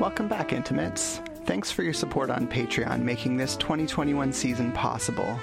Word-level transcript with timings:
Welcome 0.00 0.28
back, 0.28 0.52
Intimates. 0.52 1.20
Thanks 1.44 1.72
for 1.72 1.82
your 1.82 1.92
support 1.92 2.30
on 2.30 2.46
Patreon, 2.46 3.02
making 3.02 3.36
this 3.36 3.56
2021 3.56 4.32
season 4.32 4.70
possible. 4.70 5.36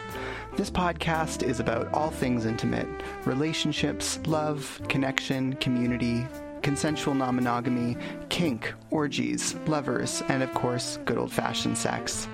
This 0.56 0.72
podcast 0.72 1.44
is 1.44 1.60
about 1.60 1.94
all 1.94 2.10
things 2.10 2.46
intimate 2.46 2.88
relationships, 3.26 4.18
love, 4.26 4.80
connection, 4.88 5.58
community, 5.58 6.26
consensual 6.62 7.14
non 7.16 7.36
monogamy, 7.36 7.98
kink, 8.30 8.74
orgies, 8.92 9.56
lovers, 9.68 10.24
and 10.30 10.42
of 10.42 10.54
course, 10.54 11.00
good 11.04 11.18
old 11.18 11.34
fashioned 11.34 11.78
sex. 11.78 12.30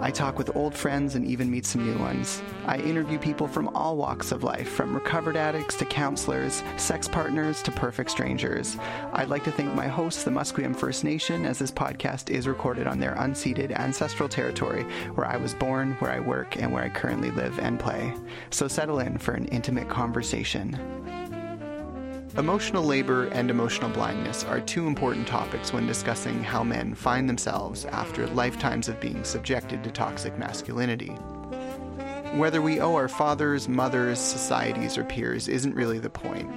I 0.00 0.12
talk 0.12 0.38
with 0.38 0.54
old 0.54 0.74
friends 0.74 1.16
and 1.16 1.26
even 1.26 1.50
meet 1.50 1.66
some 1.66 1.84
new 1.84 1.98
ones. 1.98 2.40
I 2.66 2.78
interview 2.78 3.18
people 3.18 3.48
from 3.48 3.68
all 3.74 3.96
walks 3.96 4.30
of 4.30 4.44
life, 4.44 4.68
from 4.68 4.94
recovered 4.94 5.36
addicts 5.36 5.76
to 5.78 5.84
counselors, 5.84 6.62
sex 6.76 7.08
partners 7.08 7.62
to 7.64 7.72
perfect 7.72 8.10
strangers. 8.10 8.76
I'd 9.12 9.28
like 9.28 9.42
to 9.44 9.50
thank 9.50 9.74
my 9.74 9.88
hosts, 9.88 10.22
the 10.22 10.30
Musqueam 10.30 10.76
First 10.76 11.02
Nation, 11.02 11.44
as 11.44 11.58
this 11.58 11.72
podcast 11.72 12.30
is 12.30 12.46
recorded 12.46 12.86
on 12.86 13.00
their 13.00 13.16
unceded 13.16 13.76
ancestral 13.76 14.28
territory 14.28 14.84
where 15.14 15.26
I 15.26 15.36
was 15.36 15.54
born, 15.54 15.94
where 15.94 16.12
I 16.12 16.20
work, 16.20 16.56
and 16.56 16.72
where 16.72 16.84
I 16.84 16.90
currently 16.90 17.32
live 17.32 17.58
and 17.58 17.80
play. 17.80 18.14
So 18.50 18.68
settle 18.68 19.00
in 19.00 19.18
for 19.18 19.32
an 19.32 19.46
intimate 19.46 19.88
conversation. 19.88 20.78
Emotional 22.36 22.84
labor 22.84 23.26
and 23.28 23.50
emotional 23.50 23.90
blindness 23.90 24.44
are 24.44 24.60
two 24.60 24.86
important 24.86 25.26
topics 25.26 25.72
when 25.72 25.86
discussing 25.86 26.42
how 26.42 26.62
men 26.62 26.94
find 26.94 27.28
themselves 27.28 27.84
after 27.86 28.26
lifetimes 28.28 28.88
of 28.88 29.00
being 29.00 29.24
subjected 29.24 29.82
to 29.82 29.90
toxic 29.90 30.38
masculinity. 30.38 31.12
Whether 32.36 32.60
we 32.60 32.80
owe 32.80 32.94
our 32.94 33.08
fathers, 33.08 33.68
mothers, 33.68 34.20
societies, 34.20 34.98
or 34.98 35.04
peers 35.04 35.48
isn't 35.48 35.74
really 35.74 35.98
the 35.98 36.10
point. 36.10 36.50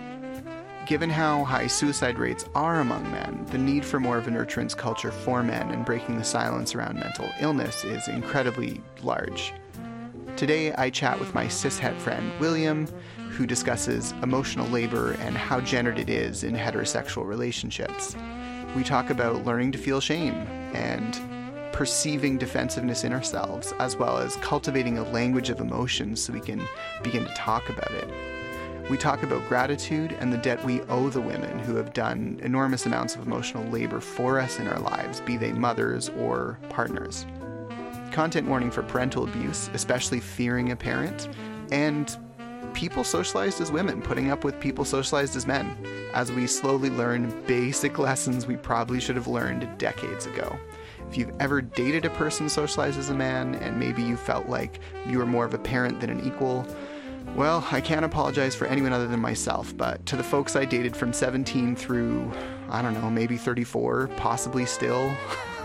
Given 0.86 1.10
how 1.10 1.46
high 1.46 1.68
suicide 1.68 2.20
rates 2.20 2.46
are 2.54 2.82
among 2.82 3.10
men, 3.10 3.46
the 3.50 3.58
need 3.58 3.86
for 3.86 4.00
more 4.00 4.18
of 4.18 4.28
a 4.28 4.32
nurturance 4.32 4.76
culture 4.76 5.12
for 5.12 5.42
men 5.42 5.72
and 5.72 5.86
breaking 5.86 6.18
the 6.18 6.24
silence 6.24 6.76
around 6.76 7.00
mental 7.00 7.30
illness 7.40 7.86
is 7.86 8.08
incredibly 8.10 8.82
large. 9.02 9.54
Today, 10.36 10.74
I 10.74 10.90
chat 10.90 11.20
with 11.20 11.36
my 11.36 11.46
cishet 11.46 11.98
friend 11.98 12.32
William, 12.40 12.88
who 13.32 13.48
discusses 13.48 14.14
emotional 14.24 14.68
labor 14.68 15.14
and 15.14 15.38
how 15.38 15.62
gendered 15.62 15.98
it 15.98 16.10
is 16.10 16.44
in 16.44 16.54
heterosexual 16.54 17.26
relationships. 17.26 18.16
We 18.76 18.84
talk 18.84 19.10
about 19.10 19.46
learning 19.46 19.72
to 19.74 19.78
feel 19.78 20.00
shame 20.00 20.36
and 20.74 21.20
perceiving 21.74 22.38
defensiveness 22.38 23.04
in 23.04 23.14
ourselves, 23.14 23.74
as 23.80 23.96
well 23.96 24.18
as 24.18 24.36
cultivating 24.38 24.98
a 24.98 25.10
language 25.12 25.50
of 25.50 25.62
emotions 25.62 26.22
so 26.22 26.34
we 26.34 26.40
can 26.40 26.62
begin 27.02 27.26
to 27.26 27.34
talk 27.34 27.70
about 27.70 27.92
it. 27.92 28.08
We 28.90 28.98
talk 28.98 29.24
about 29.24 29.48
gratitude 29.48 30.12
and 30.20 30.34
the 30.34 30.38
debt 30.38 30.64
we 30.66 30.82
owe 30.82 31.10
the 31.10 31.22
women 31.22 31.60
who 31.60 31.76
have 31.76 31.94
done 31.94 32.40
enormous 32.44 32.86
amounts 32.86 33.16
of 33.16 33.26
emotional 33.26 33.64
labor 33.72 34.02
for 34.02 34.40
us 34.40 34.60
in 34.60 34.68
our 34.68 34.80
lives, 34.80 35.22
be 35.22 35.38
they 35.38 35.54
mothers 35.54 36.10
or 36.10 36.60
partners. 36.70 37.26
Content 38.12 38.48
warning 38.48 38.70
for 38.70 38.84
parental 38.84 39.24
abuse, 39.24 39.70
especially 39.74 40.20
fearing 40.20 40.72
a 40.72 40.76
parent, 40.76 41.30
and 41.72 42.18
people 42.74 43.04
socialized 43.04 43.62
as 43.62 43.72
women, 43.72 44.02
putting 44.02 44.32
up 44.32 44.44
with 44.44 44.60
people 44.60 44.86
socialized 44.86 45.36
as 45.36 45.48
men, 45.48 45.76
as 46.14 46.32
we 46.32 46.48
slowly 46.48 46.90
learn 46.90 47.44
basic 47.46 48.00
lessons 48.00 48.48
we 48.48 48.58
probably 48.58 49.00
should 49.00 49.16
have 49.16 49.28
learned 49.28 49.78
decades 49.78 50.26
ago. 50.26 50.58
If 51.10 51.18
you've 51.18 51.34
ever 51.40 51.62
dated 51.62 52.06
a 52.06 52.10
person 52.12 52.48
socialized 52.48 52.98
as 52.98 53.10
a 53.10 53.14
man, 53.14 53.56
and 53.56 53.80
maybe 53.80 54.02
you 54.02 54.16
felt 54.16 54.48
like 54.48 54.80
you 55.06 55.18
were 55.18 55.26
more 55.26 55.46
of 55.46 55.54
a 55.54 55.60
parent 55.60 56.00
than 56.00 56.10
an 56.10 56.26
equal, 56.26 56.66
well, 57.36 57.66
I 57.72 57.82
can't 57.82 58.06
apologize 58.06 58.56
for 58.56 58.66
anyone 58.66 58.94
other 58.94 59.08
than 59.08 59.20
myself, 59.20 59.76
but 59.76 60.06
to 60.08 60.16
the 60.16 60.24
folks 60.24 60.56
I 60.56 60.66
dated 60.66 60.96
from 60.96 61.14
17 61.14 61.76
through, 61.76 62.32
I 62.70 62.82
don't 62.82 62.94
know, 62.94 63.10
maybe 63.10 63.38
34, 63.38 64.10
possibly 64.18 64.66
still, 64.66 65.14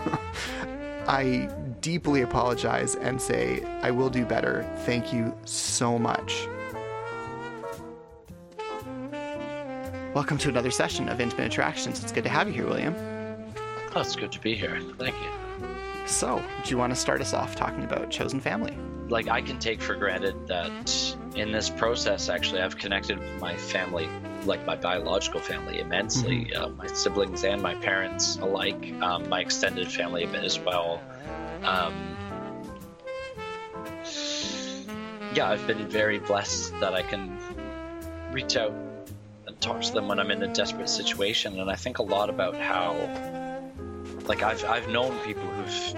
I 1.07 1.49
deeply 1.81 2.21
apologize 2.21 2.95
and 2.95 3.21
say, 3.21 3.63
I 3.81 3.91
will 3.91 4.09
do 4.09 4.25
better. 4.25 4.69
Thank 4.79 5.13
you 5.13 5.33
so 5.45 5.97
much. 5.97 6.47
Welcome 10.17 10.39
to 10.39 10.49
another 10.49 10.71
session 10.71 11.09
of 11.09 11.21
Intimate 11.21 11.45
Attractions. 11.45 12.01
It's 12.01 12.11
good 12.11 12.23
to 12.23 12.29
have 12.31 12.47
you 12.47 12.53
here, 12.55 12.65
William. 12.65 12.95
Oh, 13.95 14.01
it's 14.01 14.15
good 14.15 14.31
to 14.31 14.39
be 14.39 14.55
here. 14.55 14.81
Thank 14.97 15.13
you. 15.13 15.67
So, 16.07 16.41
do 16.63 16.71
you 16.71 16.77
want 16.79 16.91
to 16.91 16.95
start 16.95 17.21
us 17.21 17.35
off 17.35 17.55
talking 17.55 17.83
about 17.83 18.09
chosen 18.09 18.39
family? 18.39 18.75
Like, 19.09 19.27
I 19.27 19.43
can 19.43 19.59
take 19.59 19.79
for 19.79 19.93
granted 19.93 20.47
that 20.47 21.15
in 21.35 21.51
this 21.51 21.69
process, 21.69 22.29
actually, 22.29 22.61
I've 22.61 22.79
connected 22.79 23.19
with 23.19 23.39
my 23.39 23.55
family, 23.57 24.09
like 24.45 24.65
my 24.65 24.75
biological 24.75 25.39
family, 25.39 25.81
immensely. 25.81 26.45
Mm-hmm. 26.45 26.63
Uh, 26.63 26.69
my 26.69 26.87
siblings 26.87 27.43
and 27.43 27.61
my 27.61 27.75
parents 27.75 28.37
alike, 28.37 28.91
um, 29.03 29.29
my 29.29 29.41
extended 29.41 29.87
family 29.91 30.23
a 30.23 30.27
bit 30.27 30.43
as 30.43 30.59
well. 30.59 30.99
Um, 31.61 31.93
yeah, 35.35 35.51
I've 35.51 35.67
been 35.67 35.87
very 35.87 36.17
blessed 36.17 36.71
that 36.79 36.95
I 36.95 37.03
can 37.03 37.37
reach 38.31 38.57
out 38.57 38.73
talk 39.59 39.81
to 39.81 39.93
them 39.93 40.07
when 40.07 40.19
I'm 40.19 40.31
in 40.31 40.43
a 40.43 40.53
desperate 40.53 40.89
situation, 40.89 41.59
and 41.59 41.69
I 41.69 41.75
think 41.75 41.99
a 41.99 42.03
lot 42.03 42.29
about 42.29 42.55
how, 42.55 42.93
like, 44.25 44.43
I've 44.43 44.63
I've 44.65 44.87
known 44.89 45.17
people 45.19 45.43
who've 45.43 45.93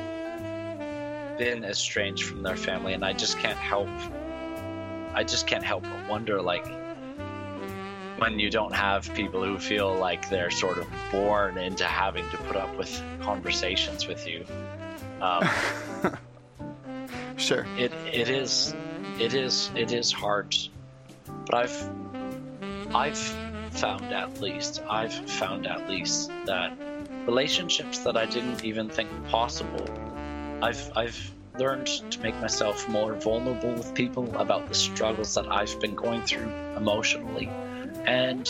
been 1.37 1.63
estranged 1.63 2.23
from 2.23 2.43
their 2.43 2.57
family, 2.57 2.93
and 2.93 3.03
I 3.03 3.13
just 3.13 3.37
can't 3.39 3.57
help. 3.57 3.89
I 5.13 5.23
just 5.23 5.47
can't 5.47 5.63
help 5.63 5.83
but 5.83 6.09
wonder, 6.09 6.41
like, 6.41 6.65
when 8.19 8.37
you 8.37 8.49
don't 8.49 8.73
have 8.73 9.11
people 9.13 9.43
who 9.43 9.57
feel 9.57 9.95
like 9.95 10.29
they're 10.29 10.51
sort 10.51 10.77
of 10.77 10.87
born 11.11 11.57
into 11.57 11.85
having 11.85 12.29
to 12.29 12.37
put 12.37 12.55
up 12.55 12.75
with 12.77 13.01
conversations 13.21 14.07
with 14.07 14.27
you. 14.27 14.45
Um, 15.21 15.47
sure. 17.37 17.65
It 17.77 17.93
it 18.13 18.29
is 18.29 18.75
it 19.19 19.33
is 19.33 19.71
it 19.75 19.91
is 19.91 20.11
hard, 20.11 20.55
but 21.45 21.55
I've 21.55 21.89
I've 22.93 23.48
found 23.79 24.11
at 24.11 24.41
least, 24.41 24.81
I've 24.89 25.13
found 25.13 25.65
at 25.65 25.89
least 25.89 26.29
that 26.45 26.77
relationships 27.25 27.99
that 27.99 28.17
I 28.17 28.25
didn't 28.25 28.65
even 28.65 28.89
think 28.89 29.09
possible, 29.29 29.87
I've 30.61 30.91
I've 30.97 31.31
learned 31.57 31.87
to 31.87 32.19
make 32.21 32.35
myself 32.41 32.89
more 32.89 33.13
vulnerable 33.13 33.73
with 33.73 33.93
people 33.93 34.35
about 34.35 34.67
the 34.67 34.75
struggles 34.75 35.33
that 35.35 35.49
I've 35.49 35.79
been 35.79 35.95
going 35.95 36.21
through 36.23 36.51
emotionally. 36.75 37.47
And 38.05 38.49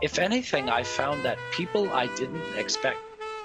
if 0.00 0.20
anything, 0.20 0.68
I 0.68 0.84
found 0.84 1.24
that 1.24 1.38
people 1.52 1.90
I 1.92 2.06
didn't 2.14 2.54
expect 2.56 2.98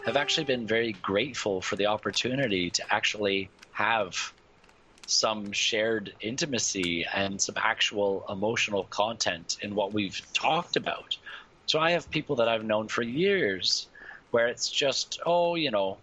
have 0.06 0.18
actually 0.18 0.46
been 0.46 0.68
very 0.68 0.94
grateful 1.02 1.62
for 1.62 1.76
the 1.78 1.88
opportunity 1.88 2.70
to 2.70 2.94
actually 2.94 3.50
have 3.72 4.34
some 5.06 5.52
shared 5.52 6.14
intimacy 6.22 7.06
and 7.14 7.42
some 7.42 7.56
actual 7.58 8.26
emotional 8.30 8.86
content 8.86 9.58
in 9.62 9.76
what 9.76 9.94
we've 9.94 10.22
talked 10.34 10.76
about. 10.76 11.18
So 11.66 11.80
I 11.80 11.92
have 11.92 12.10
people 12.10 12.38
that 12.38 12.48
I've 12.48 12.64
known 12.64 12.88
for 12.88 13.02
years 13.02 13.88
where 14.32 14.48
it's 14.48 14.70
just, 14.70 15.20
oh, 15.26 15.56
you 15.56 15.72
know, 15.72 15.98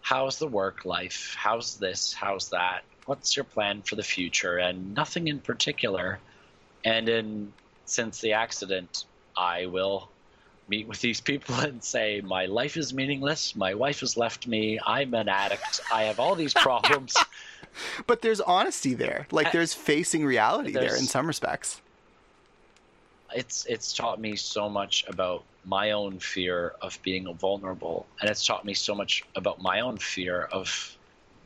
how's 0.00 0.38
the 0.38 0.46
work 0.46 0.84
life? 0.84 1.34
How's 1.38 1.76
this? 1.76 2.12
How's 2.12 2.50
that? 2.50 2.82
What's 3.06 3.36
your 3.36 3.44
plan 3.44 3.82
for 3.82 3.96
the 3.96 4.02
future? 4.02 4.58
And 4.58 4.94
nothing 4.94 5.28
in 5.28 5.40
particular. 5.40 6.18
And 6.84 7.08
in 7.08 7.52
since 7.84 8.20
the 8.20 8.34
accident, 8.34 9.04
I 9.36 9.66
will 9.66 10.08
meet 10.68 10.86
with 10.86 11.00
these 11.00 11.20
people 11.20 11.54
and 11.60 11.82
say, 11.82 12.20
My 12.20 12.46
life 12.46 12.76
is 12.76 12.92
meaningless. 12.92 13.56
My 13.56 13.74
wife 13.74 14.00
has 14.00 14.16
left 14.16 14.46
me. 14.46 14.78
I'm 14.84 15.14
an 15.14 15.28
addict. 15.28 15.80
I 15.92 16.04
have 16.04 16.20
all 16.20 16.34
these 16.34 16.54
problems. 16.68 17.16
but 18.06 18.22
there's 18.22 18.40
honesty 18.40 18.94
there. 18.94 19.26
Like 19.30 19.52
there's 19.52 19.74
facing 19.74 20.24
reality 20.24 20.72
there's, 20.72 20.90
there 20.90 20.98
in 20.98 21.04
some 21.04 21.26
respects. 21.26 21.80
It's 23.34 23.64
it's 23.66 23.94
taught 23.94 24.20
me 24.20 24.36
so 24.36 24.68
much 24.68 25.04
about 25.08 25.44
my 25.64 25.92
own 25.92 26.18
fear 26.18 26.74
of 26.82 26.98
being 27.02 27.32
vulnerable, 27.34 28.06
and 28.20 28.28
it's 28.28 28.44
taught 28.46 28.64
me 28.64 28.74
so 28.74 28.94
much 28.94 29.22
about 29.36 29.62
my 29.62 29.80
own 29.80 29.96
fear 29.96 30.42
of, 30.42 30.96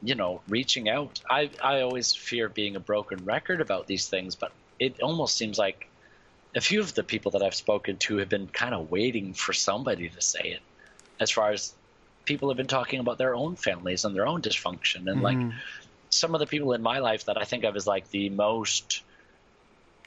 you 0.02 0.14
know, 0.14 0.40
reaching 0.48 0.88
out. 0.88 1.20
I 1.30 1.50
I 1.62 1.82
always 1.82 2.12
fear 2.12 2.48
being 2.48 2.76
a 2.76 2.80
broken 2.80 3.24
record 3.24 3.60
about 3.60 3.86
these 3.86 4.08
things, 4.08 4.34
but 4.34 4.52
it 4.78 5.00
almost 5.00 5.36
seems 5.36 5.58
like 5.58 5.88
a 6.54 6.60
few 6.60 6.80
of 6.80 6.94
the 6.94 7.04
people 7.04 7.32
that 7.32 7.42
I've 7.42 7.54
spoken 7.54 7.98
to 7.98 8.16
have 8.16 8.28
been 8.28 8.48
kind 8.48 8.74
of 8.74 8.90
waiting 8.90 9.34
for 9.34 9.52
somebody 9.52 10.08
to 10.08 10.20
say 10.20 10.40
it. 10.40 10.60
As 11.20 11.30
far 11.30 11.50
as 11.50 11.74
people 12.24 12.48
have 12.48 12.56
been 12.56 12.66
talking 12.66 13.00
about 13.00 13.18
their 13.18 13.34
own 13.34 13.56
families 13.56 14.04
and 14.04 14.14
their 14.14 14.26
own 14.26 14.42
dysfunction, 14.42 15.08
and 15.08 15.22
mm-hmm. 15.22 15.48
like 15.48 15.54
some 16.10 16.34
of 16.34 16.40
the 16.40 16.46
people 16.46 16.72
in 16.72 16.82
my 16.82 16.98
life 16.98 17.26
that 17.26 17.38
I 17.38 17.44
think 17.44 17.64
of 17.64 17.76
as 17.76 17.86
like 17.86 18.10
the 18.10 18.30
most 18.30 19.02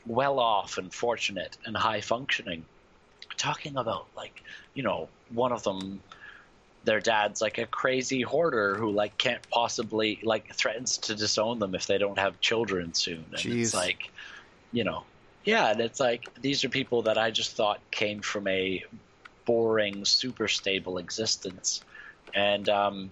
well 0.05 0.39
off 0.39 0.77
and 0.77 0.93
fortunate 0.93 1.57
and 1.65 1.75
high 1.75 2.01
functioning, 2.01 2.65
talking 3.37 3.77
about 3.77 4.07
like, 4.15 4.43
you 4.73 4.83
know, 4.83 5.09
one 5.29 5.51
of 5.51 5.63
them 5.63 6.01
their 6.85 6.99
dad's 6.99 7.41
like 7.41 7.57
a 7.57 7.65
crazy 7.65 8.21
hoarder 8.21 8.75
who 8.75 8.89
like 8.89 9.17
can't 9.17 9.47
possibly 9.49 10.19
like 10.23 10.53
threatens 10.55 10.97
to 10.97 11.15
disown 11.15 11.59
them 11.59 11.75
if 11.75 11.87
they 11.87 11.97
don't 11.97 12.17
have 12.17 12.39
children 12.39 12.93
soon. 12.93 13.25
And 13.31 13.39
Jeez. 13.39 13.61
it's 13.61 13.73
like, 13.73 14.09
you 14.71 14.83
know, 14.83 15.03
yeah, 15.43 15.71
and 15.71 15.81
it's 15.81 15.99
like 15.99 16.27
these 16.41 16.63
are 16.63 16.69
people 16.69 17.03
that 17.03 17.17
I 17.17 17.31
just 17.31 17.55
thought 17.55 17.79
came 17.91 18.21
from 18.21 18.47
a 18.47 18.83
boring, 19.45 20.05
super 20.05 20.47
stable 20.47 20.97
existence. 20.97 21.81
And 22.33 22.69
um, 22.69 23.11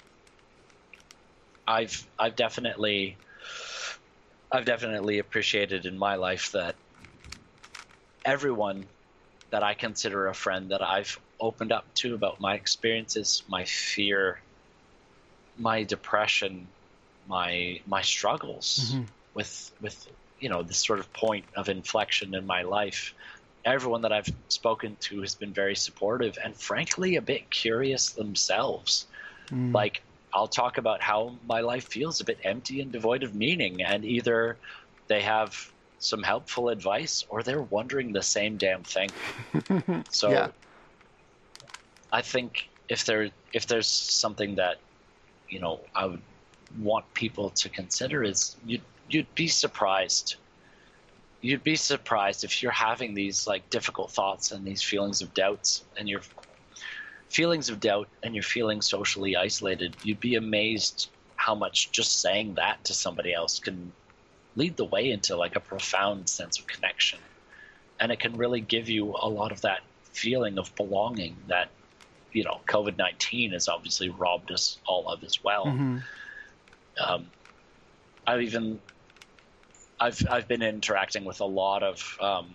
I've 1.68 2.08
I've 2.18 2.36
definitely 2.36 3.18
I've 4.52 4.66
definitely 4.66 5.20
appreciated 5.20 5.86
in 5.86 5.98
my 5.98 6.16
life 6.16 6.52
that 6.52 6.76
everyone 8.26 8.90
that 9.52 9.64
I 9.64 9.74
consider 9.74 10.28
a 10.28 10.34
friend 10.36 10.72
that 10.72 10.82
I've 10.84 11.18
opened 11.40 11.72
up 11.72 11.94
to 11.96 12.16
about 12.16 12.40
my 12.42 12.56
experiences, 12.56 13.44
my 13.48 13.66
fear, 13.66 14.44
my 15.56 15.84
depression, 15.84 16.74
my 17.26 17.82
my 17.86 18.02
struggles 18.02 18.78
Mm-hmm. 18.80 19.04
with 19.34 19.74
with 19.80 20.08
you 20.40 20.50
know 20.50 20.64
this 20.64 20.86
sort 20.86 21.00
of 21.00 21.12
point 21.14 21.48
of 21.56 21.70
inflection 21.70 22.36
in 22.36 22.46
my 22.46 22.64
life. 22.64 23.14
Everyone 23.66 24.02
that 24.04 24.14
I've 24.14 24.30
spoken 24.48 24.98
to 25.02 25.22
has 25.22 25.36
been 25.36 25.54
very 25.54 25.76
supportive 25.76 26.38
and 26.42 26.60
frankly 26.60 27.16
a 27.16 27.22
bit 27.22 27.52
curious 27.52 28.14
themselves. 28.14 29.08
Mm. 29.52 29.74
Like 29.74 30.07
I'll 30.38 30.48
talk 30.48 30.78
about 30.78 31.02
how 31.02 31.40
my 31.48 31.62
life 31.62 31.86
feels 31.86 32.22
a 32.22 32.26
bit 32.26 32.38
empty 32.44 32.80
and 32.80 32.92
devoid 32.92 33.24
of 33.24 33.34
meaning 33.34 33.82
and 33.82 34.06
either 34.06 34.60
they 35.08 35.22
have 35.24 35.58
some 35.98 36.22
helpful 36.22 36.70
advice 36.70 37.24
or 37.28 37.42
they're 37.42 37.62
wondering 37.62 38.14
the 38.14 38.22
same 38.22 38.58
damn 38.58 38.84
thing. 38.84 39.12
So 40.10 40.32
Yeah. 40.32 40.48
I 42.12 42.22
think 42.22 42.70
if 42.88 43.04
there 43.06 43.32
if 43.52 43.66
there's 43.66 43.88
something 43.88 44.56
that 44.56 44.78
you 45.50 45.60
know 45.60 45.82
I 45.96 46.06
would 46.06 46.22
want 46.80 47.06
people 47.16 47.50
to 47.50 47.70
consider 47.70 48.24
is 48.24 48.56
you'd 48.64 48.84
you'd 49.10 49.34
be 49.36 49.48
surprised. 49.48 50.36
You'd 51.42 51.64
be 51.64 51.76
surprised 51.76 52.44
if 52.44 52.62
you're 52.62 52.72
having 52.72 53.16
these 53.16 53.48
like 53.48 53.70
difficult 53.70 54.12
thoughts 54.12 54.52
and 54.52 54.66
these 54.66 54.84
feelings 54.84 55.22
of 55.22 55.34
doubts 55.34 55.84
and 55.98 56.08
your 56.08 56.22
feelings 57.30 57.70
of 57.70 57.80
doubt 57.80 58.08
and 58.24 58.34
you're 58.34 58.44
feeling 58.44 58.82
socially 58.82 59.36
isolated. 59.36 59.94
You'd 60.02 60.20
be 60.20 60.36
amazed 60.36 61.10
how 61.36 61.56
much 61.56 61.92
just 61.92 62.22
saying 62.22 62.56
that 62.56 62.84
to 62.86 62.94
somebody 62.94 63.34
else 63.34 63.60
can 63.60 63.94
lead 64.56 64.76
the 64.76 64.86
way 64.86 65.12
into 65.12 65.36
like 65.36 65.56
a 65.56 65.60
profound 65.60 66.30
sense 66.30 66.60
of 66.60 66.68
connection. 66.68 67.20
And 68.00 68.12
it 68.12 68.20
can 68.20 68.38
really 68.38 68.62
give 68.62 68.90
you 68.90 69.16
a 69.20 69.30
lot 69.30 69.52
of 69.52 69.62
that 69.62 69.82
feeling 70.14 70.58
of 70.58 70.76
belonging 70.76 71.38
that 71.48 71.72
you 72.32 72.44
know 72.44 72.62
COVID 72.68 72.98
nineteen 72.98 73.54
has 73.54 73.68
obviously 73.68 74.10
robbed 74.10 74.52
us 74.52 74.80
all 74.88 75.08
of 75.08 75.24
as 75.24 75.44
well. 75.44 75.66
Mhm. 75.66 76.04
Um, 77.00 77.32
I've 78.26 78.42
even 78.42 78.80
I've 80.00 80.20
I've 80.30 80.48
been 80.48 80.62
interacting 80.62 81.26
with 81.26 81.40
a 81.40 81.46
lot 81.46 81.84
of 81.84 82.18
um, 82.20 82.54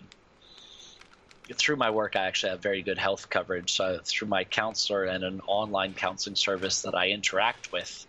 through 1.57 1.75
my 1.77 1.89
work. 1.89 2.15
I 2.15 2.25
actually 2.25 2.51
have 2.51 2.61
very 2.61 2.81
good 2.81 2.97
health 2.97 3.29
coverage 3.29 3.73
so 3.73 3.99
through 4.03 4.27
my 4.27 4.43
counselor 4.43 5.05
and 5.05 5.23
an 5.23 5.41
online 5.47 5.93
counseling 5.93 6.35
service 6.35 6.81
that 6.83 6.95
I 6.95 7.09
interact 7.09 7.71
with. 7.71 8.05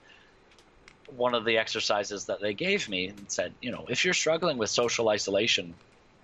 One 1.17 1.35
of 1.35 1.45
the 1.45 1.59
exercises 1.59 2.27
that 2.27 2.41
they 2.41 2.55
gave 2.55 2.89
me 2.89 3.09
and 3.09 3.31
said, 3.31 3.53
you 3.61 3.71
know, 3.71 3.87
if 3.89 4.05
you're 4.05 4.15
struggling 4.15 4.59
with 4.59 4.71
social 4.71 5.09
isolation, 5.09 5.75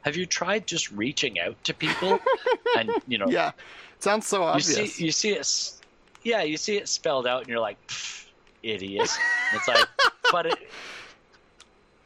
have 0.03 0.17
you 0.17 0.27
tried 0.27 0.67
just 0.67 0.91
reaching 0.91 1.39
out 1.39 1.63
to 1.65 1.75
people 1.75 2.19
and 2.79 2.91
you 3.07 3.19
know 3.19 3.29
Yeah. 3.29 3.49
It 3.97 4.03
sounds 4.03 4.27
so 4.27 4.43
obvious. 4.43 4.79
you 4.79 4.87
see 4.87 5.05
you 5.05 5.13
see 5.13 5.31
it 5.33 5.73
yeah 6.23 6.43
you 6.43 6.57
see 6.57 6.77
it 6.77 6.89
spelled 6.89 7.27
out 7.27 7.41
and 7.41 7.49
you're 7.49 7.61
like 7.61 7.77
"Pff, 7.87 8.27
idiot 8.63 9.11
it's 9.55 9.69
like 9.69 9.87
but 10.33 10.47
it, 10.47 10.59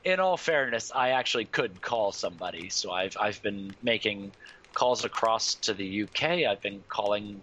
in 0.04 0.20
all 0.20 0.36
fairness 0.36 0.92
i 0.94 1.10
actually 1.10 1.44
could 1.44 1.80
call 1.80 2.12
somebody 2.12 2.68
so 2.68 2.90
i've 2.90 3.16
i've 3.20 3.40
been 3.42 3.74
making 3.82 4.32
calls 4.74 5.04
across 5.04 5.54
to 5.56 5.74
the 5.74 6.02
uk 6.02 6.22
i've 6.22 6.60
been 6.62 6.82
calling 6.88 7.40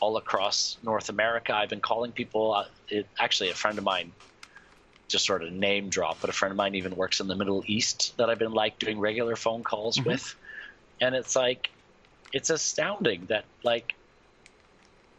all 0.00 0.16
across 0.16 0.78
north 0.82 1.08
america 1.08 1.54
i've 1.54 1.68
been 1.68 1.80
calling 1.80 2.12
people 2.12 2.52
uh, 2.54 2.64
it, 2.88 3.06
actually 3.18 3.50
a 3.50 3.54
friend 3.54 3.78
of 3.78 3.84
mine 3.84 4.12
just 5.08 5.26
sort 5.26 5.42
of 5.42 5.52
name 5.52 5.88
drop 5.90 6.20
but 6.20 6.30
a 6.30 6.32
friend 6.32 6.52
of 6.52 6.56
mine 6.56 6.74
even 6.74 6.96
works 6.96 7.20
in 7.20 7.26
the 7.26 7.36
middle 7.36 7.62
east 7.66 8.16
that 8.18 8.30
i've 8.30 8.38
been 8.38 8.52
like 8.52 8.78
doing 8.78 8.98
regular 8.98 9.36
phone 9.36 9.62
calls 9.62 9.98
Mhm. 9.98 10.06
with 10.06 10.36
and 11.00 11.14
it's 11.14 11.36
like 11.36 11.68
it's 12.32 12.50
astounding 12.50 13.26
that 13.26 13.46
like 13.62 13.94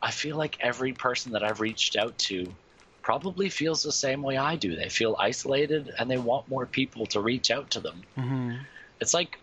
I 0.02 0.12
feel 0.12 0.38
like 0.38 0.58
every 0.60 0.94
person 0.94 1.32
that 1.32 1.44
I've 1.44 1.62
reached 1.62 1.96
out 1.96 2.18
to 2.20 2.56
probably 3.02 3.50
feels 3.50 3.82
the 3.82 3.92
same 3.92 4.22
way 4.22 4.38
I 4.38 4.56
do. 4.56 4.76
They 4.76 4.90
feel 4.90 5.16
isolated 5.20 5.90
and 5.98 6.10
they 6.10 6.18
want 6.18 6.48
more 6.48 6.66
people 6.68 7.08
to 7.08 7.22
reach 7.22 7.50
out 7.50 7.72
to 7.72 7.80
them. 7.80 8.04
Mhm. 8.18 8.68
It's 9.02 9.14
like 9.14 9.40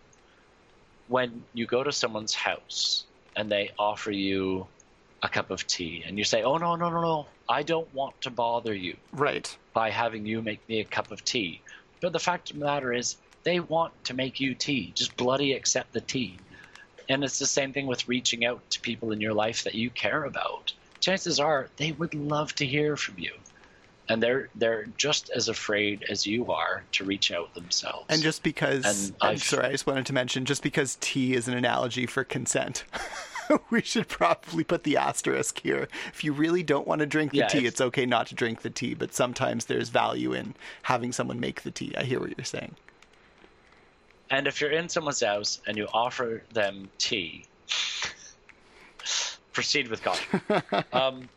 when 1.07 1.45
you 1.53 1.67
go 1.67 1.83
to 1.83 1.91
someone's 1.91 2.33
house 2.33 3.05
and 3.35 3.51
they 3.51 3.71
offer 3.79 4.11
you 4.11 4.67
a 5.23 5.29
cup 5.29 5.51
of 5.51 5.65
tea 5.67 6.03
and 6.05 6.17
you 6.17 6.23
say, 6.23 6.43
"Oh 6.43 6.57
no, 6.57 6.75
no, 6.75 6.89
no, 6.89 7.01
no. 7.01 7.27
I 7.49 7.63
don't 7.63 7.93
want 7.93 8.21
to 8.21 8.29
bother 8.31 8.73
you 8.73 8.97
Right. 9.11 9.57
by 9.73 9.89
having 9.89 10.25
you 10.25 10.41
make 10.41 10.67
me 10.69 10.79
a 10.81 10.85
cup 10.85 11.11
of 11.11 11.23
tea." 11.23 11.63
But 12.01 12.13
the 12.13 12.19
fact 12.19 12.51
of 12.51 12.59
the 12.59 12.65
matter 12.65 12.93
is 12.93 13.17
they 13.45 13.59
want 13.59 13.93
to 14.05 14.13
make 14.13 14.39
you 14.39 14.55
tea. 14.55 14.93
Just 14.93 15.17
bloody 15.17 15.53
accept 15.53 15.93
the 15.93 16.01
tea. 16.01 16.41
And 17.09 17.23
it's 17.23 17.39
the 17.39 17.45
same 17.47 17.73
thing 17.73 17.87
with 17.87 18.07
reaching 18.07 18.45
out 18.45 18.69
to 18.71 18.81
people 18.81 19.11
in 19.11 19.21
your 19.21 19.33
life 19.33 19.63
that 19.63 19.75
you 19.75 19.89
care 19.91 20.23
about. 20.25 20.73
Chances 21.01 21.39
are 21.39 21.69
they 21.77 21.91
would 21.91 22.13
love 22.13 22.55
to 22.55 22.65
hear 22.65 22.97
from 22.97 23.19
you. 23.19 23.33
And 24.13 24.21
they're 24.21 24.49
they're 24.53 24.85
just 24.95 25.31
as 25.31 25.49
afraid 25.49 26.05
as 26.07 26.27
you 26.27 26.51
are 26.51 26.83
to 26.91 27.03
reach 27.03 27.31
out 27.31 27.51
themselves. 27.55 28.05
And 28.09 28.21
just 28.21 28.43
because, 28.43 28.85
And 28.85 29.15
I'm 29.21 29.37
sorry, 29.37 29.65
I 29.65 29.71
just 29.71 29.87
wanted 29.87 30.05
to 30.05 30.13
mention, 30.13 30.45
just 30.45 30.61
because 30.61 30.97
tea 31.01 31.33
is 31.33 31.47
an 31.47 31.55
analogy 31.55 32.05
for 32.05 32.23
consent, 32.23 32.83
we 33.71 33.81
should 33.81 34.07
probably 34.07 34.63
put 34.63 34.83
the 34.83 34.97
asterisk 34.97 35.59
here. 35.61 35.87
If 36.09 36.23
you 36.23 36.31
really 36.31 36.61
don't 36.61 36.87
want 36.87 36.99
to 36.99 37.07
drink 37.07 37.31
the 37.31 37.39
Yeah, 37.39 37.47
tea, 37.47 37.57
if- 37.59 37.65
it's 37.65 37.81
okay 37.81 38.05
not 38.05 38.27
to 38.27 38.35
drink 38.35 38.61
the 38.61 38.69
tea, 38.69 38.93
but 38.93 39.15
sometimes 39.15 39.65
there's 39.65 39.89
value 39.89 40.31
in 40.31 40.53
having 40.83 41.11
someone 41.11 41.39
make 41.39 41.63
the 41.63 41.71
tea. 41.71 41.95
I 41.97 42.03
hear 42.03 42.19
what 42.19 42.37
you're 42.37 42.45
saying. 42.45 42.75
And 44.29 44.45
if 44.45 44.61
you're 44.61 44.71
in 44.71 44.89
someone's 44.89 45.23
house 45.23 45.59
and 45.65 45.75
you 45.75 45.87
offer 45.91 46.43
them 46.53 46.87
tea, 46.99 47.45
proceed 49.53 49.87
with 49.87 50.03
caution. 50.03 50.41
um, 50.93 51.29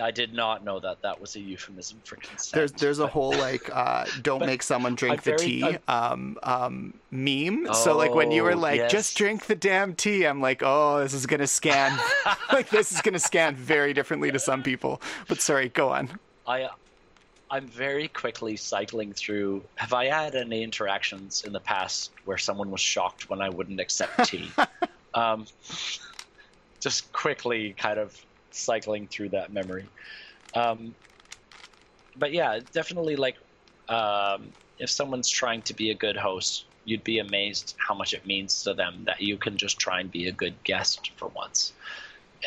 I 0.00 0.10
did 0.10 0.32
not 0.34 0.64
know 0.64 0.78
that 0.80 1.02
that 1.02 1.20
was 1.20 1.36
a 1.36 1.40
euphemism 1.40 2.00
for 2.04 2.16
consent. 2.16 2.52
There's 2.54 2.72
there's 2.72 2.98
a 2.98 3.06
whole 3.06 3.32
like 3.32 3.68
uh, 3.74 4.04
don't 4.22 4.44
make 4.46 4.62
someone 4.62 4.94
drink 4.94 5.22
the 5.22 5.36
tea 5.36 5.62
I'm- 5.62 5.78
um, 5.88 6.38
um, 6.42 6.94
meme. 7.10 7.72
so 7.74 7.96
like 7.96 8.14
when 8.14 8.30
you 8.30 8.42
were 8.42 8.52
Oh, 8.52 8.56
like 8.58 8.78
yes. 8.78 8.92
just 8.92 9.16
drink 9.16 9.46
the 9.46 9.54
damn 9.54 9.94
tea, 9.94 10.24
I'm 10.24 10.40
like 10.40 10.62
oh 10.64 11.00
this 11.00 11.12
is 11.14 11.26
gonna 11.26 11.46
scan 11.46 11.98
like 12.52 12.70
this 12.70 12.92
is 12.92 13.00
gonna 13.02 13.18
scan 13.18 13.54
very 13.56 13.92
differently 13.92 14.30
to 14.32 14.38
some 14.38 14.62
people. 14.62 15.00
But 15.28 15.40
sorry, 15.40 15.68
go 15.68 15.88
on. 15.90 16.18
I, 16.46 16.68
I'm 17.50 17.66
very 17.66 18.08
quickly 18.08 18.56
cycling 18.56 19.12
through. 19.12 19.62
Have 19.76 19.92
I 19.92 20.06
had 20.06 20.34
any 20.34 20.62
interactions 20.62 21.44
in 21.44 21.52
the 21.52 21.60
past 21.60 22.10
where 22.24 22.38
someone 22.38 22.70
was 22.70 22.80
shocked 22.80 23.28
when 23.30 23.40
I 23.40 23.48
wouldn't 23.48 23.80
accept 23.80 24.28
tea? 24.28 24.50
um, 25.14 25.46
just 26.80 27.10
quickly 27.12 27.74
kind 27.76 27.98
of 27.98 28.16
cycling 28.50 29.08
through 29.08 29.30
that 29.30 29.52
memory. 29.52 29.88
Um, 30.54 30.94
but 32.16 32.32
yeah, 32.32 32.60
definitely 32.72 33.16
like 33.16 33.36
um, 33.88 34.52
if 34.78 34.90
someone's 34.90 35.30
trying 35.30 35.62
to 35.62 35.74
be 35.74 35.90
a 35.90 35.94
good 35.94 36.16
host, 36.16 36.64
you'd 36.84 37.04
be 37.04 37.18
amazed 37.18 37.74
how 37.86 37.94
much 37.94 38.14
it 38.14 38.26
means 38.26 38.62
to 38.64 38.74
them 38.74 39.04
that 39.06 39.20
you 39.20 39.36
can 39.36 39.56
just 39.56 39.78
try 39.78 40.00
and 40.00 40.10
be 40.10 40.28
a 40.28 40.32
good 40.32 40.62
guest 40.64 41.10
for 41.16 41.28
once. 41.28 41.72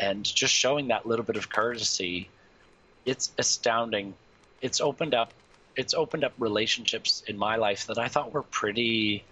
And 0.00 0.24
just 0.24 0.54
showing 0.54 0.88
that 0.88 1.06
little 1.06 1.24
bit 1.24 1.36
of 1.36 1.50
courtesy 1.50 2.28
it's 3.04 3.32
astounding. 3.38 4.14
It's 4.60 4.80
opened 4.80 5.14
up 5.14 5.32
it's 5.74 5.94
opened 5.94 6.22
up 6.22 6.34
relationships 6.38 7.22
in 7.26 7.38
my 7.38 7.56
life 7.56 7.86
that 7.86 7.98
I 7.98 8.08
thought 8.08 8.32
were 8.32 8.42
pretty 8.42 9.24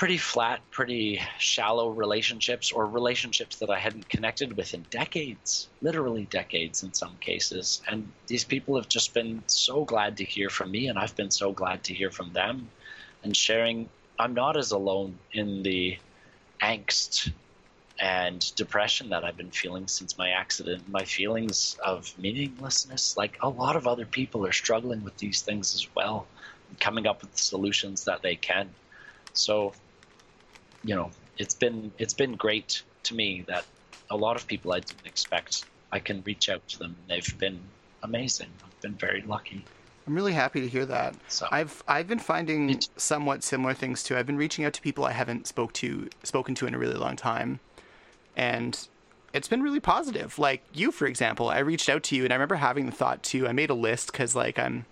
pretty 0.00 0.16
flat, 0.16 0.62
pretty 0.70 1.20
shallow 1.36 1.90
relationships 1.90 2.72
or 2.72 2.86
relationships 2.86 3.56
that 3.56 3.68
I 3.68 3.78
hadn't 3.78 4.08
connected 4.08 4.56
with 4.56 4.72
in 4.72 4.80
decades, 4.88 5.68
literally 5.82 6.24
decades 6.24 6.82
in 6.82 6.94
some 6.94 7.18
cases. 7.20 7.82
And 7.86 8.10
these 8.26 8.42
people 8.42 8.76
have 8.76 8.88
just 8.88 9.12
been 9.12 9.42
so 9.46 9.84
glad 9.84 10.16
to 10.16 10.24
hear 10.24 10.48
from 10.48 10.70
me 10.70 10.88
and 10.88 10.98
I've 10.98 11.14
been 11.16 11.30
so 11.30 11.52
glad 11.52 11.84
to 11.84 11.92
hear 11.92 12.10
from 12.10 12.32
them 12.32 12.70
and 13.22 13.36
sharing 13.36 13.90
I'm 14.18 14.32
not 14.32 14.56
as 14.56 14.70
alone 14.70 15.18
in 15.34 15.62
the 15.62 15.98
angst 16.62 17.30
and 17.98 18.54
depression 18.56 19.10
that 19.10 19.22
I've 19.22 19.36
been 19.36 19.50
feeling 19.50 19.86
since 19.86 20.16
my 20.16 20.30
accident, 20.30 20.88
my 20.88 21.04
feelings 21.04 21.78
of 21.84 22.10
meaninglessness, 22.18 23.18
like 23.18 23.36
a 23.42 23.50
lot 23.50 23.76
of 23.76 23.86
other 23.86 24.06
people 24.06 24.46
are 24.46 24.52
struggling 24.52 25.04
with 25.04 25.18
these 25.18 25.42
things 25.42 25.74
as 25.74 25.86
well, 25.94 26.26
coming 26.78 27.06
up 27.06 27.20
with 27.20 27.36
solutions 27.36 28.06
that 28.06 28.22
they 28.22 28.36
can. 28.36 28.70
So, 29.34 29.74
you 30.84 30.94
know, 30.94 31.10
it's 31.38 31.54
been 31.54 31.92
it's 31.98 32.14
been 32.14 32.34
great 32.36 32.82
to 33.04 33.14
me 33.14 33.44
that 33.48 33.64
a 34.10 34.16
lot 34.16 34.36
of 34.36 34.46
people 34.46 34.72
I 34.72 34.80
didn't 34.80 35.06
expect 35.06 35.64
I 35.92 35.98
can 35.98 36.22
reach 36.24 36.48
out 36.48 36.66
to 36.68 36.78
them. 36.78 36.96
They've 37.08 37.38
been 37.38 37.60
amazing. 38.02 38.48
I've 38.64 38.80
been 38.80 38.94
very 38.94 39.22
lucky. 39.22 39.64
I'm 40.06 40.14
really 40.14 40.32
happy 40.32 40.60
to 40.60 40.68
hear 40.68 40.86
that. 40.86 41.14
So 41.28 41.46
I've 41.50 41.82
I've 41.86 42.08
been 42.08 42.18
finding 42.18 42.70
It- 42.70 42.88
somewhat 42.96 43.42
similar 43.44 43.74
things 43.74 44.02
too. 44.02 44.16
I've 44.16 44.26
been 44.26 44.36
reaching 44.38 44.64
out 44.64 44.72
to 44.74 44.80
people 44.80 45.04
I 45.04 45.12
haven't 45.12 45.46
spoke 45.46 45.72
to 45.74 46.08
spoken 46.24 46.54
to 46.56 46.66
in 46.66 46.74
a 46.74 46.78
really 46.78 46.94
long 46.94 47.16
time, 47.16 47.60
and 48.36 48.88
it's 49.32 49.46
been 49.48 49.62
really 49.62 49.80
positive. 49.80 50.38
Like 50.38 50.62
you, 50.72 50.90
for 50.90 51.06
example, 51.06 51.48
I 51.50 51.58
reached 51.58 51.88
out 51.88 52.02
to 52.04 52.16
you, 52.16 52.24
and 52.24 52.32
I 52.32 52.36
remember 52.36 52.56
having 52.56 52.86
the 52.86 52.92
thought 52.92 53.22
too. 53.22 53.46
I 53.46 53.52
made 53.52 53.70
a 53.70 53.74
list 53.74 54.10
because, 54.10 54.34
like, 54.34 54.58
I'm, 54.58 54.86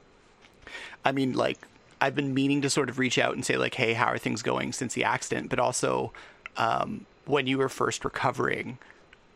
I 1.04 1.10
mean, 1.12 1.32
like, 1.32 1.58
I've 2.00 2.14
been 2.14 2.34
meaning 2.34 2.62
to 2.62 2.70
sort 2.70 2.88
of 2.88 2.98
reach 2.98 3.18
out 3.18 3.34
and 3.34 3.44
say, 3.44 3.56
like, 3.56 3.74
hey, 3.74 3.94
how 3.94 4.06
are 4.06 4.18
things 4.18 4.42
going 4.42 4.72
since 4.72 4.94
the 4.94 5.04
accident? 5.04 5.50
But 5.50 5.58
also, 5.58 6.12
um, 6.56 7.06
when 7.26 7.46
you 7.46 7.58
were 7.58 7.68
first 7.68 8.04
recovering, 8.04 8.78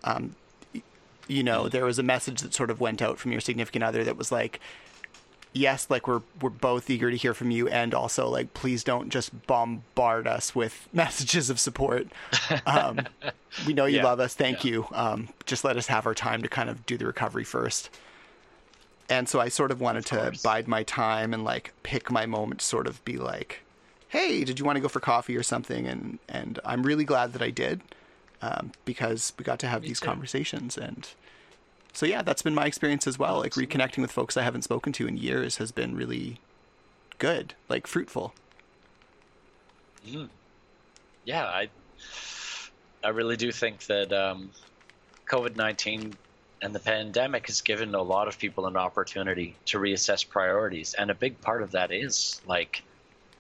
um, 0.05 0.35
you 1.29 1.43
know, 1.43 1.69
there 1.69 1.85
was 1.85 1.99
a 1.99 2.03
message 2.03 2.41
that 2.41 2.55
sort 2.55 2.71
of 2.71 2.81
went 2.81 3.03
out 3.03 3.19
from 3.19 3.33
your 3.33 3.41
significant 3.41 3.85
other 3.85 4.05
that 4.05 4.17
was 4.17 4.33
like, 4.33 4.61
yes, 5.53 5.89
like 5.91 6.07
we're 6.07 6.23
we're 6.41 6.51
both 6.51 6.91
eager 6.91 7.11
to 7.11 7.17
hear 7.17 7.35
from 7.35 7.51
you, 7.51 7.69
and 7.69 7.95
also 7.95 8.29
like 8.29 8.55
please 8.55 8.85
don't 8.85 9.11
just 9.11 9.47
bombard 9.47 10.27
us 10.27 10.55
with 10.55 10.89
messages 10.93 11.51
of 11.51 11.61
support. 11.61 12.09
Um, 12.67 13.01
we 13.67 13.75
know 13.75 13.87
you 13.87 13.97
Yeah, 14.03 14.05
love 14.05 14.21
us. 14.21 14.35
Thank 14.35 14.65
yeah. 14.65 14.73
you. 14.73 14.87
Um, 14.93 15.29
just 15.47 15.65
let 15.65 15.77
us 15.77 15.87
have 15.89 16.07
our 16.07 16.15
time 16.15 16.43
to 16.43 16.49
kind 16.49 16.71
of 16.71 16.85
do 16.87 16.97
the 16.97 17.07
recovery 17.07 17.45
first. 17.45 17.91
And 19.09 19.29
so 19.29 19.41
I 19.41 19.49
sort 19.49 19.71
of 19.71 19.81
wanted 19.81 20.07
to 20.07 20.33
bide 20.43 20.69
my 20.69 20.83
time 20.85 21.35
and 21.35 21.45
like 21.45 21.73
pick 21.83 22.11
my 22.11 22.27
moment 22.27 22.61
to 22.61 22.67
sort 22.67 22.87
of 22.87 23.05
be 23.05 23.19
like, 23.19 23.61
hey, 24.09 24.45
did 24.45 24.59
you 24.59 24.65
want 24.65 24.77
to 24.77 24.81
go 24.81 24.89
for 24.89 25.01
coffee 25.01 25.37
or 25.37 25.43
something? 25.43 25.87
And 25.87 26.19
and 26.29 26.59
I'm 26.65 26.83
really 26.83 27.05
glad 27.05 27.33
that 27.35 27.43
I 27.43 27.51
did 27.51 27.81
um, 28.41 28.73
because 28.85 29.33
we 29.39 29.45
got 29.45 29.59
to 29.61 29.67
have 29.69 29.83
Me 29.83 29.89
these 29.89 30.01
too. 30.01 30.07
conversations 30.07 30.77
and 30.79 31.09
so 31.93 32.07
yeah, 32.07 32.23
that's 32.23 32.43
been 32.43 32.55
my 32.55 32.67
experience 32.67 33.07
as 33.07 33.19
well. 33.19 33.39
Like 33.39 33.53
reconnecting 33.53 33.99
with 33.99 34.11
folks 34.11 34.37
I 34.37 34.43
haven't 34.43 34.63
spoken 34.63 34.93
to 34.95 35.07
in 35.07 35.17
years 35.19 35.57
has 35.59 35.73
been 35.73 35.95
really 35.95 36.41
good, 37.19 37.55
like 37.69 37.87
fruitful. 37.87 38.35
yeah, 41.25 41.45
I 41.45 41.69
I 43.05 43.09
really 43.11 43.37
do 43.37 43.53
think 43.53 43.87
that 43.87 44.13
um, 44.13 44.51
COVID 45.27 45.57
nineteen 45.57 46.15
and 46.63 46.73
the 46.73 46.79
pandemic 46.79 47.49
has 47.49 47.61
given 47.61 47.95
a 47.95 48.03
lot 48.03 48.29
of 48.29 48.39
people 48.39 48.67
an 48.67 48.77
opportunity 48.77 49.57
to 49.67 49.79
reassess 49.79 50.27
priorities, 50.27 50.95
and 50.95 51.11
a 51.11 51.15
big 51.15 51.41
part 51.41 51.63
of 51.63 51.73
that 51.73 51.91
is 51.91 52.41
like 52.47 52.83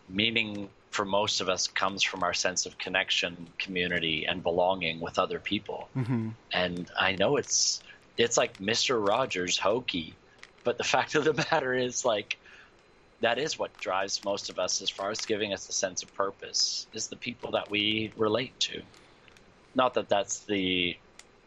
meaning 0.08 0.68
for 0.90 1.04
most 1.04 1.40
of 1.40 1.48
us 1.48 1.68
comes 1.68 2.02
from 2.02 2.22
our 2.22 2.34
sense 2.34 2.66
of 2.66 2.76
connection, 2.76 3.46
community, 3.58 4.26
and 4.26 4.42
belonging 4.42 5.00
with 5.00 5.18
other 5.18 5.38
people. 5.38 5.88
Mm-hmm. 5.96 6.30
And 6.52 6.90
I 6.98 7.12
know 7.12 7.36
it's 7.36 7.82
it's 8.18 8.36
like 8.36 8.60
Mister 8.60 8.98
Rogers 8.98 9.56
hokey, 9.56 10.14
but 10.64 10.76
the 10.76 10.84
fact 10.94 11.14
of 11.14 11.24
the 11.24 11.32
matter 11.32 11.72
is 11.72 12.04
like 12.04 12.36
that 13.20 13.38
is 13.38 13.56
what 13.56 13.76
drives 13.78 14.24
most 14.24 14.50
of 14.50 14.58
us 14.58 14.82
as 14.82 14.90
far 14.90 15.10
as 15.10 15.24
giving 15.24 15.52
us 15.52 15.68
a 15.68 15.72
sense 15.72 16.02
of 16.02 16.12
purpose 16.16 16.88
is 16.92 17.06
the 17.06 17.16
people 17.16 17.52
that 17.52 17.70
we 17.70 18.12
relate 18.16 18.58
to. 18.58 18.82
Not 19.76 19.94
that 19.94 20.08
that's 20.08 20.40
the 20.40 20.96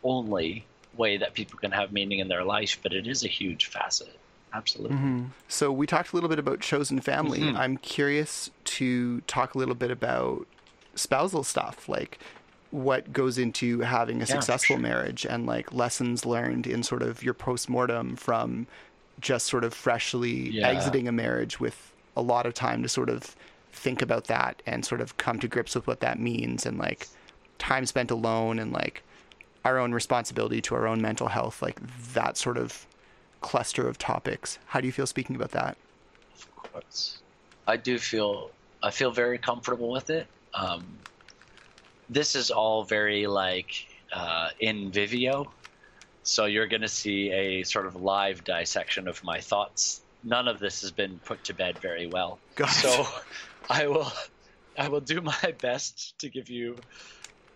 only 0.02 0.66
way 0.98 1.18
that 1.18 1.34
people 1.34 1.60
can 1.60 1.72
have 1.72 1.92
meaning 1.92 2.20
in 2.20 2.28
their 2.28 2.44
life, 2.44 2.80
but 2.84 2.94
it 2.94 3.08
is 3.08 3.24
a 3.24 3.28
huge 3.28 3.66
facet. 3.68 4.18
Absolutely. 4.54 4.96
Mm-hmm. 4.98 5.24
So 5.50 5.72
we 5.72 5.86
talked 5.86 6.14
a 6.14 6.16
little 6.16 6.30
bit 6.30 6.40
about 6.40 6.62
chosen 6.62 7.00
family. 7.02 7.40
Mhm. 7.40 7.58
I'm 7.58 7.78
curious 7.78 8.50
to 8.66 9.22
talk 9.22 9.54
a 9.54 9.58
little 9.58 9.76
bit 9.76 9.92
about 9.92 10.48
spousal 10.96 11.44
stuff, 11.44 11.90
like 11.90 12.20
what 12.72 13.12
goes 13.12 13.38
into 13.38 13.82
having 13.82 14.22
a 14.22 14.26
for 14.26 14.34
successful 14.34 14.76
sure. 14.76 14.82
marriage 14.82 15.26
and 15.26 15.46
like 15.46 15.74
lessons 15.74 16.26
learned 16.26 16.68
in 16.68 16.84
sort 16.84 17.02
of 17.02 17.22
your 17.24 17.34
postmortem 17.34 18.16
from 18.16 18.68
just 19.20 19.46
sort 19.48 19.64
of 19.64 19.74
freshly 19.74 20.50
Yeah. 20.50 20.68
exiting 20.70 21.08
a 21.08 21.12
marriage 21.12 21.60
with 21.60 21.92
a 22.18 22.22
lot 22.22 22.46
of 22.46 22.54
time 22.54 22.82
to 22.84 22.90
sort 22.90 23.10
of 23.10 23.36
think 23.74 24.02
about 24.02 24.26
that 24.28 24.62
and 24.66 24.86
sort 24.86 25.02
of 25.02 25.18
come 25.18 25.40
to 25.40 25.48
grips 25.50 25.76
with 25.76 25.86
what 25.88 26.00
that 26.00 26.18
means 26.20 26.66
and 26.66 26.78
like 26.78 27.08
time 27.60 27.86
spent 27.86 28.10
alone 28.12 28.58
and 28.60 28.72
like 28.72 29.04
our 29.66 29.80
own 29.80 29.92
responsibility 29.92 30.62
to 30.62 30.76
our 30.76 30.88
own 30.88 31.02
mental 31.02 31.28
health, 31.28 31.62
like 31.62 31.80
that 32.14 32.38
sort 32.38 32.58
of 32.58 32.86
cluster 33.42 33.88
of 33.88 33.98
topics. 33.98 34.60
How 34.68 34.80
do 34.80 34.86
you 34.86 34.94
feel 34.94 35.08
speaking 35.08 35.36
about 35.36 35.52
that? 35.52 35.76
Of 36.36 36.56
course. 36.56 37.18
I 37.68 37.76
do 37.78 37.98
feel 37.98 38.52
I 38.84 38.92
feel 38.92 39.12
very 39.12 39.40
comfortable 39.40 39.92
with 39.92 40.12
it. 40.12 40.28
Um, 40.54 40.86
this 42.10 42.36
is 42.36 42.52
all 42.52 42.84
very 42.84 43.26
like 43.26 43.88
uh, 44.14 44.50
in 44.60 44.92
vivo, 44.92 45.52
so 46.22 46.46
you're 46.46 46.68
going 46.68 46.84
to 46.84 46.88
see 46.88 47.32
a 47.32 47.64
sort 47.64 47.88
of 47.88 47.96
live 47.96 48.44
dissection 48.44 49.08
of 49.08 49.24
my 49.24 49.42
thoughts. 49.42 50.02
None 50.24 50.48
of 50.48 50.60
this 50.60 50.82
has 50.82 50.92
been 50.92 51.20
put 51.26 51.44
to 51.46 51.54
bed 51.54 51.80
very 51.80 52.06
well, 52.06 52.38
so 52.70 53.08
I 53.70 53.88
will 53.88 54.12
I 54.78 54.90
will 54.90 55.02
do 55.02 55.22
my 55.22 55.56
best 55.60 56.20
to 56.20 56.30
give 56.30 56.52
you 56.52 56.78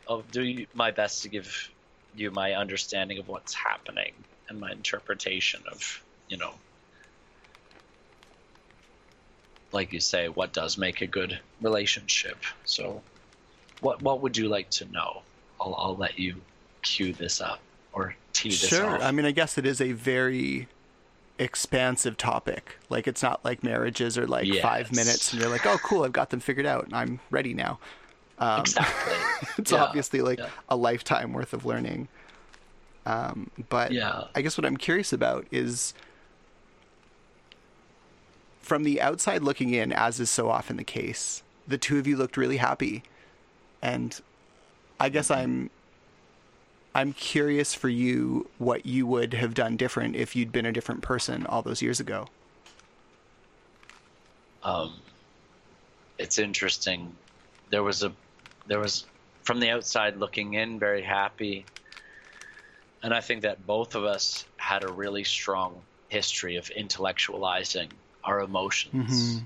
I'll 0.07 0.23
do 0.31 0.65
my 0.73 0.89
best 0.89 1.21
to 1.23 1.29
give 1.29 1.71
you 2.15 2.31
my 2.31 2.53
understanding 2.53 3.19
of 3.19 3.27
what's 3.27 3.53
happening 3.53 4.13
and 4.49 4.59
my 4.59 4.71
interpretation 4.71 5.61
of 5.71 6.03
you 6.27 6.37
know 6.37 6.53
like 9.71 9.93
you 9.93 9.99
say, 9.99 10.29
what 10.29 10.53
does 10.53 10.77
make 10.77 11.01
a 11.01 11.07
good 11.07 11.39
relationship. 11.61 12.37
So, 12.65 13.01
what 13.81 14.01
what 14.01 14.21
would 14.21 14.37
you 14.37 14.47
like 14.47 14.69
to 14.71 14.85
know? 14.85 15.21
I'll 15.59 15.75
I'll 15.77 15.95
let 15.95 16.17
you 16.19 16.41
cue 16.81 17.13
this 17.13 17.41
up 17.41 17.59
or 17.93 18.15
tee 18.33 18.49
this 18.49 18.59
Sure. 18.59 18.87
off. 18.87 19.01
I 19.01 19.11
mean, 19.11 19.25
I 19.25 19.31
guess 19.31 19.57
it 19.57 19.65
is 19.65 19.81
a 19.81 19.91
very 19.91 20.67
expansive 21.37 22.17
topic. 22.17 22.77
Like, 22.89 23.07
it's 23.07 23.23
not 23.23 23.43
like 23.45 23.63
marriages 23.63 24.17
are 24.17 24.27
like 24.27 24.47
five 24.61 24.91
minutes 24.91 25.31
and 25.31 25.41
you're 25.41 25.49
like, 25.49 25.65
oh, 25.65 25.77
cool, 25.77 26.03
I've 26.03 26.11
got 26.11 26.29
them 26.31 26.39
figured 26.39 26.65
out 26.65 26.85
and 26.85 26.95
I'm 26.95 27.19
ready 27.29 27.53
now. 27.53 27.79
Um, 28.39 28.61
exactly. 28.61 29.27
it's 29.57 29.71
Yeah, 29.71 29.83
obviously 29.83 30.21
like 30.21 30.39
yeah. 30.39 30.49
a 30.69 30.75
lifetime 30.75 31.33
worth 31.33 31.53
of 31.53 31.65
learning. 31.65 32.09
Um, 33.05 33.51
but 33.69 33.93
Yeah. 33.93 34.25
I 34.35 34.41
guess 34.41 34.57
what 34.57 34.65
I'm 34.65 34.77
curious 34.77 35.13
about 35.13 35.47
is 35.51 35.93
from 38.61 38.83
the 38.83 39.01
outside 39.01 39.41
looking 39.43 39.73
in, 39.73 39.91
as 39.91 40.19
is 40.19 40.29
so 40.29 40.49
often 40.49 40.77
the 40.77 40.83
case, 40.83 41.43
the 41.67 41.77
two 41.77 41.97
of 41.99 42.07
you 42.07 42.17
looked 42.17 42.37
really 42.37 42.57
happy. 42.57 43.03
And 43.81 44.19
I 44.99 45.09
guess 45.09 45.31
I'm 45.31 45.71
I'm 46.95 47.13
curious 47.13 47.73
for 47.73 47.89
you 47.89 48.51
what 48.57 48.85
you 48.85 49.05
would 49.07 49.33
have 49.35 49.53
done 49.53 49.77
different 49.77 50.15
if 50.15 50.35
you'd 50.35 50.51
been 50.51 50.65
a 50.65 50.71
different 50.71 51.01
person 51.01 51.45
all 51.45 51.61
those 51.61 51.81
years 51.81 51.99
ago. 51.99 52.31
um, 54.63 55.03
it's 56.17 56.37
interesting. 56.39 57.17
There 57.71 57.83
was 57.83 58.03
a, 58.03 58.13
there 58.69 58.79
was, 58.79 59.05
from 59.43 59.59
the 59.59 59.71
outside 59.71 60.17
looking 60.17 60.53
in, 60.53 60.79
very 60.79 61.03
happy, 61.03 61.67
and 63.03 63.13
I 63.13 63.21
think 63.21 63.43
that 63.43 63.65
both 63.65 63.95
of 63.95 64.05
us 64.05 64.45
had 64.57 64.83
a 64.83 64.89
really 64.89 65.23
strong 65.25 65.87
history 66.09 66.57
of 66.57 66.65
intellectualizing 66.67 67.89
our 68.23 68.41
emotions. 68.41 69.43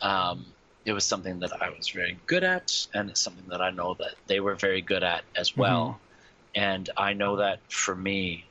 Um, 0.00 0.54
it 0.84 0.92
was 0.92 1.04
something 1.04 1.40
that 1.40 1.52
I 1.62 1.70
was 1.70 1.90
very 1.90 2.18
good 2.26 2.44
at, 2.44 2.86
and 2.94 3.10
it's 3.10 3.20
something 3.20 3.48
that 3.48 3.60
I 3.60 3.70
know 3.70 3.94
that 3.94 4.14
they 4.26 4.40
were 4.40 4.56
very 4.56 4.82
good 4.82 5.02
at 5.04 5.24
as 5.36 5.56
well. 5.56 6.00
And 6.54 6.88
I 6.96 7.12
know 7.14 7.36
that 7.36 7.60
for 7.70 7.94
me, 7.94 8.50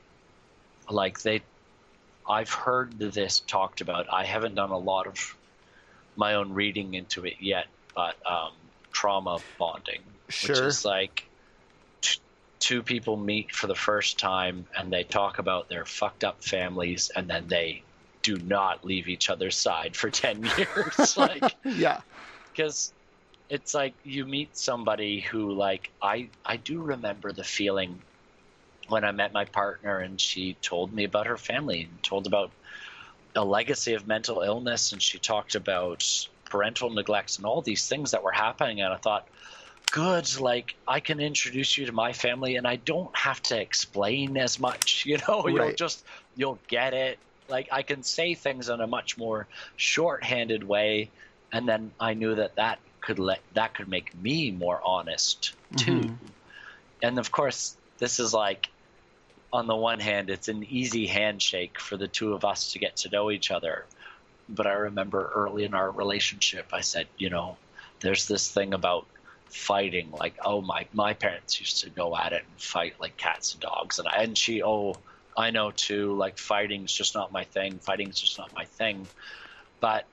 like 0.88 1.20
they, 1.22 1.42
I've 2.28 2.50
heard 2.50 2.98
this 2.98 3.40
talked 3.40 3.80
about. 3.80 4.06
I 4.12 4.24
haven't 4.24 4.54
done 4.54 4.70
a 4.70 4.78
lot 4.78 5.06
of 5.06 5.36
my 6.16 6.34
own 6.34 6.52
reading 6.52 6.94
into 6.94 7.24
it 7.26 7.40
yet, 7.40 7.66
but 7.94 8.16
um, 8.26 8.67
trauma 8.98 9.38
bonding, 9.58 10.02
which 10.26 10.50
is 10.50 10.84
like 10.84 11.22
t- 12.02 12.18
two 12.58 12.82
people 12.82 13.16
meet 13.16 13.52
for 13.52 13.68
the 13.68 13.74
first 13.76 14.18
time 14.18 14.66
and 14.76 14.92
they 14.92 15.04
talk 15.04 15.38
about 15.38 15.68
their 15.68 15.84
fucked 15.84 16.24
up 16.24 16.42
families, 16.42 17.08
and 17.14 17.30
then 17.30 17.46
they 17.46 17.84
do 18.22 18.36
not 18.38 18.84
leave 18.84 19.06
each 19.06 19.30
other's 19.30 19.56
side 19.56 19.94
for 19.94 20.10
10 20.24 20.44
years. 20.44 21.16
like, 21.16 21.54
Yeah. 21.64 22.00
because 22.52 22.92
it's 23.48 23.72
like 23.72 23.94
you 24.02 24.26
meet 24.26 24.56
somebody 24.56 25.20
who 25.20 25.52
like 25.52 25.90
I 26.02 26.30
I 26.44 26.56
do 26.56 26.82
remember 26.82 27.32
the 27.32 27.44
feeling 27.44 28.02
when 28.88 29.04
I 29.04 29.12
met 29.12 29.32
my 29.32 29.44
partner 29.44 30.00
and 30.00 30.20
she 30.20 30.54
told 30.60 30.92
me 30.92 31.04
about 31.04 31.28
her 31.28 31.36
family 31.36 31.82
and 31.82 32.02
told 32.02 32.26
about 32.26 32.50
a 33.36 33.44
legacy 33.44 33.94
of 33.94 34.08
mental 34.08 34.40
illness 34.40 34.90
and 34.92 35.00
she 35.00 35.18
talked 35.20 35.54
about 35.54 36.04
parental 36.50 36.90
neglects 36.90 37.36
and 37.36 37.46
all 37.46 37.62
these 37.62 37.88
things 37.88 38.12
that 38.12 38.22
were 38.22 38.32
happening 38.32 38.80
and 38.80 38.92
I 38.92 38.96
thought 38.96 39.26
good 39.90 40.38
like 40.40 40.74
I 40.86 41.00
can 41.00 41.18
introduce 41.20 41.78
you 41.78 41.86
to 41.86 41.92
my 41.92 42.12
family 42.12 42.56
and 42.56 42.66
I 42.66 42.76
don't 42.76 43.16
have 43.16 43.42
to 43.44 43.60
explain 43.60 44.36
as 44.36 44.58
much 44.60 45.04
you 45.06 45.18
know 45.26 45.46
you'll 45.48 45.72
just 45.72 46.04
you'll 46.36 46.58
get 46.68 46.94
it 46.94 47.18
like 47.48 47.68
I 47.72 47.82
can 47.82 48.02
say 48.02 48.34
things 48.34 48.68
in 48.68 48.80
a 48.80 48.86
much 48.86 49.16
more 49.16 49.46
shorthanded 49.76 50.64
way 50.64 51.10
and 51.52 51.68
then 51.68 51.92
I 51.98 52.14
knew 52.14 52.34
that 52.34 52.56
that 52.56 52.78
could 53.00 53.18
let 53.18 53.40
that 53.54 53.74
could 53.74 53.88
make 53.88 54.14
me 54.14 54.50
more 54.50 54.80
honest 54.84 55.54
too. 55.76 56.00
Mhm. 56.00 56.18
And 57.02 57.18
of 57.18 57.30
course, 57.30 57.76
this 57.98 58.20
is 58.20 58.34
like 58.34 58.68
on 59.52 59.66
the 59.66 59.76
one 59.76 60.00
hand, 60.00 60.28
it's 60.28 60.48
an 60.48 60.62
easy 60.64 61.06
handshake 61.06 61.80
for 61.80 61.96
the 61.96 62.08
two 62.08 62.34
of 62.34 62.44
us 62.44 62.72
to 62.72 62.78
get 62.78 62.96
to 62.96 63.08
know 63.08 63.30
each 63.30 63.50
other. 63.50 63.86
But 64.48 64.66
I 64.66 64.72
remember 64.72 65.30
early 65.34 65.64
in 65.64 65.74
our 65.74 65.90
relationship, 65.90 66.66
I 66.72 66.80
said, 66.80 67.06
you 67.18 67.30
know, 67.30 67.56
there's 68.00 68.26
this 68.26 68.50
thing 68.50 68.74
about 68.74 69.06
fighting 69.50 70.10
like 70.10 70.34
oh 70.44 70.60
my 70.60 70.86
my 70.92 71.14
parents 71.14 71.58
used 71.58 71.82
to 71.82 71.90
go 71.90 72.14
at 72.16 72.32
it 72.32 72.42
and 72.48 72.60
fight 72.60 72.94
like 73.00 73.16
cats 73.16 73.54
and 73.54 73.62
dogs. 73.62 73.98
And 73.98 74.06
I, 74.08 74.22
and 74.22 74.36
she 74.36 74.62
oh 74.62 74.96
I 75.36 75.50
know 75.50 75.70
too 75.70 76.14
like 76.14 76.38
fighting's 76.38 76.92
just 76.92 77.14
not 77.14 77.32
my 77.32 77.44
thing. 77.44 77.78
Fighting's 77.78 78.20
just 78.20 78.38
not 78.38 78.54
my 78.54 78.64
thing. 78.64 79.06
But 79.80 80.04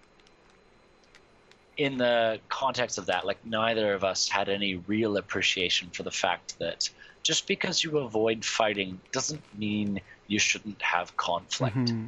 in 1.77 1.97
the 1.97 2.39
context 2.47 2.97
of 2.97 3.07
that 3.07 3.25
like 3.25 3.45
neither 3.45 3.93
of 3.93 4.03
us 4.05 4.29
had 4.29 4.47
any 4.47 4.75
real 4.75 5.17
appreciation 5.17 5.89
for 5.89 6.03
the 6.03 6.11
fact 6.11 6.57
that 6.59 6.89
just 7.21 7.47
because 7.47 7.83
you 7.83 7.97
avoid 7.97 8.45
fighting 8.45 9.01
doesn't 9.11 9.41
mean 9.57 9.99
you 10.27 10.39
shouldn't 10.39 10.81
have 10.81 11.17
conflict. 11.17 11.75
Mm-hmm. 11.75 12.07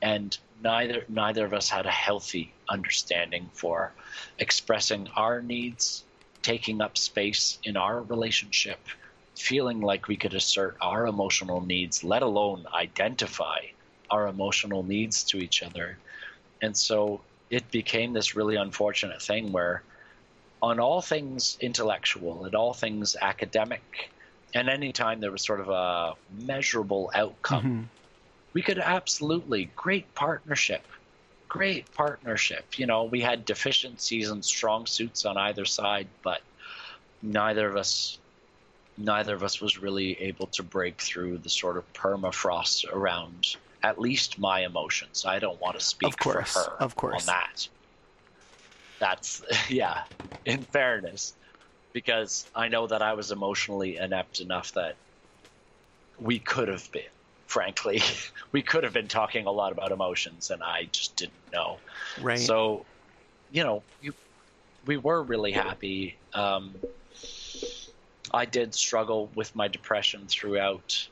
and 0.00 0.38
neither 0.62 1.04
neither 1.08 1.44
of 1.44 1.52
us 1.52 1.68
had 1.68 1.86
a 1.86 1.90
healthy 1.90 2.52
understanding 2.68 3.48
for 3.52 3.92
expressing 4.38 5.08
our 5.16 5.42
needs 5.42 6.04
taking 6.46 6.80
up 6.80 6.96
space 6.96 7.58
in 7.64 7.76
our 7.76 8.02
relationship, 8.02 8.78
feeling 9.34 9.80
like 9.80 10.06
we 10.06 10.16
could 10.16 10.32
assert 10.32 10.76
our 10.80 11.08
emotional 11.08 11.60
needs, 11.60 12.04
let 12.04 12.22
alone 12.22 12.64
identify 12.72 13.58
our 14.08 14.28
emotional 14.28 14.84
needs 14.84 15.24
to 15.24 15.38
each 15.38 15.64
other. 15.64 15.98
And 16.62 16.76
so 16.76 17.20
it 17.50 17.68
became 17.72 18.12
this 18.12 18.36
really 18.36 18.54
unfortunate 18.54 19.20
thing 19.20 19.50
where, 19.50 19.82
on 20.62 20.78
all 20.78 21.02
things 21.02 21.58
intellectual 21.60 22.44
and 22.44 22.54
all 22.54 22.72
things 22.72 23.16
academic, 23.20 24.10
and 24.54 24.68
anytime 24.68 25.18
there 25.18 25.32
was 25.32 25.42
sort 25.42 25.60
of 25.60 25.68
a 25.68 26.14
measurable 26.44 27.10
outcome, 27.12 27.64
mm-hmm. 27.64 27.82
We 28.56 28.62
could 28.62 28.78
absolutely, 28.78 29.68
great 29.76 30.14
partnership, 30.14 30.80
great 31.46 31.92
partnership. 31.92 32.64
You 32.78 32.86
know, 32.86 33.04
we 33.04 33.20
had 33.20 33.44
deficiencies 33.44 34.30
and 34.30 34.42
strong 34.42 34.86
suits 34.86 35.26
on 35.26 35.36
either 35.36 35.66
side, 35.66 36.06
but 36.22 36.40
neither 37.20 37.68
of 37.68 37.76
us 37.76 38.18
neither 38.96 39.34
of 39.34 39.42
us 39.42 39.60
was 39.60 39.76
really 39.76 40.18
able 40.22 40.46
to 40.46 40.62
break 40.62 41.02
through 41.02 41.36
the 41.36 41.50
sort 41.50 41.76
of 41.76 41.84
permafrost 41.92 42.90
around 42.90 43.56
at 43.82 44.00
least 44.00 44.38
my 44.38 44.60
emotions. 44.60 45.26
I 45.26 45.38
don't 45.38 45.60
want 45.60 45.78
to 45.78 45.84
speak 45.84 46.08
of 46.08 46.18
course, 46.18 46.54
for 46.54 46.60
her 46.60 46.76
of 46.80 46.96
course. 46.96 47.28
on 47.28 47.34
that. 47.34 47.68
That's 49.00 49.42
yeah, 49.68 50.04
in 50.46 50.64
fairness, 50.64 51.34
because 51.92 52.46
I 52.54 52.68
know 52.68 52.86
that 52.86 53.02
I 53.02 53.12
was 53.12 53.32
emotionally 53.32 53.98
inept 53.98 54.40
enough 54.40 54.72
that 54.72 54.96
we 56.18 56.38
could 56.38 56.68
have 56.68 56.90
been 56.90 57.02
frankly. 57.46 58.02
we 58.52 58.62
could 58.62 58.84
have 58.84 58.92
been 58.92 59.08
talking 59.08 59.46
a 59.46 59.50
lot 59.50 59.72
about 59.72 59.92
emotions, 59.92 60.50
and 60.50 60.62
I 60.62 60.88
just 60.92 61.16
didn't 61.16 61.52
know. 61.52 61.78
Right. 62.20 62.38
So, 62.38 62.84
you 63.50 63.64
know, 63.64 63.82
you, 64.02 64.12
we 64.84 64.96
were 64.96 65.22
really 65.22 65.52
happy. 65.52 66.16
Um, 66.34 66.74
I 68.32 68.44
did 68.44 68.74
struggle 68.74 69.30
with 69.34 69.54
my 69.54 69.68
depression 69.68 70.26
throughout. 70.28 71.08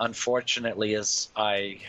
Unfortunately, 0.00 0.94
as 0.94 1.28
I 1.34 1.80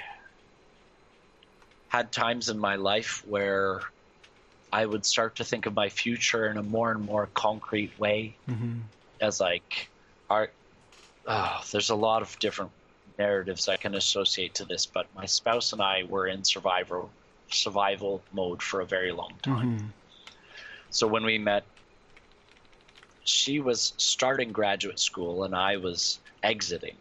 had 1.89 2.11
times 2.11 2.49
in 2.49 2.57
my 2.57 2.75
life 2.75 3.23
where 3.27 3.81
I 4.71 4.85
would 4.85 5.05
start 5.05 5.35
to 5.37 5.43
think 5.43 5.65
of 5.65 5.73
my 5.73 5.89
future 5.89 6.47
in 6.47 6.57
a 6.57 6.63
more 6.63 6.91
and 6.91 7.05
more 7.05 7.27
concrete 7.33 7.97
way, 7.99 8.35
mm-hmm. 8.47 8.79
as 9.21 9.39
like, 9.39 9.89
art. 10.29 10.53
Oh, 11.27 11.61
there's 11.71 11.89
a 11.91 11.95
lot 11.95 12.23
of 12.23 12.37
different 12.39 12.71
narratives 13.19 13.67
I 13.67 13.77
can 13.77 13.93
associate 13.95 14.55
to 14.55 14.65
this, 14.65 14.85
but 14.85 15.05
my 15.15 15.25
spouse 15.25 15.73
and 15.73 15.81
I 15.81 16.03
were 16.03 16.27
in 16.27 16.43
survival 16.43 17.11
survival 17.51 18.21
mode 18.31 18.61
for 18.61 18.81
a 18.81 18.85
very 18.85 19.11
long 19.11 19.33
time. 19.41 19.77
Mm-hmm. 19.77 19.87
So 20.91 21.07
when 21.07 21.23
we 21.23 21.37
met, 21.37 21.63
she 23.23 23.59
was 23.59 23.93
starting 23.97 24.51
graduate 24.51 24.99
school 24.99 25.43
and 25.43 25.55
I 25.55 25.77
was 25.77 26.19
exiting 26.43 26.95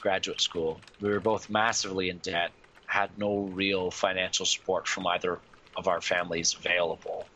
graduate 0.00 0.40
school. 0.40 0.80
We 1.00 1.08
were 1.08 1.20
both 1.20 1.48
massively 1.48 2.10
in 2.10 2.18
debt, 2.18 2.50
had 2.86 3.10
no 3.16 3.40
real 3.52 3.90
financial 3.90 4.46
support 4.46 4.86
from 4.86 5.06
either 5.06 5.38
of 5.76 5.88
our 5.88 6.00
families 6.00 6.54
available. 6.54 7.26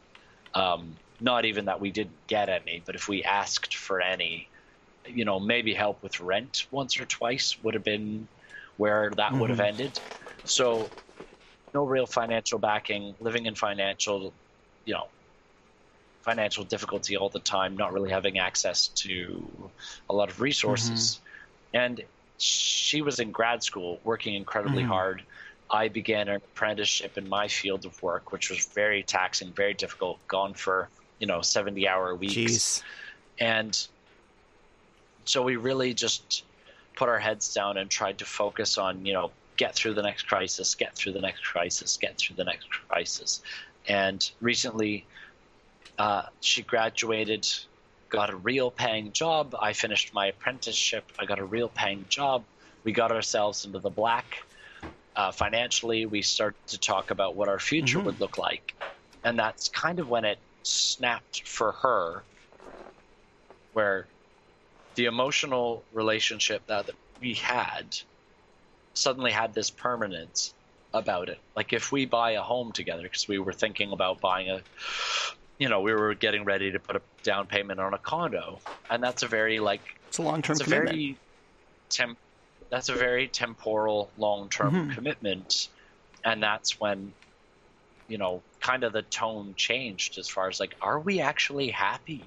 Um, 0.55 0.97
not 1.21 1.45
even 1.45 1.65
that 1.65 1.81
we 1.81 1.91
didn't 1.91 2.27
get 2.27 2.49
any, 2.49 2.83
but 2.85 2.95
if 2.95 3.09
we 3.09 3.25
asked 3.25 3.75
for 3.75 4.01
any, 4.01 4.49
you 5.15 5.25
know, 5.25 5.41
maybe 5.41 5.75
help 5.75 6.03
with 6.03 6.21
rent 6.21 6.67
once 6.71 6.99
or 7.01 7.05
twice 7.05 7.57
would 7.63 7.75
have 7.75 7.85
been 7.85 8.29
where 8.77 9.11
that 9.11 9.33
mm-hmm. 9.33 9.41
would 9.41 9.51
have 9.51 9.59
mm-hmm. 9.59 9.81
ended. 9.81 10.01
So, 10.45 10.89
no 11.75 11.85
real 11.85 12.07
financial 12.07 12.59
backing, 12.59 13.15
living 13.21 13.47
in 13.47 13.55
financial, 13.55 14.33
you 14.85 14.95
know, 14.95 15.09
financial 16.23 16.65
difficulty 16.65 17.17
all 17.17 17.29
the 17.29 17.41
time, 17.41 17.77
not 17.77 17.93
really 17.93 18.11
having 18.11 18.39
access 18.39 18.89
to 18.89 19.47
a 20.09 20.15
lot 20.15 20.31
of 20.31 20.41
resources. 20.41 21.21
Mm-hmm. 21.73 21.77
And 21.77 22.05
she 22.39 23.03
was 23.03 23.19
in 23.19 23.33
grad 23.33 23.63
school 23.63 24.01
working 24.05 24.35
incredibly 24.35 24.83
mm-hmm. 24.83 24.93
hard. 24.93 25.23
I 25.71 25.89
began 25.89 26.29
an 26.29 26.37
apprenticeship 26.37 27.19
in 27.19 27.29
my 27.29 27.49
field 27.49 27.85
of 27.85 28.03
work, 28.03 28.33
which 28.33 28.49
was 28.51 28.65
very 28.67 29.03
taxing, 29.03 29.53
very 29.53 29.75
difficult, 29.75 30.19
gone 30.29 30.55
for, 30.55 30.89
you 31.19 31.27
know, 31.27 31.43
70 31.43 31.87
hour 31.87 32.15
weeks. 32.15 32.35
Jeez. 32.35 32.83
And 33.39 33.89
so 35.29 35.43
we 35.43 35.57
really 35.57 35.93
just 35.93 36.45
put 36.97 37.09
our 37.11 37.19
heads 37.19 37.53
down 37.53 37.77
and 37.77 37.91
tried 37.91 38.19
to 38.19 38.25
focus 38.25 38.79
on, 38.79 39.05
you 39.05 39.13
know, 39.13 39.31
get 39.59 39.75
through 39.75 39.93
the 39.93 40.03
next 40.03 40.23
crisis, 40.27 40.75
get 40.75 40.95
through 40.95 41.13
the 41.13 41.21
next 41.21 41.45
crisis, 41.45 41.99
get 41.99 42.17
through 42.17 42.37
the 42.37 42.45
next 42.45 42.71
crisis. 42.89 43.43
And 43.87 44.29
recently, 44.41 45.05
uh, 45.99 46.23
she 46.41 46.63
graduated, 46.63 47.47
got 48.09 48.31
a 48.31 48.37
real 48.37 48.71
paying 48.71 49.13
job. 49.13 49.55
I 49.61 49.75
finished 49.75 50.15
my 50.15 50.29
apprenticeship. 50.29 51.05
I 51.19 51.27
got 51.27 51.39
a 51.39 51.45
real 51.45 51.69
paying 51.69 52.07
job. 52.09 52.43
We 52.85 52.93
got 52.93 53.13
ourselves 53.13 53.67
into 53.67 53.81
the 53.81 53.91
black 53.91 54.43
uh, 55.15 55.31
financially. 55.31 56.07
We 56.07 56.23
started 56.23 56.67
to 56.69 56.79
talk 56.79 57.11
about 57.11 57.37
what 57.37 57.49
our 57.49 57.59
future 57.59 57.99
mm-hmm. 57.99 58.07
would 58.07 58.21
look 58.21 58.39
like. 58.39 58.75
And 59.25 59.39
that's 59.39 59.69
kind 59.69 59.99
of 59.99 60.09
when 60.09 60.25
it 60.25 60.39
snapped 60.63 61.47
for 61.47 61.73
her, 61.73 62.23
where 63.75 64.07
the 64.99 65.05
emotional 65.05 65.85
relationship 65.93 66.67
that 66.67 66.91
we 67.21 67.35
had 67.35 67.97
suddenly 68.95 69.31
had 69.31 69.55
this 69.55 69.71
permanence 69.71 70.53
about 70.93 71.29
it. 71.29 71.39
Like 71.55 71.73
if 71.73 71.93
we 71.93 72.05
buy 72.05 72.33
a 72.33 72.43
home 72.43 72.73
together, 72.73 73.05
because 73.05 73.29
we 73.29 73.39
were 73.39 73.53
thinking 73.53 73.93
about 73.93 74.21
buying 74.21 74.51
a 74.51 74.61
you 75.57 75.69
know, 75.69 75.81
we 75.81 75.93
were 75.93 76.15
getting 76.15 76.45
ready 76.45 76.73
to 76.73 76.81
put 76.81 76.97
a 76.97 77.03
down 77.23 77.47
payment 77.47 77.79
on 77.79 77.95
a 77.95 77.99
condo, 77.99 78.59
and 78.91 79.01
that's 79.01 79.23
a 79.23 79.29
very 79.29 79.61
like 79.61 79.81
it's 80.09 80.19
a 80.19 80.23
long 80.23 80.43
term 80.43 80.57
commitment. 80.57 80.91
Very 80.91 81.17
temp, 81.91 82.19
that's 82.69 82.89
a 82.89 82.95
very 82.95 83.29
temporal, 83.29 84.11
long 84.19 84.49
term 84.49 84.75
mm-hmm. 84.75 84.91
commitment, 84.95 85.69
and 86.25 86.43
that's 86.43 86.81
when, 86.81 87.13
you 88.09 88.19
know, 88.19 88.43
kind 88.59 88.83
of 88.83 88.93
the 88.93 89.03
tone 89.03 89.55
changed 89.57 90.19
as 90.19 90.29
far 90.29 90.49
as 90.49 90.59
like, 90.59 90.75
are 90.83 90.99
we 90.99 91.21
actually 91.21 91.69
happy? 91.69 92.25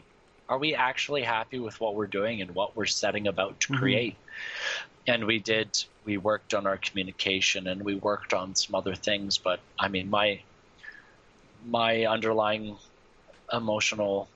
Are 0.50 0.58
we 0.58 0.76
actually 0.76 1.24
happy 1.24 1.60
with 1.60 1.80
what 1.80 1.96
we're 1.96 2.08
doing 2.08 2.42
and 2.42 2.54
what 2.54 2.76
we're 2.76 2.86
setting 2.86 3.28
about 3.28 3.60
to 3.62 3.68
mm-hmm. 3.68 3.82
create? 3.82 4.16
And 5.08 5.26
we 5.26 5.40
did. 5.40 5.84
We 6.06 6.18
worked 6.18 6.54
on 6.54 6.68
our 6.68 6.78
communication 6.78 7.68
and 7.68 7.84
we 7.84 7.96
worked 7.96 8.34
on 8.34 8.56
some 8.56 8.76
other 8.76 8.96
things, 8.96 9.38
but 9.38 9.60
I 9.80 9.88
mean, 9.88 10.10
my 10.10 10.42
my 11.66 12.06
underlying 12.06 12.78
emotional 13.52 14.28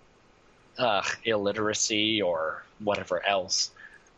uh, 0.77 1.03
illiteracy 1.23 2.21
or 2.21 2.63
whatever 2.79 3.25
else, 3.25 3.71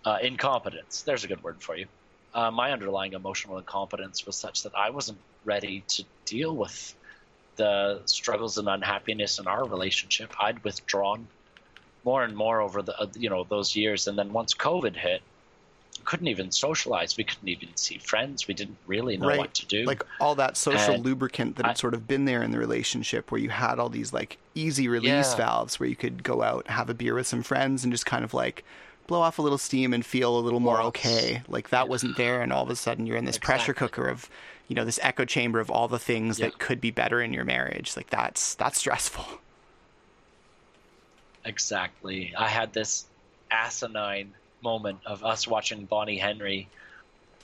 uh, 0.05 0.17
incompetence. 0.21 1.03
There's 1.03 1.23
a 1.23 1.27
good 1.27 1.43
word 1.43 1.61
for 1.61 1.75
you. 1.75 1.85
Uh, 2.33 2.51
my 2.51 2.71
underlying 2.71 3.13
emotional 3.13 3.57
incompetence 3.57 4.25
was 4.25 4.35
such 4.35 4.63
that 4.63 4.75
I 4.75 4.89
wasn't 4.89 5.19
ready 5.45 5.83
to 5.87 6.03
deal 6.25 6.55
with 6.55 6.93
the 7.55 8.01
struggles 8.05 8.57
and 8.57 8.67
unhappiness 8.67 9.39
in 9.39 9.47
our 9.47 9.65
relationship. 9.65 10.33
I'd 10.39 10.63
withdrawn 10.63 11.27
more 12.07 12.23
and 12.23 12.35
more 12.35 12.61
over 12.61 12.81
the 12.81 12.97
uh, 12.97 13.07
you 13.15 13.29
know 13.29 13.45
those 13.49 13.75
years, 13.75 14.07
and 14.07 14.17
then 14.17 14.31
once 14.31 14.53
COVID 14.53 14.95
hit, 14.95 15.21
couldn't 16.05 16.29
even 16.29 16.51
socialize. 16.51 17.17
We 17.17 17.25
couldn't 17.25 17.49
even 17.49 17.75
see 17.75 17.97
friends. 17.97 18.47
We 18.47 18.53
didn't 18.53 18.77
really 18.87 19.17
know 19.17 19.27
right. 19.27 19.37
what 19.37 19.53
to 19.55 19.65
do. 19.65 19.83
Like 19.83 20.03
all 20.21 20.33
that 20.35 20.55
social 20.55 20.95
and 20.95 21.05
lubricant 21.05 21.57
that 21.57 21.65
I, 21.65 21.69
had 21.69 21.77
sort 21.77 21.93
of 21.93 22.07
been 22.07 22.23
there 22.23 22.41
in 22.41 22.51
the 22.51 22.59
relationship 22.59 23.29
where 23.29 23.41
you 23.41 23.49
had 23.49 23.77
all 23.77 23.89
these 23.89 24.13
like 24.13 24.37
easy 24.55 24.87
release 24.87 25.31
yeah. 25.31 25.35
valves 25.35 25.81
where 25.81 25.89
you 25.89 25.97
could 25.97 26.23
go 26.23 26.43
out, 26.43 26.65
have 26.67 26.89
a 26.89 26.93
beer 26.93 27.13
with 27.13 27.27
some 27.27 27.43
friends 27.43 27.83
and 27.83 27.91
just 27.91 28.05
kind 28.05 28.23
of 28.23 28.33
like 28.33 28.63
blow 29.05 29.19
off 29.19 29.37
a 29.37 29.41
little 29.41 29.57
steam 29.57 29.93
and 29.93 30.05
feel 30.05 30.39
a 30.39 30.39
little 30.39 30.61
more 30.61 30.81
okay. 30.81 31.41
Like 31.49 31.69
that 31.69 31.89
wasn't 31.89 32.15
there 32.15 32.41
and 32.41 32.53
all 32.53 32.63
of 32.63 32.69
a 32.69 32.77
sudden 32.77 33.05
you're 33.05 33.17
in 33.17 33.25
this 33.25 33.35
exactly. 33.35 33.53
pressure 33.53 33.73
cooker 33.73 34.07
of 34.07 34.29
you 34.69 34.75
know, 34.75 34.85
this 34.85 34.99
echo 35.01 35.25
chamber 35.25 35.59
of 35.59 35.69
all 35.69 35.87
the 35.87 35.99
things 35.99 36.39
yeah. 36.39 36.47
that 36.47 36.59
could 36.59 36.81
be 36.81 36.91
better 36.91 37.21
in 37.21 37.33
your 37.33 37.45
marriage. 37.45 37.95
Like 37.97 38.09
that's 38.09 38.55
that's 38.55 38.77
stressful. 38.77 39.25
Exactly. 41.47 42.33
I 42.37 42.49
had 42.49 42.73
this 42.73 43.05
asinine 43.49 44.33
moment 44.61 44.99
of 45.05 45.23
us 45.23 45.47
watching 45.47 45.85
Bonnie 45.85 46.17
Henry 46.17 46.67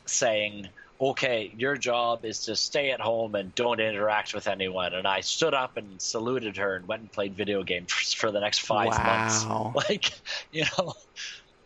saying, 0.06 0.68
okay, 1.00 1.54
your 1.58 1.76
job 1.76 2.26
is 2.26 2.46
to 2.46 2.56
stay 2.56 2.92
at 2.92 3.00
home 3.00 3.36
and 3.36 3.56
don't 3.56 3.80
interact 3.80 4.34
with 4.34 4.48
anyone. 4.48 4.94
And 4.94 5.08
I 5.08 5.22
stood 5.22 5.54
up 5.54 5.78
and 5.78 6.02
saluted 6.02 6.58
her 6.58 6.76
and 6.76 6.88
went 6.88 7.02
and 7.02 7.12
played 7.12 7.34
video 7.34 7.64
games 7.64 7.92
for, 8.18 8.32
the 8.32 8.40
next 8.40 8.60
five 8.60 8.90
wow. 8.90 9.72
months. 9.74 9.90
Like, 9.90 10.12
you 10.52 10.66
know, 10.78 10.94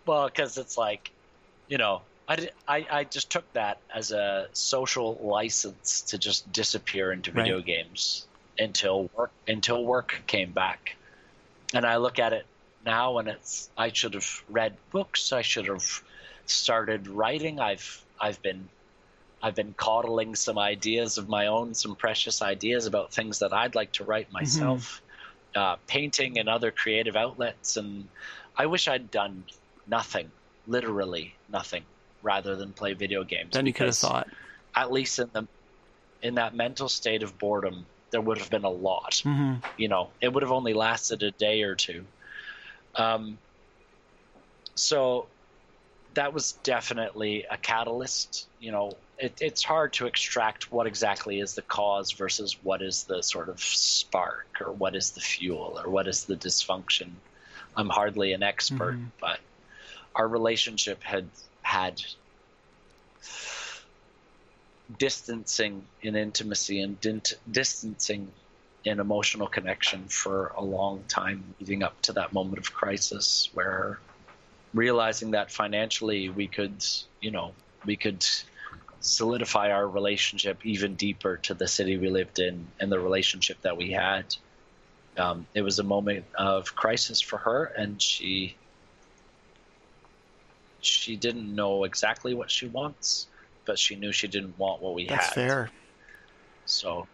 well, 0.05 0.27
because 0.27 0.57
it's 0.57 0.77
like, 0.77 1.11
you 1.67 1.77
know, 1.77 2.01
I, 2.27 2.35
did, 2.35 2.51
I, 2.67 2.85
I 2.89 3.03
just 3.05 3.29
took 3.29 3.51
that 3.53 3.79
as 3.93 4.11
a 4.11 4.47
social 4.53 5.17
license 5.21 6.01
to 6.01 6.17
just 6.17 6.51
disappear 6.51 7.11
into 7.11 7.31
video 7.31 7.57
right. 7.57 7.65
games 7.65 8.27
until 8.59 9.09
work 9.15 9.31
until 9.47 9.85
work 9.85 10.21
came 10.27 10.51
back. 10.51 10.96
And 11.73 11.85
I 11.85 11.97
look 11.97 12.19
at 12.19 12.33
it 12.33 12.45
now 12.85 13.17
and 13.17 13.27
it's 13.27 13.69
I 13.77 13.91
should 13.91 14.13
have 14.13 14.43
read 14.49 14.75
books, 14.91 15.33
I 15.33 15.41
should 15.41 15.67
have 15.67 16.01
started 16.45 17.07
writing. 17.07 17.59
I've 17.59 18.03
I've 18.19 18.41
been 18.41 18.69
I've 19.41 19.55
been 19.55 19.73
coddling 19.77 20.35
some 20.35 20.57
ideas 20.57 21.17
of 21.17 21.29
my 21.29 21.47
own, 21.47 21.75
some 21.75 21.95
precious 21.95 22.41
ideas 22.41 22.85
about 22.85 23.13
things 23.13 23.39
that 23.39 23.53
I'd 23.53 23.75
like 23.75 23.91
to 23.93 24.03
write 24.03 24.27
mm-hmm. 24.27 24.33
myself, 24.33 25.01
mm-hmm. 25.53 25.59
uh, 25.59 25.75
painting 25.87 26.39
and 26.39 26.49
other 26.49 26.71
creative 26.71 27.15
outlets. 27.15 27.77
And 27.77 28.07
I 28.55 28.65
wish 28.65 28.87
I'd 28.87 29.11
done 29.11 29.43
nothing, 29.85 30.31
literally 30.65 31.35
nothing, 31.49 31.83
rather 32.23 32.55
than 32.55 32.73
play 32.73 32.93
video 32.93 33.23
games. 33.23 33.53
Then 33.53 33.67
you 33.67 33.73
could 33.73 33.87
have 33.87 33.97
thought. 33.97 34.27
At 34.75 34.91
least 34.91 35.19
in 35.19 35.29
the 35.33 35.47
in 36.21 36.35
that 36.35 36.55
mental 36.55 36.89
state 36.89 37.21
of 37.21 37.37
boredom, 37.37 37.85
there 38.11 38.21
would 38.21 38.37
have 38.37 38.49
been 38.49 38.63
a 38.63 38.69
lot. 38.69 39.21
Mm-hmm. 39.25 39.55
You 39.77 39.87
know, 39.87 40.09
it 40.21 40.31
would 40.31 40.43
have 40.43 40.51
only 40.51 40.73
lasted 40.73 41.23
a 41.23 41.31
day 41.31 41.63
or 41.63 41.75
two. 41.75 42.05
Um, 42.95 43.37
so 44.75 45.27
that 46.13 46.33
was 46.33 46.53
definitely 46.63 47.45
a 47.49 47.57
catalyst. 47.57 48.47
You 48.59 48.71
know, 48.71 48.93
it, 49.19 49.37
it's 49.41 49.63
hard 49.63 49.93
to 49.93 50.07
extract 50.07 50.71
what 50.71 50.87
exactly 50.87 51.39
is 51.39 51.55
the 51.55 51.61
cause 51.61 52.11
versus 52.11 52.57
what 52.63 52.81
is 52.81 53.03
the 53.03 53.21
sort 53.21 53.49
of 53.49 53.59
spark 53.59 54.47
or 54.61 54.71
what 54.71 54.95
is 54.95 55.11
the 55.11 55.21
fuel 55.21 55.79
or 55.83 55.89
what 55.89 56.07
is 56.07 56.25
the 56.25 56.35
dysfunction. 56.35 57.09
I'm 57.75 57.89
hardly 57.89 58.33
an 58.33 58.41
expert, 58.41 58.95
mm-hmm. 58.95 59.05
but 59.21 59.39
our 60.15 60.27
relationship 60.27 61.03
had 61.03 61.27
had 61.61 62.01
distancing 64.95 65.85
in 66.01 66.15
intimacy 66.15 66.81
and 66.81 66.99
dint- 67.01 67.33
distancing 67.49 68.31
in 68.83 68.99
emotional 68.99 69.47
connection 69.47 70.07
for 70.07 70.53
a 70.57 70.63
long 70.63 71.03
time 71.07 71.55
leading 71.59 71.83
up 71.83 72.01
to 72.01 72.13
that 72.13 72.31
moment 72.31 72.57
of 72.57 72.73
crisis 72.73 73.49
where 73.53 73.99
realizing 74.73 75.31
that 75.31 75.51
financially 75.51 76.29
we 76.29 76.47
could, 76.47 76.83
you 77.19 77.31
know, 77.31 77.53
we 77.85 77.95
could 77.97 78.25
solidify 78.99 79.71
our 79.71 79.87
relationship 79.87 80.65
even 80.65 80.95
deeper 80.95 81.37
to 81.37 81.53
the 81.53 81.67
city 81.67 81.97
we 81.97 82.09
lived 82.09 82.39
in 82.39 82.67
and 82.79 82.91
the 82.91 82.99
relationship 82.99 83.61
that 83.61 83.77
we 83.77 83.91
had. 83.91 84.25
Um, 85.17 85.47
it 85.53 85.61
was 85.61 85.79
a 85.79 85.83
moment 85.83 86.25
of 86.37 86.75
crisis 86.75 87.21
for 87.21 87.37
her, 87.37 87.65
and 87.65 88.01
she 88.01 88.55
she 90.79 91.15
didn't 91.15 91.53
know 91.53 91.83
exactly 91.85 92.33
what 92.33 92.51
she 92.51 92.67
wants, 92.67 93.27
but 93.67 93.77
she 93.77 93.95
knew 93.95 94.11
she 94.11 94.27
didn't 94.27 94.57
want 94.57 94.81
what 94.81 94.95
we 94.95 95.05
That's 95.05 95.27
had. 95.27 95.35
That's 95.35 95.35
fair. 95.35 95.71
So, 96.65 97.07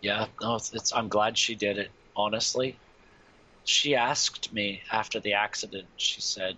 yeah, 0.00 0.26
no, 0.40 0.54
it's, 0.56 0.72
it's, 0.72 0.92
I'm 0.92 1.08
glad 1.08 1.36
she 1.36 1.56
did 1.56 1.78
it. 1.78 1.90
Honestly, 2.14 2.76
she 3.64 3.96
asked 3.96 4.52
me 4.52 4.82
after 4.92 5.18
the 5.18 5.32
accident. 5.32 5.86
She 5.96 6.20
said, 6.20 6.56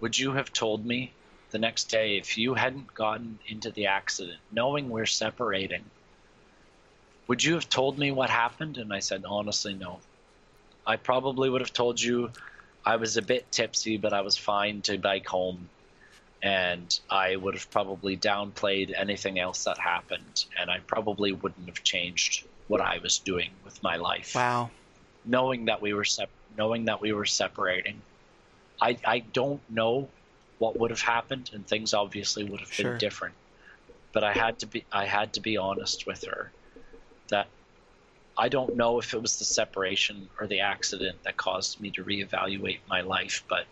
"Would 0.00 0.18
you 0.18 0.32
have 0.32 0.52
told 0.52 0.86
me 0.86 1.12
the 1.50 1.58
next 1.58 1.84
day 1.84 2.16
if 2.16 2.36
you 2.38 2.54
hadn't 2.54 2.92
gotten 2.94 3.38
into 3.48 3.70
the 3.70 3.86
accident, 3.86 4.38
knowing 4.50 4.88
we're 4.88 5.06
separating, 5.06 5.84
would 7.28 7.44
you 7.44 7.54
have 7.54 7.68
told 7.68 7.98
me 7.98 8.10
what 8.10 8.30
happened? 8.30 8.78
And 8.78 8.92
I 8.92 8.98
said, 8.98 9.24
honestly, 9.26 9.74
no. 9.74 10.00
I 10.86 10.96
probably 10.96 11.48
would 11.48 11.60
have 11.60 11.72
told 11.72 12.00
you 12.00 12.30
I 12.84 12.96
was 12.96 13.16
a 13.16 13.22
bit 13.22 13.50
tipsy, 13.52 13.96
but 13.96 14.12
I 14.12 14.22
was 14.22 14.36
fine 14.36 14.82
to 14.82 14.98
bike 14.98 15.26
home. 15.26 15.68
And 16.42 16.98
I 17.08 17.36
would 17.36 17.54
have 17.54 17.70
probably 17.70 18.16
downplayed 18.16 18.92
anything 18.96 19.38
else 19.38 19.64
that 19.64 19.78
happened. 19.78 20.44
And 20.58 20.70
I 20.70 20.80
probably 20.80 21.32
wouldn't 21.32 21.68
have 21.68 21.82
changed 21.84 22.44
what 22.66 22.80
I 22.80 22.98
was 22.98 23.18
doing 23.18 23.50
with 23.64 23.80
my 23.82 23.96
life. 23.96 24.34
Wow. 24.34 24.70
Knowing 25.24 25.66
that 25.66 25.80
we 25.80 25.92
were 25.92 26.04
sep- 26.04 26.30
knowing 26.56 26.86
that 26.86 27.00
we 27.00 27.12
were 27.12 27.26
separating. 27.26 28.00
I, 28.80 28.96
I 29.04 29.20
don't 29.20 29.60
know 29.70 30.08
what 30.58 30.78
would 30.78 30.90
have 30.90 31.00
happened, 31.00 31.50
and 31.52 31.66
things 31.66 31.94
obviously 31.94 32.44
would 32.44 32.60
have 32.60 32.70
been 32.70 32.86
sure. 32.86 32.98
different. 32.98 33.34
But 34.12 34.24
I 34.24 34.32
had 34.32 34.58
to 34.60 34.66
be 34.66 34.84
I 34.92 35.06
had 35.06 35.34
to 35.34 35.40
be 35.40 35.56
honest 35.56 36.06
with 36.06 36.24
her 36.24 36.50
that 37.28 37.46
I 38.36 38.48
don't 38.48 38.76
know 38.76 38.98
if 38.98 39.14
it 39.14 39.20
was 39.20 39.38
the 39.38 39.44
separation 39.44 40.28
or 40.40 40.46
the 40.46 40.60
accident 40.60 41.22
that 41.24 41.36
caused 41.36 41.80
me 41.80 41.90
to 41.92 42.04
reevaluate 42.04 42.80
my 42.88 43.02
life, 43.02 43.44
but 43.48 43.66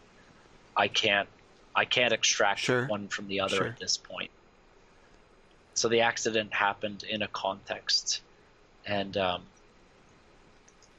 I 0.76 0.88
can't 0.88 1.28
I 1.80 1.86
can't 1.86 2.12
extract 2.12 2.60
sure. 2.60 2.86
one 2.88 3.08
from 3.08 3.26
the 3.26 3.40
other 3.40 3.56
sure. 3.56 3.66
at 3.68 3.78
this 3.78 3.96
point. 3.96 4.30
So 5.72 5.88
the 5.88 6.02
accident 6.02 6.52
happened 6.52 7.04
in 7.08 7.22
a 7.22 7.26
context, 7.26 8.20
and 8.84 9.16
um, 9.16 9.42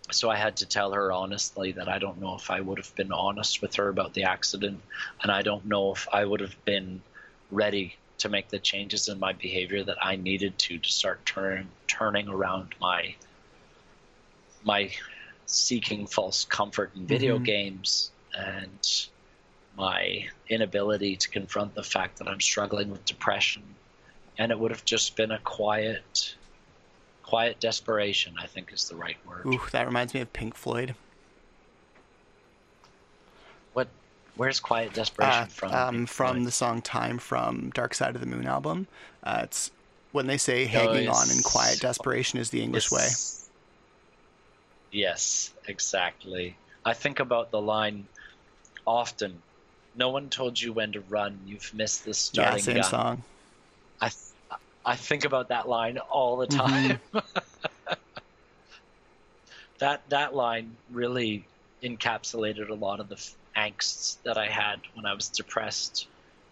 so 0.10 0.32
I 0.32 0.38
had 0.38 0.58
to 0.58 0.66
tell 0.66 0.92
her 0.94 1.12
honestly 1.12 1.74
that 1.74 1.88
I 1.88 2.00
don't 2.00 2.20
know 2.20 2.34
if 2.34 2.50
I 2.50 2.62
would 2.62 2.80
have 2.80 2.96
been 2.96 3.12
honest 3.12 3.62
with 3.62 3.76
her 3.76 3.90
about 3.90 4.16
the 4.16 4.24
accident, 4.24 4.82
and 5.22 5.32
I 5.32 5.44
don't 5.44 5.66
know 5.66 5.94
if 5.94 6.08
I 6.12 6.26
would 6.26 6.40
have 6.40 6.56
been 6.66 7.04
ready 7.52 7.96
to 8.18 8.30
make 8.30 8.50
the 8.50 8.58
changes 8.58 9.08
in 9.08 9.20
my 9.20 9.34
behavior 9.34 9.84
that 9.84 10.04
I 10.04 10.16
needed 10.16 10.58
to 10.58 10.80
to 10.80 10.92
start 10.92 11.24
turning 11.28 11.68
turning 11.86 12.28
around 12.28 12.74
my 12.82 13.14
my 14.64 14.90
seeking 15.46 16.08
false 16.08 16.44
comfort 16.46 16.92
in 16.96 17.06
video 17.06 17.36
mm-hmm. 17.36 17.44
games 17.44 18.10
and 18.34 19.10
my 19.78 20.28
inability 20.50 21.16
to 21.16 21.30
confront 21.30 21.76
the 21.76 21.84
fact 21.84 22.18
that 22.20 22.28
I'm 22.28 22.42
struggling 22.42 22.92
with 22.92 23.06
depression. 23.06 23.64
And 24.38 24.52
it 24.52 24.60
would 24.60 24.72
have 24.72 24.86
just 24.86 25.16
been 25.16 25.32
a 25.32 25.40
quiet 25.40 26.36
quiet 27.32 27.62
desperation, 27.62 28.34
I 28.38 28.46
think 28.46 28.74
is 28.74 28.90
the 28.90 28.96
right 28.98 29.16
word. 29.26 29.46
Ooh, 29.46 29.62
that 29.72 29.86
reminds 29.86 30.14
me 30.14 30.20
of 30.20 30.34
Pink 30.34 30.54
Floyd. 30.54 30.96
What? 33.72 33.88
Where's 34.36 34.60
quiet 34.60 34.94
desperation 34.94 35.44
uh, 35.44 35.46
from? 35.46 35.74
Um, 35.74 36.06
from 36.06 36.44
the 36.44 36.52
song 36.52 36.82
"Time" 36.82 37.18
from 37.18 37.70
Dark 37.70 37.94
Side 37.94 38.16
of 38.16 38.22
the 38.22 38.28
Moon 38.28 38.48
album. 38.48 38.88
Uh, 39.24 39.42
it's 39.44 39.72
when 40.12 40.28
they 40.28 40.38
say 40.38 40.66
"hanging 40.66 41.08
oh, 41.08 41.14
on" 41.14 41.32
in 41.32 41.42
quiet 41.42 41.80
desperation 41.80 42.38
is 42.38 42.50
the 42.50 42.62
English 42.62 42.92
way. 42.92 43.08
Yes, 44.92 45.54
exactly. 45.68 46.58
I 46.84 46.94
think 46.94 47.22
about 47.22 47.52
the 47.52 47.62
line 47.62 48.08
often. 48.86 49.42
No 49.96 50.10
one 50.10 50.30
told 50.30 50.60
you 50.60 50.74
when 50.74 50.94
to 50.94 51.02
run. 51.02 51.40
You've 51.46 51.74
missed 51.74 52.06
the 52.06 52.14
starting 52.14 52.58
yeah, 52.58 52.64
same 52.64 52.76
gun. 52.76 52.84
song. 52.84 53.24
I 54.00 54.12
I 54.86 54.96
think 54.96 55.26
about 55.26 55.50
that 55.50 55.68
line 55.68 55.98
all 55.98 56.38
the 56.38 56.48
time. 56.48 57.00
Mm-hmm. 57.14 57.94
that 59.80 60.02
that 60.10 60.34
line 60.34 60.76
really 60.92 61.46
encapsulated 61.84 62.70
a 62.70 62.74
lot 62.74 63.00
of 63.00 63.10
the 63.10 63.16
angst 63.56 64.18
that 64.24 64.38
I 64.38 64.48
had 64.48 64.80
when 64.94 65.06
I 65.06 65.14
was 65.14 65.30
depressed. 65.30 66.08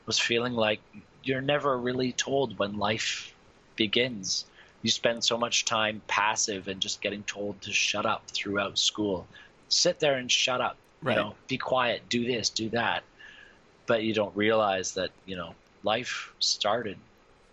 Was 0.06 0.19
feeling 0.19 0.54
like 0.54 0.82
you're 1.23 1.41
never 1.41 1.78
really 1.78 2.12
told 2.12 2.58
when 2.58 2.78
life 2.78 3.34
begins. 3.75 4.45
You 4.82 4.89
spend 4.89 5.23
so 5.23 5.38
much 5.38 5.65
time 5.65 6.02
passive 6.08 6.67
and 6.67 6.80
just 6.80 7.02
getting 7.02 7.23
told 7.23 7.62
to 7.62 7.73
shut 7.73 8.06
up 8.06 8.23
throughout 8.28 8.78
school. 8.78 9.28
Sit 9.67 9.99
there 9.99 10.15
and 10.15 10.32
shut 10.32 10.62
up. 10.62 10.78
Right. 11.02 11.15
You 11.15 11.23
know, 11.23 11.36
be 11.47 11.58
quiet, 11.58 12.04
do 12.10 12.25
this, 12.25 12.49
do 12.49 12.69
that. 12.69 13.04
But 13.89 14.04
you 14.04 14.13
don't 14.13 14.36
realize 14.36 14.93
that, 14.93 15.10
you 15.25 15.36
know, 15.36 15.56
life 15.82 16.32
started 16.38 16.95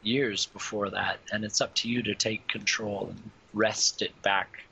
years 0.02 0.44
before 0.44 0.90
that, 0.90 1.18
and 1.32 1.46
it's 1.46 1.62
up 1.62 1.74
to 1.76 1.88
you 1.88 2.02
to 2.02 2.14
take 2.14 2.46
control 2.46 3.06
and 3.08 3.30
wrest 3.54 4.02
it 4.02 4.12
back 4.20 4.62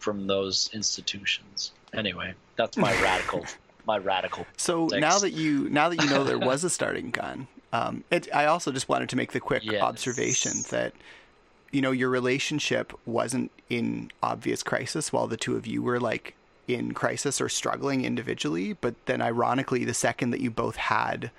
from 0.00 0.26
those 0.26 0.68
institutions. 0.72 1.70
Anyway, 1.94 2.34
that's 2.56 2.76
my 2.76 2.92
radical, 3.02 3.46
my 3.86 3.98
radical. 3.98 4.44
So 4.56 4.88
now 4.88 5.20
that 5.20 5.30
you 5.30 5.68
now 5.70 5.88
that 5.90 6.02
you 6.02 6.10
know 6.10 6.24
there 6.24 6.40
was 6.40 6.64
a 6.64 6.70
starting 6.78 7.12
gun, 7.12 7.46
um, 7.72 8.02
it, 8.10 8.26
I 8.34 8.46
also 8.46 8.72
just 8.72 8.88
wanted 8.88 9.08
to 9.10 9.16
make 9.16 9.30
the 9.30 9.38
quick 9.38 9.62
yes. 9.62 9.80
observation 9.80 10.64
that 10.70 10.92
you 11.70 11.80
know 11.80 11.92
your 11.92 12.08
relationship 12.08 12.92
wasn't 13.06 13.52
in 13.70 14.10
obvious 14.24 14.64
crisis 14.64 15.12
while 15.12 15.28
the 15.28 15.36
two 15.36 15.54
of 15.54 15.68
you 15.68 15.82
were 15.82 16.00
like 16.00 16.34
in 16.68 16.92
crisis 16.92 17.40
or 17.40 17.48
struggling 17.48 18.04
individually, 18.04 18.74
but 18.74 18.94
then 19.06 19.20
ironically, 19.20 19.84
the 19.84 19.94
second 19.94 20.30
that 20.30 20.40
you 20.40 20.50
both 20.50 20.76
had 20.76 21.30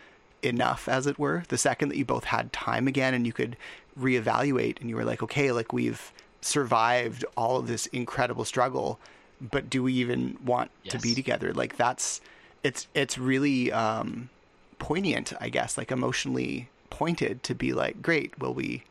enough, 0.42 0.90
as 0.90 1.08
it 1.08 1.18
were, 1.18 1.44
the 1.48 1.58
second 1.58 1.90
that 1.90 1.98
you 1.98 2.06
both 2.06 2.26
had 2.26 2.52
time 2.52 2.88
again 2.88 3.14
and 3.14 3.26
you 3.26 3.34
could 3.34 3.56
reevaluate 4.00 4.80
and 4.82 4.90
you 4.90 4.96
were 4.96 5.06
like, 5.06 5.24
okay, 5.24 5.52
like 5.52 5.72
we've 5.72 6.12
survived 6.42 7.24
all 7.38 7.58
of 7.58 7.68
this 7.68 7.86
incredible 7.88 8.44
struggle, 8.44 9.00
but 9.40 9.70
do 9.70 9.82
we 9.82 9.94
even 9.94 10.38
want 10.44 10.72
yes. 10.84 10.94
to 10.94 11.00
be 11.00 11.16
together? 11.16 11.54
Like 11.54 11.78
that's 11.78 12.22
it's 12.64 12.88
it's 12.94 13.18
really 13.18 13.72
um, 13.72 14.30
poignant, 14.80 15.34
I 15.40 15.50
guess, 15.50 15.78
like 15.78 15.92
emotionally 15.92 16.70
pointed 16.90 17.44
to 17.44 17.56
be 17.56 17.74
like, 17.74 18.02
great, 18.02 18.38
well, 18.40 18.54
we, 18.54 18.84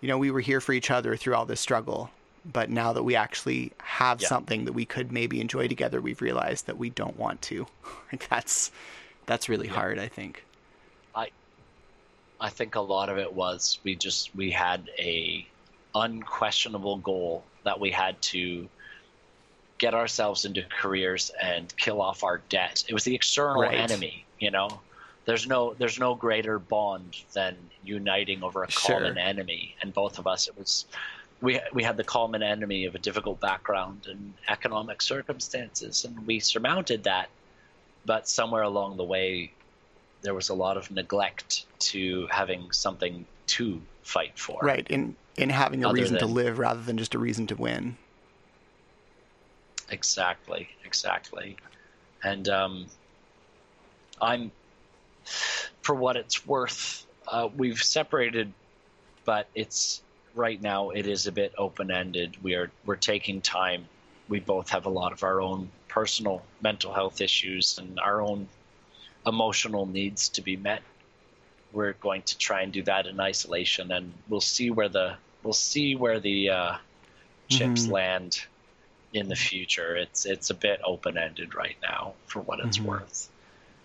you 0.00 0.08
know, 0.08 0.18
we 0.18 0.30
were 0.30 0.40
here 0.40 0.60
for 0.60 0.72
each 0.72 0.90
other 0.90 1.16
through 1.16 1.34
all 1.34 1.46
this 1.46 1.60
struggle. 1.60 2.10
But 2.52 2.70
now 2.70 2.92
that 2.92 3.02
we 3.02 3.16
actually 3.16 3.72
have 3.80 4.20
Yeah. 4.20 4.28
something 4.28 4.64
that 4.66 4.72
we 4.72 4.86
could 4.86 5.10
maybe 5.12 5.40
enjoy 5.40 5.68
together, 5.68 6.00
we've 6.00 6.22
realized 6.22 6.66
that 6.66 6.78
we 6.78 6.90
don't 6.90 7.16
want 7.16 7.42
to. 7.42 7.66
that's 8.30 8.70
that's 9.26 9.48
really 9.48 9.68
hard, 9.68 9.98
I 9.98 10.08
think. 10.08 10.46
I 11.14 11.30
I 12.40 12.50
think 12.50 12.74
a 12.74 12.80
lot 12.80 13.08
of 13.10 13.18
it 13.18 13.32
was 13.32 13.78
we 13.84 13.94
just 13.96 14.34
we 14.34 14.50
had 14.50 14.88
a 14.98 15.46
unquestionable 15.94 16.98
goal 16.98 17.50
that 17.64 17.80
we 17.80 17.90
had 17.90 18.20
to 18.22 18.70
get 19.78 19.94
ourselves 19.94 20.44
into 20.44 20.62
careers 20.80 21.30
and 21.40 21.74
kill 21.76 22.00
off 22.00 22.22
our 22.24 22.38
debt. 22.48 22.82
It 22.88 22.94
was 22.94 23.04
the 23.04 23.14
external 23.14 23.68
Right. 23.68 23.76
enemy, 23.76 24.26
you 24.38 24.50
know. 24.50 24.82
There's 25.26 25.46
no 25.46 25.74
there's 25.74 25.98
no 25.98 26.14
greater 26.14 26.58
bond 26.58 27.16
than 27.34 27.70
uniting 27.82 28.42
over 28.42 28.62
a 28.62 28.68
common 28.68 29.18
enemy, 29.18 29.76
and 29.82 29.92
both 29.92 30.18
of 30.18 30.26
us 30.26 30.46
it 30.48 30.56
was 30.56 30.86
we 31.40 31.60
we 31.72 31.82
had 31.82 31.96
the 31.96 32.04
common 32.04 32.42
enemy 32.42 32.86
of 32.86 32.94
a 32.94 32.98
difficult 32.98 33.40
background 33.40 34.06
and 34.08 34.34
economic 34.48 35.02
circumstances, 35.02 36.04
and 36.04 36.26
we 36.26 36.40
surmounted 36.40 37.04
that. 37.04 37.28
But 38.04 38.28
somewhere 38.28 38.62
along 38.62 38.96
the 38.96 39.04
way, 39.04 39.52
there 40.22 40.34
was 40.34 40.48
a 40.48 40.54
lot 40.54 40.76
of 40.76 40.90
neglect 40.90 41.66
to 41.78 42.28
having 42.30 42.70
something 42.72 43.26
to 43.48 43.80
fight 44.02 44.38
for. 44.38 44.60
Right. 44.62 44.86
In 44.88 45.16
in 45.36 45.50
having 45.50 45.84
a 45.84 45.92
reason 45.92 46.18
to 46.18 46.26
live 46.26 46.58
rather 46.58 46.80
than 46.80 46.96
just 46.98 47.14
a 47.14 47.18
reason 47.18 47.46
to 47.48 47.56
win. 47.56 47.96
Exactly. 49.90 50.68
Exactly. 50.84 51.56
And 52.22 52.48
um, 52.48 52.86
I'm, 54.20 54.50
for 55.82 55.94
what 55.94 56.16
it's 56.16 56.46
worth, 56.46 57.06
uh, 57.28 57.48
we've 57.54 57.82
separated, 57.82 58.52
but 59.24 59.48
it's 59.54 60.02
right 60.36 60.60
now 60.60 60.90
it 60.90 61.06
is 61.08 61.26
a 61.26 61.32
bit 61.32 61.54
open 61.58 61.90
ended. 61.90 62.36
We 62.42 62.54
are 62.54 62.70
we're 62.84 62.96
taking 62.96 63.42
time. 63.42 63.88
We 64.28 64.40
both 64.40 64.70
have 64.70 64.86
a 64.86 64.90
lot 64.90 65.12
of 65.12 65.24
our 65.24 65.40
own 65.40 65.70
personal 65.88 66.44
mental 66.60 66.94
health 66.94 67.20
issues 67.20 67.78
and 67.78 67.98
our 68.00 68.22
own 68.22 68.48
emotional 69.26 69.86
needs 69.86 70.30
to 70.30 70.42
be 70.42 70.56
met. 70.56 70.82
We're 71.72 71.94
going 71.94 72.22
to 72.24 72.38
try 72.38 72.62
and 72.62 72.72
do 72.72 72.82
that 72.84 73.06
in 73.06 73.20
isolation, 73.20 73.92
and 73.92 74.12
we'll 74.28 74.40
see 74.40 74.70
where 74.70 74.88
the 74.90 75.18
we'll 75.42 75.54
see 75.54 75.96
where 75.96 76.20
the 76.20 76.50
uh, 76.50 76.78
chips 77.48 77.88
Mhm. 77.88 77.90
land 77.90 78.38
in 79.12 79.28
the 79.28 79.36
future. 79.36 79.96
It's 79.96 80.26
it's 80.26 80.50
a 80.50 80.54
bit 80.54 80.80
open 80.84 81.18
ended 81.18 81.54
right 81.54 81.76
now 81.82 82.16
for 82.26 82.42
what 82.42 82.60
it's 82.60 82.78
Mhm. 82.78 82.84
worth, 82.84 83.30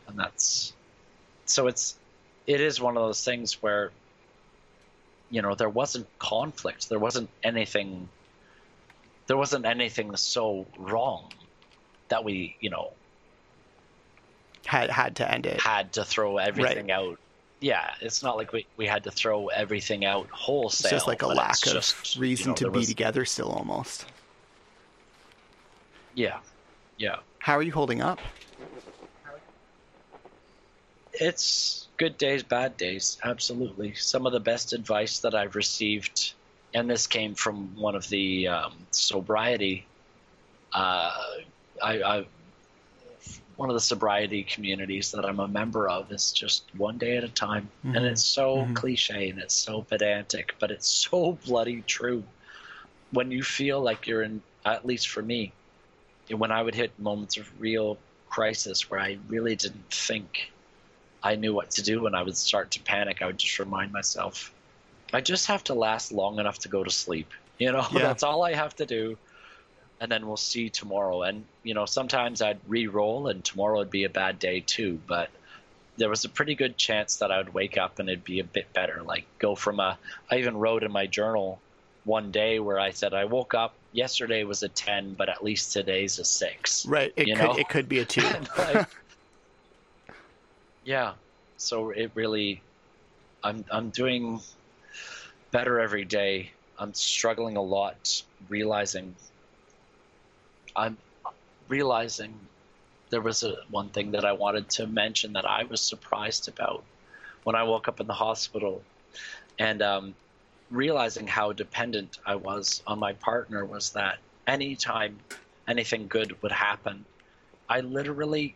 and 0.07 0.19
that's 0.19 0.73
so 1.45 1.67
it's 1.67 1.99
it 2.47 2.61
is 2.61 2.81
one 2.81 2.97
of 2.97 3.03
those 3.03 3.23
things 3.23 3.61
where 3.61 3.93
you 5.32 5.41
know 5.41 5.56
there 5.56 5.70
wasn't 5.70 6.08
conflict, 6.20 6.89
there 6.89 7.00
wasn't 7.00 7.30
anything, 7.44 8.08
there 9.28 9.38
wasn't 9.38 9.65
anything 9.65 10.15
so 10.17 10.67
wrong 10.78 11.32
that 12.10 12.24
we 12.24 12.56
you 12.60 12.70
know 12.70 12.91
Had 14.65 14.89
had 14.91 15.15
to 15.15 15.32
end 15.32 15.46
it. 15.48 15.60
had 15.62 15.94
to 15.94 16.06
throw 16.06 16.38
everything 16.38 16.91
out. 16.91 17.17
Yeah, 17.62 17.94
it's 18.02 18.24
not 18.24 18.38
like 18.38 18.52
we, 18.54 18.65
we 18.76 18.88
had 18.88 19.04
to 19.04 19.12
throw 19.12 19.48
everything 19.48 20.04
out 20.04 20.28
wholesale. 20.32 20.88
It's 20.88 20.91
just 20.91 21.08
like 21.08 21.22
a 21.22 21.28
lack 21.28 21.63
of 21.67 21.74
just, 21.74 22.15
you 22.15 22.22
reason 22.22 22.50
know, 22.50 22.56
to 22.56 22.72
be 22.72 22.80
was- 22.80 22.88
together 22.88 23.24
still 23.24 23.50
almost. 23.52 24.06
Yeah, 26.15 26.39
yeah. 26.98 27.17
How 27.39 27.56
are 27.58 27.62
you 27.62 27.72
holding 27.72 28.02
up? 28.02 28.20
It's 31.13 31.88
good 32.01 32.17
days, 32.17 32.41
bad 32.41 32.75
days. 32.77 33.19
Absolutely. 33.23 33.93
Some 33.93 34.25
of 34.25 34.33
the 34.33 34.39
best 34.39 34.73
advice 34.73 35.19
that 35.19 35.35
I've 35.35 35.55
received, 35.55 36.33
and 36.73 36.89
this 36.89 37.05
came 37.05 37.35
from 37.35 37.75
one 37.75 37.93
of 37.93 38.09
the 38.09 38.47
um, 38.47 38.87
sobriety. 38.89 39.85
Uh, 40.73 41.13
I, 41.79 42.01
I, 42.01 42.25
one 43.55 43.69
of 43.69 43.75
the 43.75 43.79
sobriety 43.79 44.41
communities 44.41 45.11
that 45.11 45.25
I'm 45.25 45.39
a 45.39 45.47
member 45.47 45.87
of 45.87 46.11
is 46.11 46.31
just 46.31 46.63
one 46.75 46.97
day 46.97 47.17
at 47.17 47.23
a 47.23 47.29
time, 47.29 47.69
Mhm. 47.85 47.97
and 47.97 48.05
it's 48.07 48.25
so 48.25 48.65
Mhm. 48.65 48.73
cliche 48.73 49.29
and 49.29 49.37
it's 49.37 49.53
so 49.53 49.83
pedantic, 49.83 50.55
but 50.59 50.71
it's 50.71 50.89
so 50.89 51.33
bloody 51.45 51.83
true. 51.83 52.23
When 53.11 53.29
you 53.29 53.43
feel 53.43 53.79
like 53.79 54.07
you're 54.07 54.23
in, 54.23 54.41
at 54.65 54.87
least 54.87 55.09
for 55.09 55.21
me, 55.21 55.53
when 56.31 56.51
I 56.51 56.63
would 56.63 56.73
hit 56.73 56.97
moments 56.97 57.37
of 57.37 57.61
real 57.61 57.99
crisis 58.27 58.89
where 58.89 58.99
I 58.99 59.19
really 59.27 59.55
didn't 59.55 59.93
think 59.93 60.51
I 61.23 61.36
knew 61.36 61.53
what 61.53 61.71
to 61.71 61.84
do 61.84 62.07
and 62.07 62.15
I 62.15 62.23
would 62.23 62.38
start 62.38 62.71
to 62.71 62.81
panic, 62.81 63.21
I 63.21 63.27
would 63.27 63.38
just 63.38 63.60
remind 63.60 63.91
myself, 63.91 64.51
I 65.13 65.21
just 65.21 65.47
have 65.47 65.63
to 65.65 65.73
last 65.73 66.12
long 66.12 66.39
enough 66.39 66.60
to 66.60 66.69
go 66.69 66.84
to 66.84 66.89
sleep. 66.91 67.29
You 67.60 67.71
know, 67.71 67.86
Yeah. 67.91 67.99
that's 67.99 68.23
all 68.23 68.43
I 68.43 68.53
have 68.53 68.75
to 68.77 68.86
do. 68.86 69.17
And 69.99 70.12
then 70.12 70.25
we'll 70.27 70.38
see 70.38 70.69
tomorrow. 70.69 71.21
And, 71.21 71.45
you 71.63 71.75
know, 71.75 71.86
sometimes 71.86 72.41
I'd 72.41 72.60
re 72.67 72.88
roll 72.88 73.27
and 73.27 73.43
tomorrow 73.43 73.77
would 73.79 73.91
be 73.91 74.03
a 74.05 74.10
bad 74.10 74.39
day 74.39 74.62
too. 74.62 74.99
But 75.05 75.29
there 75.97 76.10
was 76.10 76.25
a 76.25 76.29
pretty 76.29 76.55
good 76.55 76.75
chance 76.75 77.17
that 77.17 77.31
I 77.31 77.38
would 77.38 77.53
wake 77.53 77.77
up 77.77 77.99
and 77.99 78.10
it'd 78.10 78.23
be 78.23 78.39
a 78.39 78.43
bit 78.43 78.73
better. 78.73 79.03
Like 79.03 79.25
go 79.38 79.53
from 79.53 79.79
a, 79.79 79.99
I 80.31 80.38
even 80.39 80.57
wrote 80.57 80.81
in 80.81 80.91
my 80.91 81.05
journal 81.05 81.60
one 82.03 82.31
day 82.31 82.57
where 82.60 82.79
I 82.79 82.89
said, 82.91 83.13
I 83.13 83.25
woke 83.25 83.53
up, 83.53 83.75
yesterday 83.91 84.43
was 84.43 84.63
a 84.63 84.69
10, 84.69 85.13
but 85.13 85.29
at 85.29 85.43
least 85.43 85.71
today's 85.73 86.17
a 86.17 86.25
six. 86.25 86.84
Right. 86.88 87.13
It 87.15 87.27
You 87.27 87.36
could 87.36 87.43
know? 87.43 87.57
it 87.60 87.69
could 87.69 87.88
be 87.88 87.99
a 87.99 88.05
two. 88.05 88.21
Like, 88.57 88.88
yeah. 90.84 91.13
So 91.58 91.91
it 91.91 92.12
really, 92.15 92.62
I'm 93.44 93.63
I'm 93.72 93.89
doing 93.89 94.41
better 95.52 95.80
every 95.80 96.06
day. 96.06 96.52
I'm 96.78 96.94
struggling 96.94 97.58
a 97.58 97.62
lot, 97.62 98.24
realizing. 98.50 99.15
I'm 100.76 100.98
realizing 101.67 102.34
there 103.10 103.22
was 103.22 103.44
a 103.44 103.58
one 103.70 103.89
thing 103.89 104.12
that 104.12 104.26
I 104.26 104.32
wanted 104.32 104.70
to 104.72 104.88
mention 104.88 105.34
that 105.34 105.46
I 105.46 105.63
was 105.65 105.82
surprised 105.82 106.48
about 106.48 106.84
when 107.44 107.56
I 107.56 107.63
woke 107.63 107.88
up 107.88 108.00
in 108.00 108.08
the 108.08 108.13
hospital, 108.13 108.82
and 109.60 109.82
um, 109.82 110.15
realizing 110.72 111.28
how 111.28 111.52
dependent 111.52 112.17
I 112.26 112.36
was 112.36 112.82
on 112.88 112.98
my 113.00 113.13
partner 113.13 113.65
was 113.65 113.91
that 113.91 114.17
anytime 114.48 115.20
anything 115.67 116.08
good 116.08 116.41
would 116.41 116.52
happen, 116.52 117.06
I 117.70 117.82
literally 117.82 118.56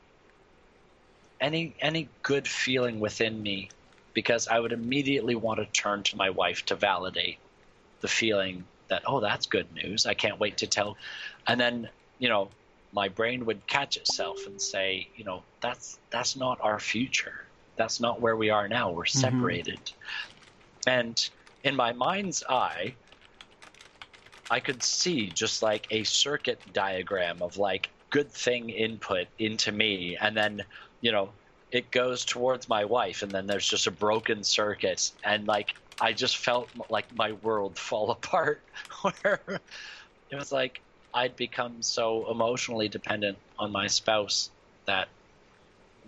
any 1.39 1.76
any 1.80 2.10
good 2.24 2.48
feeling 2.48 3.00
within 3.00 3.41
me 3.41 3.69
because 4.13 4.48
I 4.48 4.60
would 4.60 4.71
immediately 4.71 5.36
want 5.36 5.60
to 5.60 5.65
turn 5.65 6.04
to 6.04 6.17
my 6.17 6.30
wife 6.30 6.65
to 6.67 6.76
validate 6.76 7.38
the 8.02 8.08
feeling 8.08 8.65
that 8.88 9.04
oh 9.06 9.19
that's 9.19 9.45
good 9.45 9.74
news. 9.74 10.06
I 10.06 10.13
can't 10.13 10.39
wait 10.39 10.58
to 10.58 10.67
tell. 10.67 10.98
And 11.48 11.60
then 11.60 11.89
you 12.19 12.30
know 12.30 12.50
my 12.93 13.10
brain 13.10 13.45
would 13.45 13.67
catch 13.67 13.98
itself 13.98 14.45
and 14.48 14.62
say 14.62 15.10
you 15.15 15.26
know 15.26 15.43
that's 15.62 15.98
that's 16.10 16.36
not 16.36 16.60
our 16.62 16.80
future. 16.80 17.45
That's 17.76 18.00
not 18.00 18.21
where 18.21 18.36
we 18.36 18.50
are 18.50 18.67
now. 18.67 18.91
We're 18.91 19.04
mm-hmm. 19.04 19.19
separated. 19.19 19.80
And 20.88 21.30
in 21.63 21.76
my 21.76 21.93
mind's 21.93 22.43
eye 22.48 22.95
I 24.50 24.60
could 24.60 24.84
see 24.84 25.28
just 25.28 25.63
like 25.63 25.88
a 25.89 26.04
circuit 26.04 26.62
diagram 26.71 27.41
of 27.41 27.58
like 27.58 27.89
good 28.12 28.32
thing 28.32 28.69
input 28.69 29.28
into 29.39 29.71
me. 29.71 30.17
And 30.17 30.38
then 30.38 30.63
you 31.01 31.12
know 31.12 31.29
it 31.71 31.91
goes 31.91 32.25
towards 32.25 32.69
my 32.69 32.86
wife 32.86 33.21
and 33.21 33.31
then 33.34 33.47
there's 33.47 33.67
just 33.67 33.88
a 33.88 33.91
broken 33.91 34.43
circuit 34.43 35.12
and 35.23 35.47
like 35.47 35.73
I 35.99 36.13
just 36.13 36.38
felt 36.38 36.69
like 36.89 37.13
my 37.15 37.31
world 37.34 37.77
fall 37.77 38.12
apart 38.17 38.62
where 39.01 39.41
it 40.29 40.36
was 40.36 40.51
like 40.51 40.81
I'd 41.13 41.36
become 41.36 41.81
so 41.81 42.29
emotionally 42.29 42.89
dependent 42.89 43.38
on 43.58 43.71
my 43.71 43.88
spouse 43.88 44.49
that 44.86 45.08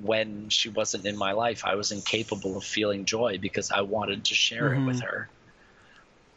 when 0.02 0.50
she 0.50 0.69
wasn't 0.69 1.06
in 1.06 1.17
my 1.17 1.32
life 1.32 1.65
I 1.65 1.76
was 1.76 1.91
incapable 1.91 2.58
of 2.58 2.63
feeling 2.63 3.06
joy 3.06 3.38
because 3.39 3.71
I 3.71 3.82
wanted 3.82 4.26
to 4.26 4.36
share 4.36 4.73
it 4.73 4.86
with 4.86 5.00
Mhm. 5.00 5.04
her 5.04 5.30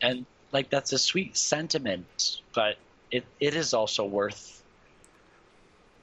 and 0.01 0.27
like 0.53 0.71
that's 0.71 0.93
a 0.93 0.99
sweet 0.99 1.37
sentiment 1.37 2.41
but 2.55 2.77
it, 3.11 3.25
it 3.41 3.55
is 3.55 3.75
also 3.75 4.05
worth 4.05 4.60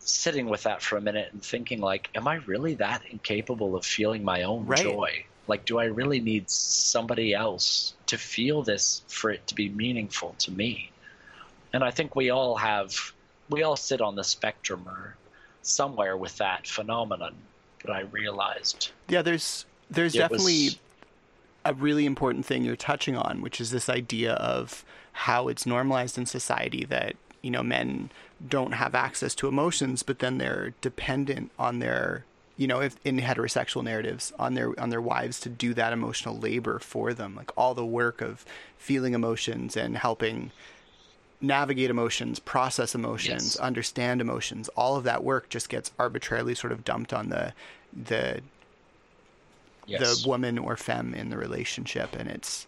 sitting 0.10 0.48
with 0.48 0.64
that 0.64 0.82
for 0.82 0.98
a 0.98 1.02
minute 1.02 1.30
and 1.34 1.44
thinking 1.44 1.80
like 1.82 2.10
am 2.16 2.28
i 2.28 2.36
really 2.48 2.76
that 2.76 3.02
incapable 3.12 3.76
of 3.76 3.86
feeling 3.86 4.24
my 4.24 4.44
own 4.44 4.66
Right. 4.66 4.80
joy 4.80 5.12
like 5.48 5.66
do 5.66 5.78
i 5.80 5.86
really 5.86 6.20
need 6.20 6.50
somebody 6.50 7.34
else 7.34 7.96
to 8.08 8.18
feel 8.18 8.64
this 8.64 9.04
for 9.08 9.30
it 9.32 9.46
to 9.48 9.56
be 9.56 9.70
meaningful 9.70 10.36
to 10.40 10.52
me 10.52 10.92
and 11.74 11.84
i 11.84 11.92
think 11.92 12.16
we 12.16 12.30
all 12.30 12.56
have 12.56 12.94
we 13.50 13.64
all 13.64 13.76
sit 13.76 14.02
on 14.02 14.16
the 14.16 14.24
spectrum 14.24 14.88
or 14.88 15.18
somewhere 15.62 16.16
with 16.18 16.36
that 16.38 16.66
phenomenon 16.68 17.36
but 17.84 17.92
i 17.92 18.02
realized 18.02 18.92
Yeah, 19.10 19.22
there's 19.22 19.66
there's 19.90 20.14
definitely 20.14 20.64
was 20.68 20.80
a 21.66 21.74
really 21.74 22.06
important 22.06 22.46
thing 22.46 22.64
you're 22.64 22.76
touching 22.78 23.18
on, 23.18 23.42
which 23.42 23.60
is 23.60 23.72
this 23.72 23.90
idea 23.90 24.34
of 24.34 24.86
how 25.12 25.48
it's 25.50 25.66
normalized 25.66 26.18
in 26.18 26.26
society 26.26 26.86
that 26.86 27.16
you 27.42 27.52
know 27.52 27.64
men 27.64 28.10
don't 28.46 28.74
have 28.74 28.96
access 28.96 29.34
to 29.36 29.48
emotions, 29.48 30.04
but 30.04 30.20
then 30.20 30.38
they're 30.38 30.74
dependent 30.82 31.52
on 31.58 31.80
their 31.80 32.26
you 32.60 32.66
know, 32.66 32.82
if 32.82 32.96
in 33.06 33.20
heterosexual 33.20 33.84
narratives 33.84 34.34
on 34.40 34.56
their 34.56 34.80
on 34.80 34.90
their 34.90 35.02
wives 35.02 35.40
to 35.42 35.50
do 35.50 35.76
that 35.76 35.94
emotional 35.94 36.38
labor 36.40 36.80
for 36.80 37.14
them, 37.14 37.36
like 37.36 37.52
all 37.56 37.76
the 37.76 37.86
work 37.86 38.20
of 38.22 38.46
feeling 38.78 39.14
emotions 39.14 39.78
and 39.78 39.96
helping 39.98 40.52
navigate 41.42 41.90
emotions, 41.92 42.40
process 42.40 42.96
emotions, 42.96 43.56
Yes. 43.56 43.58
understand 43.58 44.22
emotions, 44.22 44.70
all 44.70 44.96
of 44.96 45.04
that 45.04 45.24
work 45.24 45.50
just 45.50 45.70
gets 45.70 45.92
arbitrarily 46.00 46.56
sort 46.56 46.74
of 46.74 46.84
dumped 46.84 47.14
on 47.14 47.30
the 47.30 47.54
the 47.94 48.42
Yes. 49.86 50.00
the 50.00 50.28
woman 50.28 50.58
or 50.58 50.76
femme 50.78 51.14
in 51.14 51.30
the 51.30 51.38
relationship 51.38 52.16
and 52.16 52.30
it's 52.30 52.68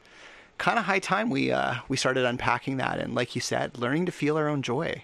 kind 0.57 0.79
of 0.79 0.85
high 0.85 0.99
time 0.99 1.29
we 1.29 1.51
uh 1.51 1.75
we 1.87 1.97
started 1.97 2.25
unpacking 2.25 2.77
that 2.77 2.99
and 2.99 3.15
like 3.15 3.35
you 3.35 3.41
said 3.41 3.77
learning 3.77 4.05
to 4.05 4.11
feel 4.11 4.37
our 4.37 4.47
own 4.47 4.61
joy 4.61 5.03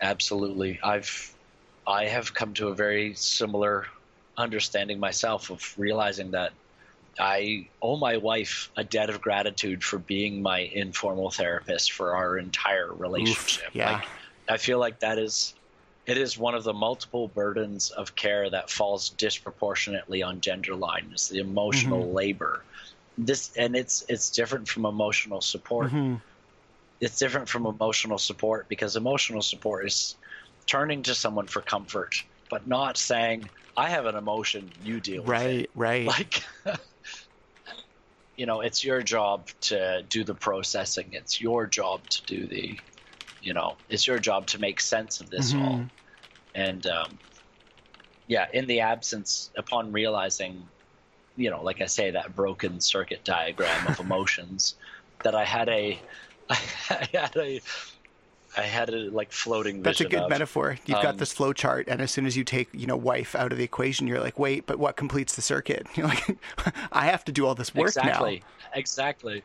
Absolutely. 0.00 0.78
I've 0.82 1.34
I 1.86 2.06
have 2.06 2.34
come 2.34 2.54
to 2.54 2.68
a 2.68 2.74
very 2.74 3.14
similar 3.14 3.86
understanding 4.36 5.00
myself 5.00 5.50
of 5.50 5.62
realizing 5.76 6.32
that 6.32 6.52
I 7.18 7.68
owe 7.82 7.96
my 7.96 8.18
wife 8.18 8.70
a 8.76 8.84
debt 8.84 9.10
of 9.10 9.20
gratitude 9.20 9.82
for 9.82 9.98
being 9.98 10.42
my 10.42 10.60
informal 10.60 11.30
therapist 11.30 11.92
for 11.92 12.14
our 12.14 12.38
entire 12.38 12.92
relationship. 12.94 13.72
yeah. 13.74 13.92
Like 13.92 14.04
I 14.48 14.56
feel 14.56 14.78
like 14.78 15.00
that 15.00 15.18
is 15.18 15.54
it 16.06 16.16
is 16.16 16.38
one 16.38 16.54
of 16.54 16.64
the 16.64 16.72
multiple 16.72 17.28
burdens 17.28 17.90
of 17.90 18.14
care 18.16 18.48
that 18.50 18.70
falls 18.70 19.10
disproportionately 19.10 20.22
on 20.22 20.40
gender 20.40 20.74
lines, 20.74 21.28
the 21.28 21.40
emotional 21.40 22.00
Mm-hmm. 22.04 22.14
labor. 22.14 22.64
This 23.16 23.50
and 23.56 23.74
it's 23.76 24.04
it's 24.08 24.30
different 24.30 24.68
from 24.68 24.86
emotional 24.86 25.40
support 25.40 25.90
Mhm. 25.92 26.20
It's 27.00 27.18
different 27.18 27.48
from 27.48 27.66
emotional 27.66 28.18
support 28.18 28.68
because 28.68 28.96
emotional 28.96 29.42
support 29.42 29.86
is 29.86 30.16
turning 30.66 31.02
to 31.04 31.14
someone 31.14 31.46
for 31.46 31.62
comfort, 31.62 32.14
but 32.50 32.66
not 32.66 32.96
saying, 32.96 33.48
I 33.76 33.90
have 33.90 34.06
an 34.06 34.16
emotion, 34.16 34.72
you 34.82 35.00
deal 35.00 35.22
with 35.22 35.30
right 35.30 35.60
it. 35.60 35.70
right 35.74 36.06
Like, 36.06 36.42
you 38.36 38.46
know, 38.46 38.60
it's 38.60 38.84
your 38.84 39.02
job 39.02 39.48
to 39.62 40.02
do 40.08 40.24
the 40.24 40.34
processing. 40.34 41.10
It's 41.12 41.40
your 41.40 41.66
job 41.66 42.08
to 42.08 42.26
do 42.26 42.46
the, 42.46 42.78
you 43.40 43.54
know, 43.54 43.76
it's 43.88 44.06
your 44.06 44.18
job 44.18 44.48
to 44.48 44.60
make 44.60 44.80
sense 44.80 45.20
of 45.20 45.30
this 45.30 45.54
all. 45.54 45.60
Mhm. 45.60 45.90
And, 46.54 46.86
um, 46.86 47.18
yeah, 48.26 48.46
in 48.52 48.66
the 48.66 48.80
absence, 48.80 49.50
upon 49.56 49.92
realizing, 49.92 50.68
you 51.36 51.50
know, 51.50 51.62
like 51.62 51.80
I 51.80 51.86
say, 51.86 52.10
that 52.10 52.34
broken 52.34 52.80
circuit 52.80 53.24
diagram 53.24 53.86
of 53.86 54.00
emotions, 54.00 54.74
that 55.22 55.34
I 55.34 55.44
had 55.44 55.68
a, 55.68 56.00
I 56.90 57.08
had 57.12 57.36
a, 57.36 57.60
I 58.56 58.62
had 58.62 58.90
a 58.90 59.10
like 59.10 59.32
floating. 59.32 59.82
that's 59.82 60.00
a 60.00 60.04
good 60.04 60.20
of, 60.20 60.30
metaphor 60.30 60.78
you've 60.86 61.02
got 61.02 61.06
um, 61.06 61.16
this 61.16 61.32
flow 61.32 61.52
chart 61.52 61.86
and 61.88 62.00
as 62.00 62.10
soon 62.10 62.26
as 62.26 62.36
you 62.36 62.44
take 62.44 62.68
you 62.72 62.86
know 62.86 62.96
wife 62.96 63.34
out 63.34 63.52
of 63.52 63.58
the 63.58 63.64
equation 63.64 64.06
you're 64.06 64.20
like 64.20 64.38
wait 64.38 64.66
but 64.66 64.78
what 64.78 64.96
completes 64.96 65.36
the 65.36 65.42
circuit 65.42 65.86
you're 65.94 66.06
like 66.06 66.36
i 66.92 67.06
have 67.06 67.24
to 67.24 67.32
do 67.32 67.46
all 67.46 67.54
this 67.54 67.74
work 67.74 67.88
exactly, 67.88 68.38
now 68.38 68.78
exactly, 68.78 69.42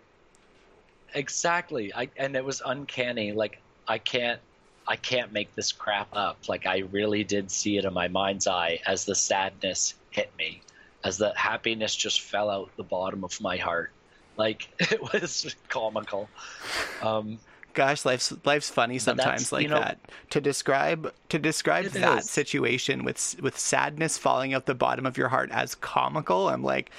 exactly. 1.14 1.94
I 1.94 2.10
and 2.18 2.36
it 2.36 2.44
was 2.44 2.62
uncanny. 2.66 3.32
Like 3.32 3.60
I 3.88 3.98
can't, 3.98 4.40
I 4.88 4.96
can't 4.96 5.32
make 5.32 5.54
this 5.56 5.72
crap 5.72 6.10
up. 6.14 6.38
Like 6.48 6.66
I 6.66 6.80
really 6.92 7.24
did 7.24 7.52
see 7.52 7.78
it 7.78 7.86
in 7.86 7.94
my 7.94 8.08
mind's 8.08 8.48
eye 8.48 8.80
as 8.86 9.06
the 9.06 9.16
sadness 9.16 9.96
hit 10.12 10.32
me, 10.38 10.62
as 11.04 11.18
the 11.18 11.34
happiness 11.36 11.96
just 11.96 12.22
fell 12.22 12.50
out 12.50 12.70
the 12.78 12.84
bottom 12.84 13.24
of 13.24 13.40
my 13.42 13.58
heart. 13.58 13.92
Like 14.38 14.68
it 14.80 15.02
was 15.14 15.56
comical. 15.70 16.30
Um, 17.02 17.40
gosh 17.74 18.06
life's 18.06 18.32
life's 18.46 18.70
funny 18.70 19.00
sometimes 19.00 19.52
like 19.52 19.64
you 19.64 19.70
know- 19.70 19.80
that 19.80 19.98
to 20.30 20.40
describe 20.40 21.12
to 21.30 21.40
describe 21.40 21.86
that 21.86 22.20
is. 22.20 22.30
situation 22.30 23.04
with 23.04 23.36
with 23.42 23.58
sadness 23.58 24.16
falling 24.18 24.54
out 24.54 24.68
the 24.68 24.76
bottom 24.76 25.06
of 25.08 25.18
your 25.18 25.30
heart 25.30 25.50
as 25.52 25.74
comical 25.74 26.50
i'm 26.50 26.62
like 26.64 26.92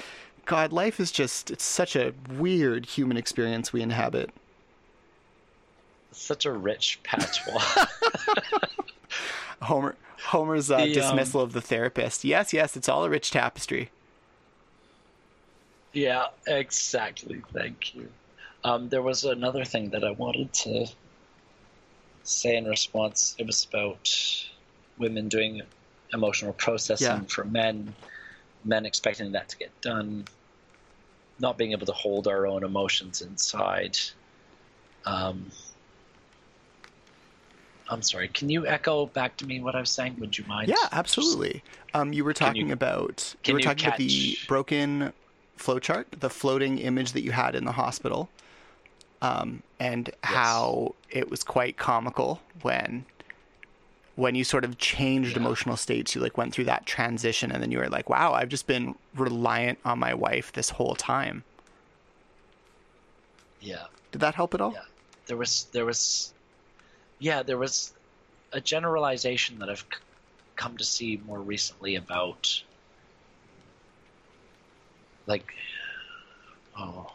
god 0.47 0.73
life 0.73 0.99
is 0.99 1.13
just 1.13 1.53
it's 1.53 1.63
such 1.63 1.95
a 1.95 2.13
weird 2.37 2.87
human 2.87 3.17
experience 3.17 3.73
we 3.73 3.83
inhabit 3.83 4.31
such 6.11 6.45
a 6.45 6.51
rich 6.51 6.99
patchwork. 7.05 7.63
homer 9.63 9.95
homer's 10.25 10.71
uh, 10.73 10.79
The, 10.79 10.83
um, 10.85 10.93
dismissal 10.93 11.41
of 11.41 11.53
the 11.53 11.61
therapist 11.61 12.25
yes 12.25 12.53
yes 12.53 12.77
it's 12.77 12.89
all 12.89 13.05
a 13.05 13.11
rich 13.11 13.31
tapestry 13.31 13.91
Yeah, 15.95 16.27
exactly. 16.47 17.43
Thank 17.53 17.95
you. 17.95 18.09
Um, 18.65 18.89
there 18.89 19.03
was 19.03 19.25
another 19.25 19.65
thing 19.65 19.91
that 19.91 20.05
I 20.05 20.11
wanted 20.11 20.53
to 20.55 20.87
say 22.25 22.57
in 22.57 22.65
response. 22.67 23.35
It 23.39 23.47
was 23.47 23.65
about 23.65 24.11
women 24.99 25.29
doing 25.29 25.63
emotional 26.13 26.53
processing 26.55 27.07
Yeah. 27.07 27.21
for 27.29 27.45
men, 27.45 27.95
men 28.65 28.87
expecting 28.87 29.33
that 29.33 29.49
to 29.51 29.57
get 29.57 29.71
done, 29.81 30.25
not 31.39 31.57
being 31.59 31.73
able 31.73 31.87
to 31.87 31.93
hold 31.93 32.27
our 32.27 32.47
own 32.47 32.65
emotions 32.65 33.23
inside. 33.23 33.97
Um, 35.07 35.51
I'm 37.89 38.03
sorry. 38.03 38.29
Can 38.29 38.49
you 38.49 38.67
echo 38.67 39.07
back 39.07 39.37
to 39.39 39.47
me 39.47 39.61
what 39.61 39.75
I 39.75 39.81
was 39.81 39.91
saying? 39.91 40.17
Would 40.19 40.39
you 40.39 40.45
mind? 40.47 40.69
Yeah, 40.69 40.77
absolutely. 40.91 41.63
Um, 41.93 42.13
you 42.13 42.25
were 42.25 42.33
Can 42.33 42.57
you- 42.57 42.63
talking 42.63 42.73
about 42.73 43.35
you 43.45 43.53
were 43.55 43.61
you 43.61 43.65
talking 43.65 43.87
about 43.87 43.99
the 43.99 44.39
broken 44.49 45.13
flowchart, 45.59 46.07
the 46.21 46.31
floating 46.31 46.79
image 46.79 47.13
that 47.13 47.23
you 47.23 47.33
had 47.33 47.55
in 47.55 47.65
the 47.65 47.73
hospital, 47.73 48.29
um, 49.23 49.63
and 49.81 50.11
how 50.23 50.95
it 51.11 51.31
was 51.31 51.43
quite 51.45 51.77
comical 51.77 52.41
when 52.63 53.05
when 54.17 54.37
you 54.37 54.45
sort 54.45 54.65
of 54.65 54.79
changed 54.79 55.33
Yeah. 55.33 55.39
emotional 55.39 55.77
states. 55.77 56.15
You 56.15 56.21
like 56.21 56.39
went 56.39 56.53
through 56.53 56.67
that 56.67 56.87
transition, 56.87 57.51
and 57.51 57.61
then 57.63 57.73
you 57.73 57.79
were 57.79 57.89
like, 57.89 58.09
"Wow, 58.09 58.33
I've 58.33 58.49
just 58.49 58.67
been 58.69 58.95
reliant 59.15 59.79
on 59.85 59.99
my 59.99 60.15
wife 60.15 60.53
this 60.53 60.71
whole 60.71 60.95
time." 60.95 61.43
Yeah. 63.61 63.87
Did 64.13 64.21
that 64.21 64.35
help 64.35 64.55
at 64.55 64.61
all? 64.61 64.73
Yeah. 64.73 64.83
there 65.27 65.37
was 65.39 65.65
there 65.73 65.87
was 65.87 66.35
yeah 67.19 67.43
there 67.43 67.57
was 67.57 67.95
a 68.53 68.61
generalization 68.61 69.59
that 69.61 69.71
I've 69.71 69.81
c- 69.81 69.99
come 70.55 70.77
to 70.77 70.85
see 70.85 71.21
more 71.27 71.41
recently 71.41 71.97
about 71.97 72.63
like 75.27 75.55
oh 76.79 77.11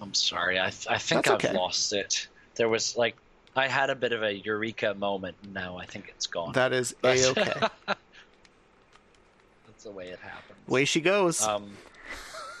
I'm 0.00 0.14
sorry 0.14 0.58
I 0.58 0.66
I 0.66 0.70
think 0.98 1.24
That's 1.24 1.28
I've 1.28 1.34
okay. 1.34 1.52
lost 1.52 1.92
it 1.92 2.28
there 2.56 2.68
was 2.68 2.96
like 2.96 3.16
I 3.54 3.68
had 3.68 3.90
a 3.90 3.94
bit 3.94 4.12
of 4.12 4.22
a 4.22 4.32
eureka 4.34 4.94
moment 4.94 5.36
now 5.52 5.76
I 5.76 5.86
think 5.86 6.06
it's 6.08 6.26
gone 6.26 6.52
That 6.52 6.72
is 6.72 6.94
But- 7.00 7.18
a 7.18 7.30
okay. 7.30 7.60
that's 7.86 9.84
the 9.84 9.90
way 9.90 10.08
it 10.08 10.18
happens 10.20 10.58
Way 10.68 10.84
she 10.84 11.00
goes. 11.00 11.42
um 11.42 11.70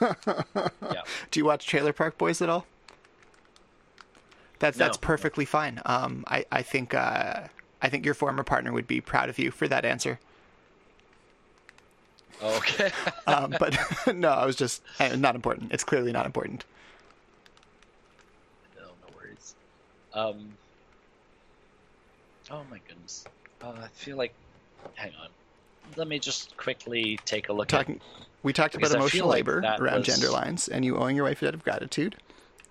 yeah 0.00 1.02
Do 1.30 1.40
you 1.40 1.44
watch 1.44 1.66
Trailer 1.66 1.92
Park 1.92 2.18
Boys 2.18 2.42
at 2.42 2.48
all? 2.48 2.66
That's 4.58 4.76
that's 4.78 4.96
perfectly 4.96 5.44
fine. 5.44 5.80
Um, 5.86 6.24
I 6.28 6.44
I 6.52 6.62
think 6.62 6.94
uh, 6.94 7.48
I 7.80 7.88
think 7.88 8.04
your 8.04 8.14
former 8.14 8.44
partner 8.44 8.72
would 8.72 8.86
be 8.86 9.00
proud 9.00 9.28
of 9.28 9.36
you 9.38 9.50
for 9.50 9.66
that 9.66 9.84
answer. 9.84 10.20
Okay 12.42 12.90
Um, 13.26 13.54
but 13.58 13.76
no, 14.14 14.30
I 14.30 14.44
was 14.46 14.56
just 14.56 14.82
not 15.16 15.34
important. 15.34 15.72
It's 15.72 15.84
clearly 15.84 16.12
not 16.12 16.26
important. 16.26 16.64
No, 18.76 18.82
no 18.82 19.14
worries. 19.16 19.54
Um. 20.14 20.52
Oh 22.50 22.62
my 22.70 22.80
goodness. 22.88 23.24
Uh, 23.62 23.72
I 23.84 23.88
feel 23.94 24.16
like. 24.16 24.34
Hang 24.94 25.12
on. 25.22 25.28
Let 25.96 26.08
me 26.08 26.18
just 26.18 26.56
quickly 26.56 27.18
take 27.24 27.48
a 27.48 27.52
look 27.52 27.68
Talking, 27.68 28.00
we 28.42 28.52
talked 28.52 28.74
about 28.74 28.80
Because 28.80 28.94
I 28.94 28.98
feel 28.98 29.02
emotional 29.02 29.28
like 29.28 29.34
labor 29.36 29.58
around 29.78 29.98
was- 29.98 30.06
gender 30.06 30.30
lines, 30.30 30.68
and 30.68 30.84
you 30.84 30.96
owing 30.96 31.16
your 31.16 31.24
wife 31.26 31.40
a 31.42 31.46
debt 31.46 31.54
of 31.54 31.62
gratitude, 31.64 32.16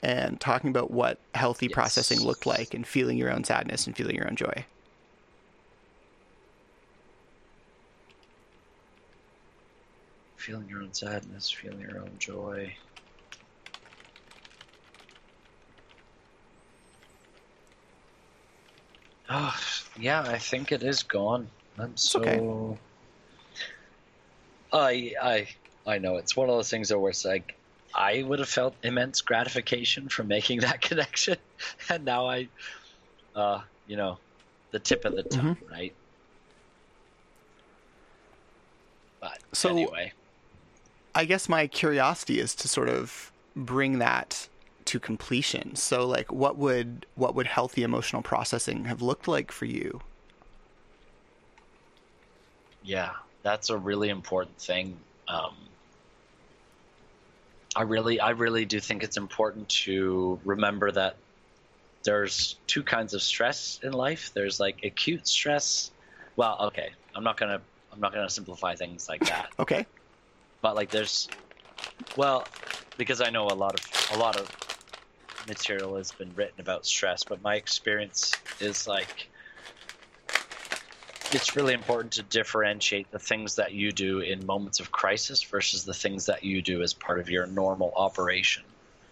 and 0.01 0.39
talking 0.39 0.69
about 0.69 0.91
what 0.91 1.19
healthy 1.35 1.67
Yes. 1.67 1.73
processing 1.73 2.19
looked 2.21 2.45
like, 2.45 2.73
and 2.73 2.85
feeling 2.85 3.17
your 3.17 3.31
own 3.31 3.43
sadness 3.43 3.87
and 3.87 3.95
feeling 3.95 4.15
your 4.15 4.27
own 4.27 4.35
joy. 4.35 4.65
Feeling 10.41 10.67
your 10.67 10.81
own 10.81 10.93
sadness, 10.93 11.51
feeling 11.51 11.79
your 11.79 11.99
own 11.99 12.11
joy. 12.17 12.73
Oh, 19.29 19.55
yeah, 19.97 20.21
I 20.21 20.37
think 20.39 20.71
it 20.71 20.83
is 20.83 21.03
gone. 21.03 21.47
I'm 21.77 21.95
so. 21.95 22.19
okay. 22.21 22.77
I 24.73 25.13
I 25.21 25.47
I 25.85 25.97
know 25.99 26.17
it's 26.17 26.35
one 26.35 26.49
of 26.49 26.55
those 26.55 26.69
things 26.69 26.93
where 26.93 27.09
it's 27.09 27.23
like 27.23 27.55
I 27.93 28.23
would 28.23 28.39
have 28.39 28.49
felt 28.49 28.75
immense 28.83 29.21
gratification 29.21 30.09
from 30.09 30.27
making 30.27 30.61
that 30.61 30.81
connection, 30.89 31.37
and 31.89 32.03
now 32.03 32.27
I, 32.27 32.47
uh, 33.35 33.61
you 33.87 33.95
know, 33.95 34.17
the 34.71 34.79
tip 34.79 35.05
of 35.05 35.15
the 35.15 35.23
tongue, 35.23 35.57
right? 35.69 35.93
But 39.19 39.37
So- 39.53 39.69
anyway, 39.69 40.13
I 41.13 41.25
guess 41.25 41.49
my 41.49 41.67
curiosity 41.67 42.39
is 42.39 42.55
to 42.55 42.67
sort 42.67 42.89
of 42.89 43.31
bring 43.55 43.99
that 43.99 44.47
to 44.85 44.99
completion. 44.99 45.75
So 45.75 46.07
like 46.07 46.31
what 46.31 46.57
would 46.57 47.05
what 47.15 47.35
would 47.35 47.47
healthy 47.47 47.83
emotional 47.83 48.21
processing 48.21 48.85
have 48.85 49.01
looked 49.01 49.27
like 49.27 49.51
for 49.51 49.65
you? 49.65 50.01
Yeah, 52.83 53.11
that's 53.43 53.69
a 53.69 53.77
really 53.77 54.09
important 54.09 54.57
thing. 54.57 54.97
Um, 55.27 55.55
I 57.75 57.83
really, 57.83 58.19
I 58.19 58.31
really 58.31 58.65
do 58.65 58.79
think 58.79 59.03
it's 59.03 59.17
important 59.17 59.69
to 59.69 60.39
remember 60.43 60.91
that 60.91 61.15
there's 62.03 62.57
two 62.67 62.83
kinds 62.83 63.13
of 63.13 63.21
stress 63.21 63.79
in 63.83 63.93
life. 63.93 64.31
There's 64.33 64.59
like 64.59 64.83
acute 64.83 65.27
stress. 65.27 65.91
Well, 66.35 66.57
okay, 66.63 66.89
I'm 67.15 67.23
not 67.23 67.37
gonna, 67.37 67.61
I'm 67.93 67.99
not 67.99 68.13
gonna 68.13 68.29
simplify 68.29 68.75
things 68.75 69.07
like 69.07 69.25
that. 69.27 69.49
okay. 69.59 69.85
But 70.61 70.75
like, 70.75 70.91
there's, 70.91 71.29
well, 72.15 72.45
because 72.97 73.21
I 73.21 73.29
know 73.29 73.47
a 73.47 73.53
lot 73.55 73.75
of, 73.75 73.81
a 74.15 74.17
lot 74.17 74.35
of 74.37 74.49
material 75.47 75.95
has 75.97 76.11
been 76.11 76.33
written 76.35 76.59
about 76.59 76.85
stress, 76.85 77.23
but 77.23 77.41
my 77.41 77.55
experience 77.55 78.33
is 78.59 78.87
like 78.87 79.29
it's 81.33 81.55
really 81.55 81.73
important 81.73 82.13
to 82.13 82.23
differentiate 82.23 83.09
the 83.11 83.19
things 83.19 83.55
that 83.55 83.73
you 83.73 83.91
do 83.91 84.19
in 84.19 84.45
moments 84.45 84.79
of 84.79 84.91
crisis 84.91 85.41
versus 85.43 85.85
the 85.85 85.93
things 85.93 86.25
that 86.25 86.43
you 86.43 86.61
do 86.61 86.81
as 86.81 86.93
part 86.93 87.19
of 87.19 87.29
your 87.29 87.45
normal 87.47 87.93
operation. 87.95 88.63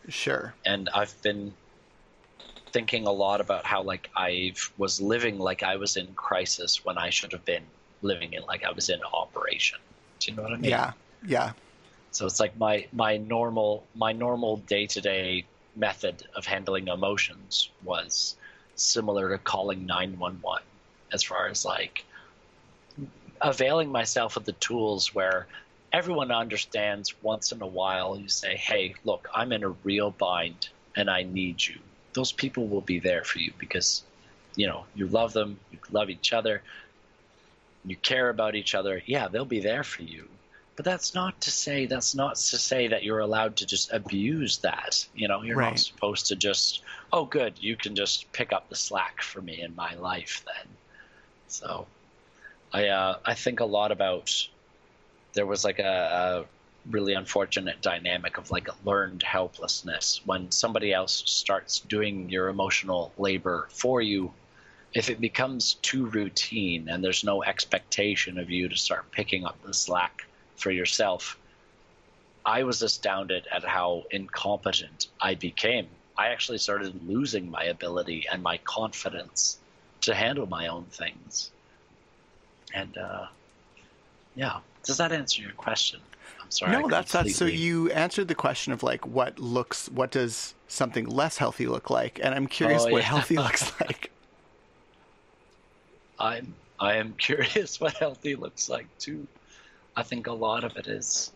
Sure. 0.09 0.53
And 0.65 0.89
I've 0.89 1.19
been 1.21 1.53
thinking 2.71 3.07
a 3.07 3.11
lot 3.11 3.41
about 3.41 3.65
how 3.65 3.81
like 3.83 4.09
I 4.15 4.53
was 4.77 5.01
living 5.01 5.39
like 5.39 5.63
I 5.63 5.77
was 5.77 5.97
in 5.97 6.07
crisis 6.13 6.83
when 6.83 6.97
I 6.97 7.09
should 7.09 7.31
have 7.31 7.45
been 7.45 7.63
living 8.01 8.33
in 8.33 8.43
like 8.43 8.63
I 8.63 8.71
was 8.71 8.89
in 8.89 8.99
operation. 9.13 9.79
Do 10.19 10.31
you 10.31 10.37
know 10.37 10.43
what 10.43 10.53
I 10.53 10.57
mean? 10.57 10.71
Yeah. 10.71 10.93
Yeah. 11.25 11.51
So 12.11 12.25
it's 12.25 12.39
like 12.39 12.57
my 12.57 12.87
my 12.91 13.17
normal 13.17 13.85
my 13.95 14.13
normal 14.13 14.57
day 14.57 14.87
to 14.87 15.01
day 15.01 15.45
method 15.75 16.23
of 16.35 16.45
handling 16.45 16.87
emotions 16.87 17.69
was 17.83 18.35
similar 18.75 19.29
to 19.29 19.37
calling 19.37 19.85
911 19.85 20.63
as 21.11 21.23
far 21.23 21.47
as 21.47 21.65
like 21.65 22.03
availing 23.41 23.91
myself 23.91 24.37
of 24.37 24.45
the 24.45 24.53
tools 24.53 25.13
where 25.13 25.47
everyone 25.93 26.31
understands 26.31 27.13
once 27.21 27.51
in 27.51 27.61
a 27.61 27.67
while 27.67 28.17
you 28.17 28.27
say 28.27 28.55
hey 28.55 28.95
look 29.03 29.27
i'm 29.33 29.51
in 29.51 29.63
a 29.63 29.69
real 29.83 30.11
bind 30.11 30.69
and 30.95 31.09
i 31.09 31.23
need 31.23 31.65
you. 31.65 31.75
Those 32.13 32.31
people 32.31 32.67
will 32.67 32.81
be 32.81 32.99
there 32.99 33.23
for 33.23 33.39
you 33.39 33.53
because 33.59 34.03
you 34.55 34.67
know 34.67 34.85
you 34.95 35.07
love 35.07 35.33
them 35.33 35.59
you 35.71 35.77
love 35.91 36.09
each 36.09 36.33
other 36.33 36.61
you 37.85 37.95
care 37.95 38.29
about 38.29 38.55
each 38.55 38.75
other. 38.75 39.01
Yeah 39.05 39.27
they'll 39.27 39.45
be 39.45 39.61
there 39.61 39.83
for 39.83 40.03
you 40.03 40.27
but 40.79 40.85
that's 40.85 41.13
not 41.13 41.41
to 41.41 41.51
say 41.51 41.87
that's 41.87 42.15
not 42.15 42.37
to 42.37 42.57
say 42.57 42.87
that 42.87 43.03
you're 43.03 43.19
allowed 43.19 43.57
to 43.57 43.65
just 43.65 43.91
abuse 43.91 44.59
that. 44.59 45.05
You 45.13 45.27
know, 45.27 45.41
you're 45.41 45.57
right. 45.57 45.71
not 45.71 45.79
supposed 45.79 46.27
to 46.27 46.37
just 46.37 46.83
oh 47.11 47.25
good, 47.25 47.55
you 47.59 47.75
can 47.75 47.95
just 47.95 48.31
pick 48.31 48.53
up 48.53 48.69
the 48.69 48.77
slack 48.77 49.21
for 49.21 49.41
me 49.41 49.61
in 49.61 49.75
my 49.75 49.95
life 49.95 50.45
then. 50.45 50.67
So 51.49 51.85
I 52.71 52.87
uh, 52.87 53.17
I 53.25 53.33
think 53.33 53.59
a 53.59 53.65
lot 53.65 53.91
about 53.91 54.47
there 55.33 55.45
was 55.45 55.65
like 55.65 55.79
a, 55.79 56.45
a 56.87 56.89
really 56.89 57.13
unfortunate 57.13 57.81
dynamic 57.81 58.37
of 58.37 58.49
like 58.49 58.69
a 58.69 58.75
learned 58.85 59.21
helplessness 59.21 60.21
when 60.23 60.49
somebody 60.49 60.93
else 60.93 61.23
starts 61.25 61.79
doing 61.79 62.29
your 62.29 62.47
emotional 62.47 63.11
labor 63.17 63.67
for 63.71 64.01
you 64.01 64.31
if 64.93 65.09
it 65.09 65.19
becomes 65.19 65.73
too 65.81 66.05
routine 66.05 66.87
and 66.87 67.03
there's 67.03 67.25
no 67.25 67.43
expectation 67.43 68.39
of 68.39 68.49
you 68.49 68.69
to 68.69 68.77
start 68.77 69.11
picking 69.11 69.43
up 69.43 69.61
the 69.61 69.73
slack 69.73 70.25
for 70.59 70.71
yourself, 70.71 71.37
I 72.45 72.63
was 72.63 72.81
astounded 72.81 73.47
at 73.51 73.63
how 73.63 74.03
incompetent 74.11 75.07
I 75.21 75.35
became. 75.35 75.87
I 76.17 76.27
actually 76.27 76.57
started 76.57 77.07
losing 77.07 77.49
my 77.49 77.63
ability 77.63 78.25
and 78.31 78.43
my 78.43 78.57
confidence 78.57 79.57
to 80.01 80.13
handle 80.13 80.45
my 80.47 80.67
own 80.67 80.85
things. 80.85 81.51
And 82.73 82.97
uh, 82.97 83.27
yeah, 84.35 84.59
does 84.83 84.97
that 84.97 85.11
answer 85.11 85.41
your 85.41 85.51
question? 85.51 85.99
I'm 86.41 86.51
sorry. 86.51 86.71
No, 86.71 86.87
that's 86.87 87.11
completely... 87.11 87.33
so 87.33 87.45
you 87.45 87.91
answered 87.91 88.27
the 88.27 88.35
question 88.35 88.73
of 88.73 88.83
like 88.83 89.05
what 89.05 89.39
looks, 89.39 89.89
what 89.89 90.11
does 90.11 90.53
something 90.67 91.05
less 91.07 91.37
healthy 91.37 91.67
look 91.67 91.89
like, 91.89 92.19
and 92.21 92.35
I'm 92.35 92.47
curious 92.47 92.83
oh, 92.85 92.91
what 92.91 92.99
yeah. 92.99 93.07
healthy 93.07 93.37
looks 93.37 93.79
like. 93.81 94.11
I'm 96.19 96.53
I 96.79 96.95
am 96.95 97.13
curious 97.13 97.79
what 97.81 97.93
healthy 97.93 98.35
looks 98.35 98.69
like 98.69 98.87
too. 98.97 99.27
I 99.95 100.03
think 100.03 100.27
a 100.27 100.33
lot 100.33 100.63
of 100.63 100.77
it 100.77 100.87
is. 100.87 101.31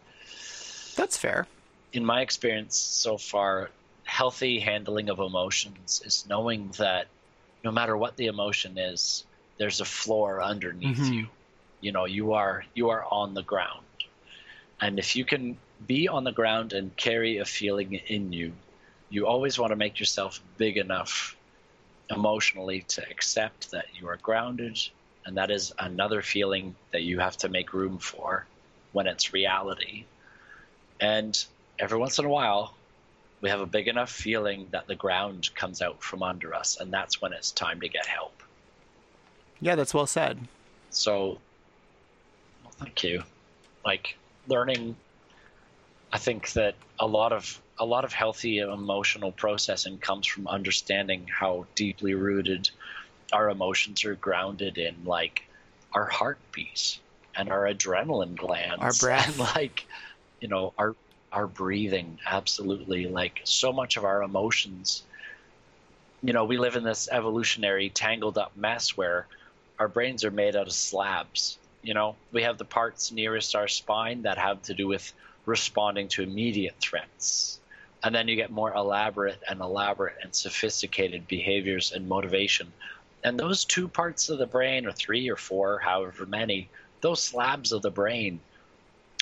That's 0.95 1.17
fair. 1.17 1.47
In 1.91 2.05
my 2.05 2.21
experience 2.21 2.77
so 2.77 3.17
far, 3.17 3.69
healthy 4.03 4.59
handling 4.59 5.09
of 5.09 5.19
emotions 5.19 6.01
is 6.05 6.25
knowing 6.27 6.69
that 6.77 7.07
no 7.63 7.71
matter 7.71 7.95
what 7.95 8.15
the 8.17 8.27
emotion 8.27 8.77
is, 8.77 9.25
there's 9.57 9.79
a 9.79 9.85
floor 9.85 10.41
underneath 10.41 10.97
mm-hmm. 10.97 11.13
you. 11.13 11.27
You 11.81 11.91
know, 11.91 12.05
you 12.05 12.33
are 12.33 12.63
you 12.73 12.89
are 12.89 13.05
on 13.11 13.33
the 13.33 13.43
ground. 13.43 13.85
And 14.81 14.99
if 14.99 15.15
you 15.15 15.25
can 15.25 15.57
be 15.85 16.07
on 16.07 16.23
the 16.23 16.31
ground 16.31 16.73
and 16.73 16.95
carry 16.95 17.37
a 17.37 17.45
feeling 17.45 17.93
in 17.93 18.33
you, 18.33 18.53
you 19.09 19.27
always 19.27 19.59
want 19.59 19.71
to 19.71 19.75
make 19.75 19.99
yourself 19.99 20.41
big 20.57 20.77
enough 20.77 21.35
emotionally 22.09 22.81
to 22.87 23.09
accept 23.09 23.71
that 23.71 23.85
you 23.99 24.07
are 24.07 24.17
grounded 24.17 24.79
and 25.25 25.37
that 25.37 25.51
is 25.51 25.73
another 25.79 26.21
feeling 26.21 26.75
that 26.91 27.01
you 27.01 27.19
have 27.19 27.37
to 27.37 27.49
make 27.49 27.73
room 27.73 27.97
for 27.97 28.45
when 28.91 29.07
it's 29.07 29.33
reality. 29.33 30.05
And 30.99 31.43
every 31.79 31.97
once 31.97 32.19
in 32.19 32.25
a 32.25 32.29
while, 32.29 32.73
we 33.41 33.49
have 33.49 33.61
a 33.61 33.65
big 33.65 33.87
enough 33.87 34.09
feeling 34.09 34.67
that 34.71 34.87
the 34.87 34.95
ground 34.95 35.49
comes 35.55 35.81
out 35.81 36.01
from 36.01 36.23
under 36.23 36.53
us, 36.53 36.77
and 36.79 36.91
that's 36.91 37.21
when 37.21 37.33
it's 37.33 37.51
time 37.51 37.81
to 37.81 37.89
get 37.89 38.05
help. 38.05 38.41
Yeah, 39.59 39.75
that's 39.75 39.93
well 39.93 40.07
said. 40.07 40.39
So, 40.89 41.39
well, 42.63 42.73
thank 42.77 43.03
you. 43.03 43.23
Like 43.85 44.17
learning, 44.47 44.95
I 46.11 46.19
think 46.19 46.51
that 46.53 46.75
a 46.99 47.07
lot 47.07 47.33
of 47.33 47.59
a 47.79 47.85
lot 47.85 48.05
of 48.05 48.13
healthy 48.13 48.59
emotional 48.59 49.31
processing 49.31 49.97
comes 49.97 50.27
from 50.27 50.47
understanding 50.47 51.27
how 51.27 51.65
deeply 51.75 52.13
rooted 52.13 52.69
our 53.33 53.49
emotions 53.49 54.05
are 54.05 54.15
grounded 54.15 54.77
in 54.77 54.95
like 55.03 55.43
our 55.93 56.05
heartbeat 56.05 56.99
and 57.35 57.49
our 57.49 57.63
adrenaline 57.63 58.35
glands, 58.35 58.81
our 58.81 58.93
breath, 58.93 59.27
and 59.39 59.39
like 59.39 59.85
you 60.39 60.47
know 60.47 60.73
our 60.77 60.95
our 61.31 61.47
breathing. 61.47 62.19
Absolutely, 62.25 63.07
like 63.07 63.41
so 63.43 63.73
much 63.73 63.97
of 63.97 64.05
our 64.05 64.23
emotions. 64.23 65.03
You 66.21 66.31
know, 66.31 66.45
we 66.45 66.57
live 66.57 66.77
in 66.77 66.83
this 66.83 67.09
evolutionary 67.11 67.89
tangled 67.89 68.37
up 68.37 68.55
mess 68.55 68.95
where 68.95 69.27
our 69.77 69.89
brains 69.89 70.23
are 70.23 70.31
made 70.31 70.55
out 70.55 70.67
of 70.67 70.73
slabs. 70.73 71.57
You 71.81 71.93
know, 71.93 72.15
we 72.31 72.43
have 72.43 72.57
the 72.57 72.65
parts 72.65 73.11
nearest 73.11 73.55
our 73.55 73.67
spine 73.67 74.21
that 74.21 74.37
have 74.37 74.61
to 74.63 74.73
do 74.73 74.87
with 74.87 75.11
responding 75.45 76.07
to 76.09 76.23
immediate 76.23 76.75
threats. 76.79 77.59
And 78.03 78.13
then 78.13 78.27
you 78.27 78.35
get 78.35 78.51
more 78.51 78.73
elaborate 78.73 79.41
and 79.49 79.61
elaborate 79.61 80.15
and 80.23 80.35
sophisticated 80.35 81.27
behaviors 81.27 81.91
and 81.91 82.07
motivation. 82.07 82.71
And 83.23 83.39
those 83.39 83.65
two 83.65 83.87
parts 83.87 84.29
of 84.29 84.37
the 84.37 84.45
brain, 84.45 84.85
or 84.85 84.91
three 84.91 85.29
or 85.29 85.37
four, 85.37 85.79
however 85.79 86.25
many, 86.25 86.69
those 87.01 87.23
slabs 87.23 87.71
of 87.71 87.81
the 87.81 87.91
brain 87.91 88.39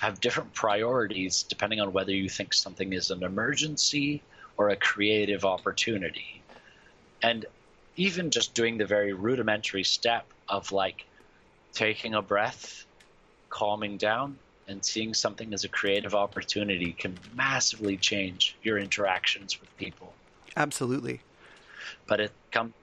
have 0.01 0.19
different 0.19 0.53
priorities 0.53 1.43
depending 1.43 1.79
on 1.79 1.93
whether 1.93 2.11
you 2.11 2.27
think 2.27 2.53
something 2.53 2.93
is 2.93 3.11
an 3.11 3.23
emergency 3.23 4.21
or 4.57 4.69
a 4.69 4.75
creative 4.75 5.45
opportunity. 5.45 6.41
And 7.21 7.45
even 7.95 8.31
just 8.31 8.55
doing 8.55 8.77
the 8.77 8.85
very 8.85 9.13
rudimentary 9.13 9.83
step 9.83 10.25
of 10.49 10.71
like 10.71 11.05
taking 11.73 12.15
a 12.15 12.21
breath, 12.21 12.85
calming 13.49 13.97
down, 13.97 14.37
and 14.67 14.83
seeing 14.83 15.13
something 15.13 15.53
as 15.53 15.63
a 15.63 15.67
creative 15.67 16.15
opportunity 16.15 16.93
can 16.93 17.17
massively 17.35 17.97
change 17.97 18.55
your 18.63 18.77
interactions 18.77 19.59
with 19.59 19.75
people. 19.77 20.13
Absolutely. 20.55 21.21
But 22.07 22.19
it 22.21 22.31
come 22.51 22.73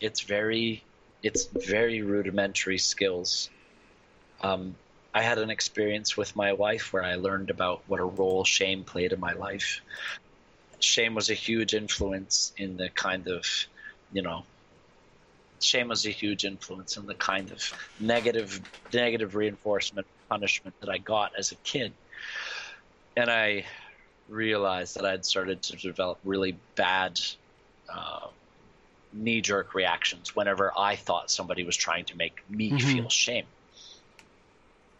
it's 0.00 0.22
very 0.22 0.82
it's 1.22 1.44
very 1.46 2.02
rudimentary 2.02 2.78
skills 2.78 3.50
um, 4.40 4.74
I 5.14 5.22
had 5.22 5.38
an 5.38 5.50
experience 5.50 6.16
with 6.16 6.36
my 6.36 6.52
wife 6.52 6.92
where 6.92 7.02
I 7.02 7.16
learned 7.16 7.50
about 7.50 7.82
what 7.86 8.00
a 8.00 8.04
role 8.04 8.44
shame 8.44 8.84
played 8.84 9.12
in 9.12 9.20
my 9.20 9.32
life. 9.32 9.80
Shame 10.80 11.14
was 11.14 11.30
a 11.30 11.34
huge 11.34 11.74
influence 11.74 12.52
in 12.56 12.76
the 12.76 12.88
kind 12.90 13.26
of, 13.26 13.44
you 14.12 14.22
know, 14.22 14.44
shame 15.60 15.88
was 15.88 16.06
a 16.06 16.10
huge 16.10 16.44
influence 16.44 16.96
in 16.96 17.06
the 17.06 17.14
kind 17.14 17.50
of 17.50 17.72
negative, 17.98 18.60
negative 18.92 19.34
reinforcement, 19.34 20.06
punishment 20.28 20.76
that 20.80 20.88
I 20.88 20.98
got 20.98 21.32
as 21.36 21.50
a 21.50 21.56
kid. 21.56 21.92
And 23.16 23.28
I 23.28 23.64
realized 24.28 24.96
that 24.96 25.04
I'd 25.04 25.24
started 25.24 25.62
to 25.64 25.76
develop 25.76 26.18
really 26.22 26.56
bad 26.76 27.18
uh, 27.92 28.28
knee 29.12 29.40
jerk 29.40 29.74
reactions 29.74 30.36
whenever 30.36 30.72
I 30.76 30.96
thought 30.96 31.30
somebody 31.30 31.64
was 31.64 31.76
trying 31.76 32.04
to 32.06 32.16
make 32.16 32.42
me 32.50 32.70
mm-hmm. 32.70 32.78
feel 32.78 33.08
shame 33.08 33.46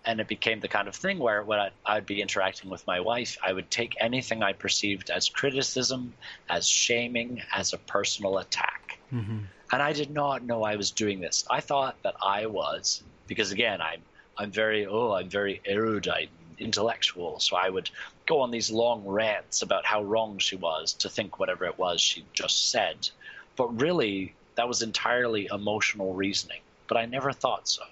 and 0.09 0.21
it 0.21 0.27
became 0.27 0.59
the 0.61 0.69
kind 0.69 0.89
of 0.89 0.97
thing 0.97 1.19
where 1.19 1.43
when 1.43 1.59
I, 1.59 1.71
I'd 1.85 2.07
be 2.07 2.23
interacting 2.23 2.71
with 2.71 2.87
my 2.87 3.01
wife, 3.01 3.37
I 3.43 3.53
would 3.53 3.71
take 3.71 3.95
anything 4.01 4.43
I 4.43 4.55
perceived 4.55 5.11
as 5.11 5.29
criticism, 5.29 6.15
as 6.49 6.67
shaming, 6.67 7.43
as 7.55 7.75
a 7.75 7.79
personal 7.79 8.39
attack. 8.39 8.99
Mm-hmm. 9.13 9.41
And 9.71 9.83
I 9.83 9.93
did 9.93 10.11
not 10.11 10.43
know 10.43 10.63
I 10.63 10.77
was 10.77 10.93
doing 10.93 11.21
this. 11.21 11.45
I 11.51 11.61
thought 11.61 11.97
that 12.05 12.15
I 12.23 12.47
was, 12.47 13.03
because 13.27 13.53
again, 13.53 13.83
I'm 13.83 14.01
I'm 14.39 14.51
very 14.51 14.87
oh 14.87 15.13
I'm 15.13 15.29
very 15.29 15.61
erudite, 15.67 16.31
intellectual. 16.59 17.39
So 17.41 17.57
I 17.57 17.69
would 17.69 17.91
go 18.25 18.41
on 18.41 18.51
these 18.51 18.71
long 18.71 19.05
rants 19.05 19.61
about 19.61 19.85
how 19.85 20.03
wrong 20.03 20.39
she 20.39 20.57
was 20.57 20.95
to 20.95 21.11
think 21.11 21.39
whatever 21.39 21.67
it 21.67 21.79
was 21.79 22.01
she 22.01 22.25
just 22.33 22.71
said. 22.71 23.11
But 23.59 23.81
really, 23.81 24.35
that 24.55 24.69
was 24.69 24.81
entirely 24.83 25.49
emotional 25.53 26.15
reasoning. 26.15 26.61
But 26.87 26.97
I 26.97 27.05
never 27.05 27.33
thought 27.33 27.69
so. 27.69 27.83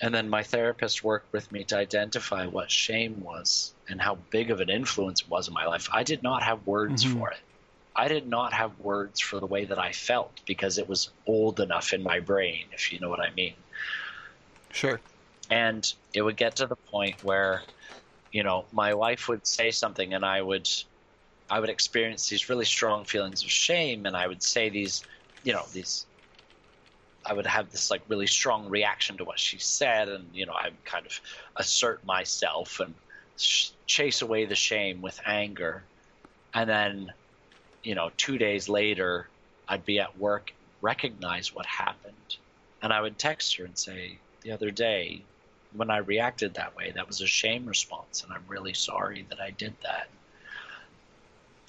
And 0.00 0.12
then 0.12 0.28
my 0.28 0.42
therapist 0.42 1.04
worked 1.04 1.32
with 1.32 1.50
me 1.52 1.62
to 1.64 1.76
identify 1.76 2.46
what 2.46 2.68
shame 2.68 3.22
was 3.22 3.72
and 3.88 4.00
how 4.00 4.16
big 4.30 4.50
of 4.50 4.60
an 4.60 4.68
influence 4.68 5.20
it 5.20 5.30
was 5.30 5.46
in 5.46 5.54
my 5.54 5.66
life. 5.66 5.88
I 5.92 6.02
did 6.02 6.24
not 6.24 6.42
have 6.42 6.66
words 6.66 7.04
mm-hmm. 7.04 7.20
for 7.20 7.30
it. 7.30 7.38
I 7.94 8.08
did 8.08 8.26
not 8.26 8.52
have 8.52 8.80
words 8.80 9.20
for 9.20 9.38
the 9.38 9.46
way 9.46 9.64
that 9.64 9.78
I 9.78 9.92
felt 9.92 10.32
because 10.44 10.78
it 10.78 10.88
was 10.88 11.10
old 11.26 11.60
enough 11.60 11.92
in 11.92 12.02
my 12.02 12.18
brain, 12.18 12.64
if 12.72 12.92
you 12.92 12.98
know 12.98 13.10
what 13.10 13.20
I 13.20 13.30
mean. 13.30 13.54
Sure. 14.72 15.00
And 15.50 15.92
it 16.14 16.22
would 16.22 16.36
get 16.36 16.56
to 16.56 16.66
the 16.66 16.76
point 16.76 17.22
where, 17.22 17.62
you 18.32 18.42
know, 18.42 18.64
my 18.72 18.94
wife 18.94 19.28
would 19.28 19.46
say 19.46 19.70
something 19.70 20.14
and 20.14 20.24
I 20.24 20.42
would 20.42 20.68
I 21.52 21.60
would 21.60 21.68
experience 21.68 22.28
these 22.28 22.48
really 22.48 22.64
strong 22.64 23.04
feelings 23.04 23.44
of 23.44 23.50
shame 23.50 24.06
and 24.06 24.16
I 24.16 24.26
would 24.26 24.42
say 24.42 24.70
these, 24.70 25.04
you 25.42 25.52
know, 25.52 25.64
these 25.70 26.06
I 27.26 27.34
would 27.34 27.46
have 27.46 27.70
this 27.70 27.90
like 27.90 28.02
really 28.08 28.26
strong 28.26 28.70
reaction 28.70 29.18
to 29.18 29.24
what 29.24 29.38
she 29.38 29.58
said 29.58 30.08
and 30.08 30.34
you 30.34 30.46
know 30.46 30.54
I 30.54 30.70
would 30.70 30.84
kind 30.86 31.04
of 31.04 31.12
assert 31.56 32.04
myself 32.06 32.80
and 32.80 32.94
sh- 33.36 33.72
chase 33.86 34.22
away 34.22 34.46
the 34.46 34.54
shame 34.54 35.02
with 35.02 35.20
anger. 35.26 35.90
And 36.54 36.70
then, 36.70 37.08
you 37.82 37.94
know, 37.94 38.10
2 38.16 38.38
days 38.38 38.70
later 38.70 39.30
I'd 39.68 39.84
be 39.84 40.00
at 40.00 40.16
work, 40.16 40.52
recognize 40.80 41.52
what 41.54 41.66
happened, 41.66 42.36
and 42.82 42.94
I 42.94 43.02
would 43.02 43.18
text 43.18 43.56
her 43.58 43.66
and 43.66 43.78
say, 43.78 44.22
"The 44.42 44.52
other 44.52 44.70
day 44.70 45.26
when 45.72 45.90
I 45.90 45.98
reacted 45.98 46.54
that 46.54 46.74
way. 46.76 46.92
That 46.92 47.08
was 47.08 47.20
a 47.20 47.26
shame 47.26 47.66
response, 47.66 48.22
and 48.24 48.32
I'm 48.32 48.46
really 48.46 48.74
sorry 48.74 49.26
that 49.30 49.40
I 49.40 49.50
did 49.50 49.76
that. 49.82 50.08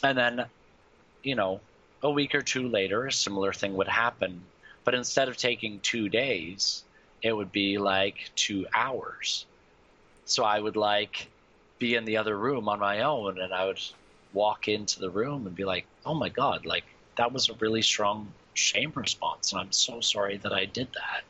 And 0.04 0.18
then, 0.18 0.46
you 1.24 1.36
know, 1.36 1.62
a 2.02 2.12
week 2.12 2.36
or 2.36 2.42
two 2.42 2.68
later, 2.68 3.08
a 3.08 3.12
similar 3.12 3.54
thing 3.54 3.76
would 3.76 3.88
happen. 3.88 4.42
But 4.84 4.96
instead 4.96 5.30
of 5.30 5.38
taking 5.38 5.80
two 5.80 6.10
days, 6.10 6.84
it 7.22 7.32
would 7.34 7.52
be 7.52 7.78
like 7.78 8.32
two 8.36 8.68
hours. 8.76 9.46
So 10.26 10.44
I 10.44 10.60
would 10.60 10.76
like 10.76 11.28
be 11.80 11.96
in 11.96 12.06
the 12.06 12.18
other 12.18 12.38
room 12.38 12.68
on 12.68 12.80
my 12.80 13.02
own, 13.02 13.40
and 13.40 13.54
I 13.54 13.66
would 13.66 13.80
walk 14.34 14.68
into 14.68 15.00
the 15.00 15.10
room 15.10 15.48
and 15.48 15.56
be 15.56 15.66
like, 15.66 15.86
oh 16.06 16.14
my 16.14 16.30
God, 16.30 16.66
like 16.66 16.84
that 17.16 17.32
was 17.32 17.50
a 17.50 17.54
really 17.54 17.82
strong 17.82 18.28
shame 18.54 18.92
response. 18.96 19.54
And 19.54 19.62
I'm 19.62 19.72
so 19.72 20.02
sorry 20.02 20.38
that 20.38 20.52
I 20.52 20.66
did 20.66 20.88
that. 20.94 21.24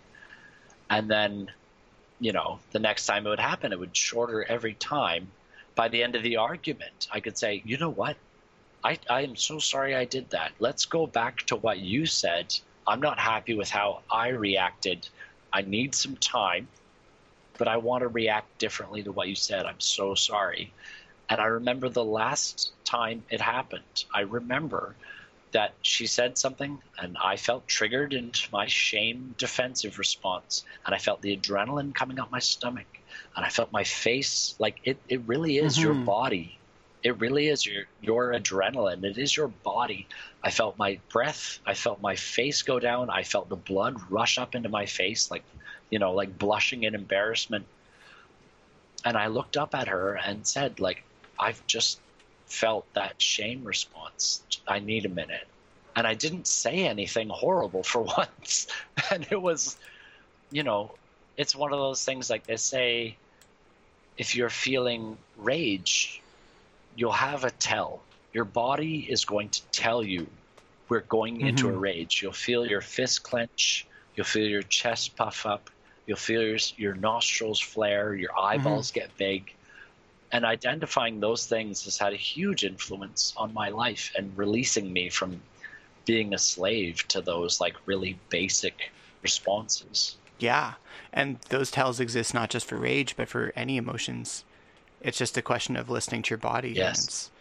And 0.89 1.09
then 1.09 1.51
you 2.19 2.31
know, 2.31 2.59
the 2.71 2.79
next 2.79 3.05
time 3.05 3.25
it 3.25 3.29
would 3.29 3.39
happen, 3.39 3.73
it 3.73 3.79
would 3.79 3.95
shorter 3.95 4.43
every 4.43 4.73
time. 4.75 5.27
By 5.75 5.89
the 5.89 6.03
end 6.03 6.15
of 6.15 6.23
the 6.23 6.37
argument, 6.37 7.07
I 7.11 7.19
could 7.19 7.37
say, 7.37 7.61
you 7.65 7.77
know 7.77 7.89
what? 7.89 8.15
I, 8.83 8.99
I 9.09 9.21
am 9.21 9.35
so 9.35 9.59
sorry 9.59 9.95
I 9.95 10.05
did 10.05 10.29
that. 10.31 10.51
Let's 10.59 10.85
go 10.85 11.07
back 11.07 11.37
to 11.43 11.55
what 11.55 11.79
you 11.79 12.05
said. 12.05 12.53
I'm 12.85 12.99
not 12.99 13.17
happy 13.17 13.55
with 13.55 13.69
how 13.69 14.01
I 14.11 14.29
reacted. 14.29 15.07
I 15.53 15.61
need 15.61 15.95
some 15.95 16.17
time, 16.17 16.67
but 17.57 17.67
I 17.67 17.77
want 17.77 18.01
to 18.01 18.09
react 18.09 18.57
differently 18.57 19.03
to 19.03 19.11
what 19.11 19.29
you 19.29 19.35
said. 19.35 19.65
I'm 19.65 19.79
so 19.79 20.15
sorry. 20.15 20.73
And 21.29 21.39
I 21.39 21.45
remember 21.45 21.87
the 21.87 22.03
last 22.03 22.73
time 22.83 23.23
it 23.29 23.39
happened. 23.39 24.05
I 24.13 24.21
remember 24.21 24.95
that 25.53 25.73
she 25.81 26.07
said 26.07 26.37
something 26.37 26.79
and 26.99 27.15
I 27.23 27.37
felt 27.37 27.67
triggered 27.67 28.13
into 28.13 28.49
my 28.51 28.65
shame 28.67 29.35
defensive 29.37 29.99
response 29.99 30.65
and 30.85 30.93
I 30.93 30.97
felt 30.97 31.21
the 31.21 31.37
adrenaline 31.37 31.95
coming 31.95 32.19
up 32.19 32.31
my 32.31 32.39
stomach 32.39 32.87
and 33.35 33.45
I 33.45 33.49
felt 33.49 33.71
my 33.71 33.83
face 33.83 34.55
like 34.59 34.79
it, 34.83 34.97
it 35.07 35.21
really 35.27 35.57
is 35.57 35.77
mm-hmm. 35.77 35.83
your 35.83 35.93
body. 35.93 36.57
It 37.03 37.19
really 37.19 37.47
is 37.49 37.65
your 37.65 37.85
your 38.01 38.31
adrenaline. 38.33 39.03
It 39.03 39.17
is 39.17 39.35
your 39.35 39.49
body. 39.49 40.07
I 40.43 40.51
felt 40.51 40.77
my 40.77 40.99
breath, 41.11 41.59
I 41.65 41.73
felt 41.73 42.01
my 42.01 42.15
face 42.15 42.61
go 42.63 42.79
down, 42.79 43.09
I 43.09 43.23
felt 43.23 43.49
the 43.49 43.57
blood 43.57 43.95
rush 44.09 44.37
up 44.37 44.55
into 44.55 44.69
my 44.69 44.85
face 44.85 45.29
like 45.31 45.43
you 45.89 45.99
know, 45.99 46.13
like 46.13 46.37
blushing 46.39 46.83
in 46.83 46.95
embarrassment. 46.95 47.67
And 49.05 49.17
I 49.17 49.27
looked 49.27 49.57
up 49.57 49.75
at 49.75 49.89
her 49.89 50.15
and 50.15 50.47
said, 50.47 50.79
like, 50.79 51.03
I've 51.39 51.65
just 51.67 52.01
felt 52.47 52.85
that 52.93 53.21
shame 53.21 53.63
response. 53.63 54.45
I 54.67 54.79
need 54.79 55.05
a 55.05 55.09
minute. 55.09 55.47
And 55.95 56.07
I 56.07 56.15
didn't 56.15 56.47
say 56.47 56.87
anything 56.87 57.29
horrible 57.29 57.83
for 57.83 58.01
once. 58.17 58.67
And 59.11 59.27
it 59.29 59.41
was, 59.41 59.77
you 60.51 60.63
know, 60.63 60.97
it's 61.37 61.55
one 61.55 61.73
of 61.73 61.79
those 61.79 62.03
things 62.05 62.29
like 62.29 62.45
they 62.47 62.57
say 62.57 63.19
if 64.17 64.35
you're 64.35 64.49
feeling 64.49 65.17
rage, 65.35 66.22
you'll 66.95 67.11
have 67.11 67.43
a 67.43 67.51
tell. 67.51 68.01
Your 68.33 68.45
body 68.45 69.07
is 69.09 69.25
going 69.25 69.49
to 69.49 69.61
tell 69.67 70.03
you 70.03 70.27
we're 70.89 71.01
going 71.01 71.37
mm-hmm. 71.37 71.47
into 71.47 71.69
a 71.69 71.71
rage. 71.71 72.21
You'll 72.21 72.33
feel 72.33 72.65
your 72.65 72.81
fist 72.81 73.23
clench, 73.23 73.87
you'll 74.15 74.25
feel 74.25 74.47
your 74.47 74.63
chest 74.63 75.15
puff 75.15 75.45
up, 75.45 75.69
you'll 76.05 76.17
feel 76.17 76.41
your, 76.41 76.59
your 76.77 76.95
nostrils 76.95 77.59
flare, 77.59 78.13
your 78.13 78.37
eyeballs 78.37 78.91
mm-hmm. 78.91 78.99
get 78.99 79.17
big 79.17 79.53
and 80.33 80.45
identifying 80.45 81.19
those 81.19 81.45
things 81.45 81.85
has 81.85 81.97
had 81.97 82.11
a 82.11 82.17
huge 82.17 82.65
influence 82.65 83.33
on 83.37 83.53
my 83.53 83.69
life 83.69 84.11
and 84.17 84.35
releasing 84.35 84.91
me 84.91 85.07
from 85.07 85.39
being 86.05 86.33
a 86.33 86.39
slave 86.39 87.07
to 87.07 87.21
those 87.21 87.61
like 87.61 87.75
really 87.85 88.17
basic 88.29 88.91
responses. 89.21 90.17
Yeah. 90.39 90.73
And 91.13 91.39
those 91.49 91.69
tells 91.69 91.99
exist 91.99 92.33
not 92.33 92.49
just 92.49 92.65
for 92.65 92.77
rage, 92.77 93.15
but 93.15 93.29
for 93.29 93.53
any 93.55 93.77
emotions. 93.77 94.43
It's 95.03 95.17
just 95.17 95.37
a 95.37 95.41
question 95.41 95.75
of 95.75 95.89
listening 95.89 96.23
to 96.23 96.29
your 96.31 96.37
body. 96.37 96.71
Yes. 96.71 97.03
It's, 97.03 97.31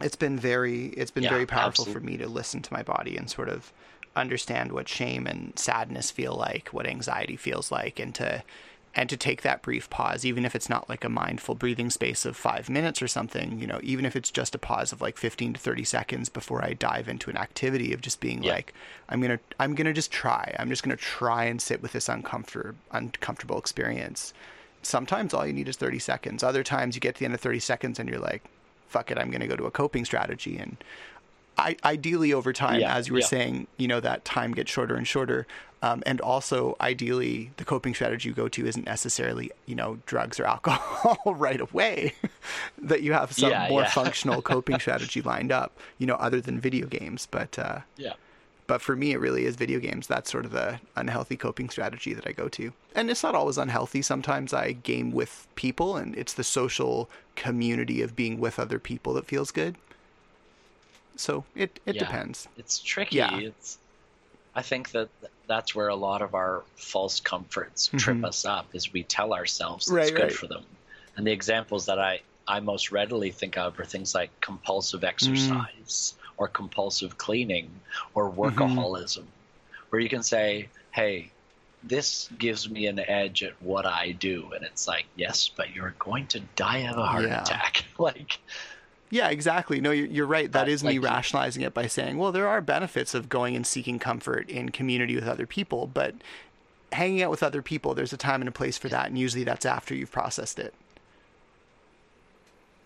it's 0.00 0.16
been 0.16 0.38
very 0.38 0.86
it's 0.88 1.10
been 1.10 1.24
yeah, 1.24 1.30
very 1.30 1.46
powerful 1.46 1.84
absolutely. 1.84 1.92
for 1.92 2.00
me 2.00 2.16
to 2.18 2.28
listen 2.28 2.62
to 2.62 2.72
my 2.72 2.82
body 2.82 3.16
and 3.16 3.30
sort 3.30 3.48
of 3.48 3.72
understand 4.16 4.72
what 4.72 4.88
shame 4.88 5.26
and 5.26 5.58
sadness 5.58 6.10
feel 6.10 6.34
like, 6.34 6.68
what 6.68 6.86
anxiety 6.86 7.36
feels 7.36 7.70
like, 7.70 7.98
and 7.98 8.14
to 8.16 8.42
and 8.94 9.08
to 9.10 9.16
take 9.16 9.42
that 9.42 9.62
brief 9.62 9.88
pause, 9.90 10.24
even 10.24 10.44
if 10.44 10.54
it's 10.54 10.68
not 10.68 10.88
like 10.88 11.04
a 11.04 11.08
mindful 11.08 11.54
breathing 11.54 11.90
space 11.90 12.24
of 12.24 12.36
five 12.36 12.68
minutes 12.68 13.00
or 13.00 13.06
something, 13.06 13.60
you 13.60 13.66
know, 13.66 13.78
even 13.82 14.04
if 14.04 14.16
it's 14.16 14.30
just 14.30 14.54
a 14.54 14.58
pause 14.58 14.92
of 14.92 15.00
like 15.00 15.16
15 15.16 15.52
to 15.52 15.60
30 15.60 15.84
seconds 15.84 16.28
before 16.28 16.64
I 16.64 16.72
dive 16.72 17.08
into 17.08 17.30
an 17.30 17.36
activity 17.36 17.92
of 17.92 18.00
just 18.00 18.18
being 18.18 18.42
yeah. 18.42 18.54
like, 18.54 18.74
I'm 19.08 19.20
going 19.20 19.38
to, 19.38 19.44
I'm 19.60 19.74
going 19.74 19.86
to 19.86 19.92
just 19.92 20.10
try. 20.10 20.54
I'm 20.58 20.68
just 20.68 20.82
going 20.82 20.96
to 20.96 21.02
try 21.02 21.44
and 21.44 21.60
sit 21.60 21.82
with 21.82 21.92
this 21.92 22.08
uncomfortable, 22.08 22.74
uncomfortable 22.90 23.58
experience. 23.58 24.32
Sometimes 24.82 25.34
all 25.34 25.46
you 25.46 25.52
need 25.52 25.68
is 25.68 25.76
30 25.76 25.98
seconds. 25.98 26.42
Other 26.42 26.62
times 26.62 26.94
you 26.94 27.00
get 27.00 27.14
to 27.16 27.20
the 27.20 27.24
end 27.24 27.34
of 27.34 27.40
30 27.40 27.58
seconds 27.60 27.98
and 27.98 28.08
you're 28.08 28.18
like, 28.18 28.44
fuck 28.88 29.10
it, 29.10 29.18
I'm 29.18 29.30
going 29.30 29.40
to 29.40 29.46
go 29.46 29.56
to 29.56 29.66
a 29.66 29.70
coping 29.70 30.04
strategy. 30.04 30.56
And 30.56 30.76
I, 31.56 31.76
ideally 31.84 32.32
over 32.32 32.52
time, 32.52 32.80
yeah, 32.80 32.94
as 32.94 33.08
you 33.08 33.14
were 33.14 33.20
yeah. 33.20 33.26
saying, 33.26 33.66
you 33.76 33.88
know, 33.88 34.00
that 34.00 34.24
time 34.24 34.52
gets 34.52 34.70
shorter 34.70 34.94
and 34.94 35.06
shorter. 35.06 35.46
Um, 35.80 36.02
and 36.06 36.20
also, 36.20 36.76
ideally, 36.80 37.52
the 37.56 37.64
coping 37.64 37.94
strategy 37.94 38.28
you 38.28 38.34
go 38.34 38.48
to 38.48 38.66
isn't 38.66 38.84
necessarily, 38.84 39.50
you 39.66 39.76
know, 39.76 39.98
drugs 40.06 40.40
or 40.40 40.44
alcohol 40.44 41.18
right 41.34 41.60
away. 41.60 42.14
that 42.78 43.02
you 43.02 43.12
have 43.12 43.32
some 43.32 43.50
yeah, 43.50 43.68
more 43.68 43.84
functional 43.86 44.42
coping 44.42 44.80
strategy 44.80 45.22
lined 45.22 45.52
up, 45.52 45.76
you 45.98 46.06
know, 46.06 46.14
other 46.14 46.40
than 46.40 46.58
video 46.58 46.86
games. 46.86 47.28
But 47.30 47.58
uh, 47.58 47.80
yeah. 47.96 48.14
But 48.68 48.82
for 48.82 48.94
me, 48.94 49.12
it 49.12 49.18
really 49.18 49.46
is 49.46 49.56
video 49.56 49.80
games. 49.80 50.06
That's 50.06 50.30
sort 50.30 50.44
of 50.44 50.52
the 50.52 50.78
unhealthy 50.94 51.36
coping 51.36 51.70
strategy 51.70 52.12
that 52.12 52.28
I 52.28 52.32
go 52.32 52.48
to. 52.50 52.72
And 52.94 53.10
it's 53.10 53.22
not 53.22 53.34
always 53.34 53.56
unhealthy. 53.56 54.02
Sometimes 54.02 54.52
I 54.52 54.72
game 54.72 55.10
with 55.10 55.48
people, 55.56 55.96
and 55.96 56.14
it's 56.14 56.34
the 56.34 56.44
social 56.44 57.08
community 57.34 58.02
of 58.02 58.14
being 58.14 58.38
with 58.38 58.58
other 58.58 58.78
people 58.78 59.14
that 59.14 59.24
feels 59.24 59.50
good. 59.50 59.76
So 61.16 61.44
it, 61.56 61.80
it 61.86 61.96
yeah. 61.96 62.04
depends. 62.04 62.46
It's 62.58 62.78
tricky. 62.78 63.16
Yeah. 63.16 63.38
It's 63.38 63.78
I 64.54 64.62
think 64.62 64.90
that 64.90 65.08
that's 65.46 65.74
where 65.74 65.88
a 65.88 65.96
lot 65.96 66.20
of 66.20 66.34
our 66.34 66.62
false 66.76 67.20
comforts 67.20 67.86
trip 67.96 68.16
mm-hmm. 68.16 68.24
us 68.26 68.44
up 68.44 68.66
is 68.74 68.92
we 68.92 69.02
tell 69.02 69.32
ourselves 69.32 69.86
it's 69.86 69.92
right, 69.92 70.14
good 70.14 70.22
right. 70.24 70.32
for 70.32 70.46
them. 70.46 70.64
And 71.16 71.26
the 71.26 71.32
examples 71.32 71.86
that 71.86 71.98
I, 71.98 72.20
I 72.46 72.60
most 72.60 72.92
readily 72.92 73.30
think 73.30 73.56
of 73.56 73.80
are 73.80 73.84
things 73.84 74.14
like 74.14 74.30
compulsive 74.40 75.04
exercise 75.04 76.14
mm. 76.16 76.17
Or 76.38 76.48
compulsive 76.48 77.18
cleaning 77.18 77.70
or 78.14 78.30
mm-hmm. 78.30 78.40
workaholism, 78.40 79.18
mm-hmm. 79.18 79.86
where 79.90 80.00
you 80.00 80.08
can 80.08 80.22
say, 80.22 80.68
hey, 80.90 81.30
this 81.84 82.28
gives 82.38 82.68
me 82.68 82.86
an 82.86 82.98
edge 82.98 83.42
at 83.42 83.60
what 83.62 83.86
I 83.86 84.12
do. 84.12 84.50
And 84.54 84.64
it's 84.64 84.88
like, 84.88 85.06
yes, 85.16 85.48
but 85.54 85.74
you're 85.74 85.94
going 85.98 86.26
to 86.28 86.40
die 86.56 86.78
of 86.78 86.96
a 86.96 87.06
heart 87.06 87.24
yeah. 87.24 87.42
attack. 87.42 87.84
like, 87.98 88.38
yeah, 89.10 89.28
exactly. 89.28 89.80
No, 89.80 89.90
you're, 89.90 90.06
you're 90.06 90.26
right. 90.26 90.50
That 90.50 90.68
is 90.68 90.82
me 90.84 90.98
rationalizing 90.98 91.62
it 91.62 91.74
by 91.74 91.86
saying, 91.86 92.18
well, 92.18 92.32
there 92.32 92.48
are 92.48 92.60
benefits 92.60 93.14
of 93.14 93.28
going 93.28 93.56
and 93.56 93.66
seeking 93.66 93.98
comfort 93.98 94.50
in 94.50 94.70
community 94.70 95.14
with 95.14 95.26
other 95.26 95.46
people, 95.46 95.86
but 95.86 96.14
hanging 96.92 97.22
out 97.22 97.30
with 97.30 97.42
other 97.42 97.62
people, 97.62 97.94
there's 97.94 98.12
a 98.12 98.16
time 98.16 98.42
and 98.42 98.48
a 98.48 98.52
place 98.52 98.78
for 98.78 98.88
that, 98.88 99.06
and 99.06 99.18
usually 99.18 99.44
that's 99.44 99.66
after 99.66 99.94
you've 99.94 100.12
processed 100.12 100.58
it. 100.58 100.74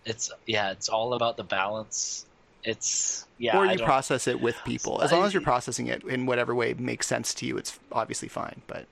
It's 0.05 0.31
yeah, 0.45 0.71
it's 0.71 0.89
all 0.89 1.13
about 1.13 1.37
the 1.37 1.43
balance. 1.43 2.25
It's 2.63 3.25
yeah, 3.37 3.57
or 3.57 3.65
you 3.65 3.77
process 3.79 4.27
it 4.27 4.39
with 4.39 4.55
people. 4.63 5.01
As 5.01 5.11
long 5.11 5.25
as 5.25 5.33
you're 5.33 5.41
processing 5.41 5.87
it 5.87 6.03
in 6.03 6.25
whatever 6.25 6.55
way 6.55 6.73
makes 6.75 7.07
sense 7.07 7.33
to 7.35 7.45
you, 7.45 7.57
it's 7.57 7.77
obviously 7.91 8.29
fine. 8.29 8.61
But 8.67 8.85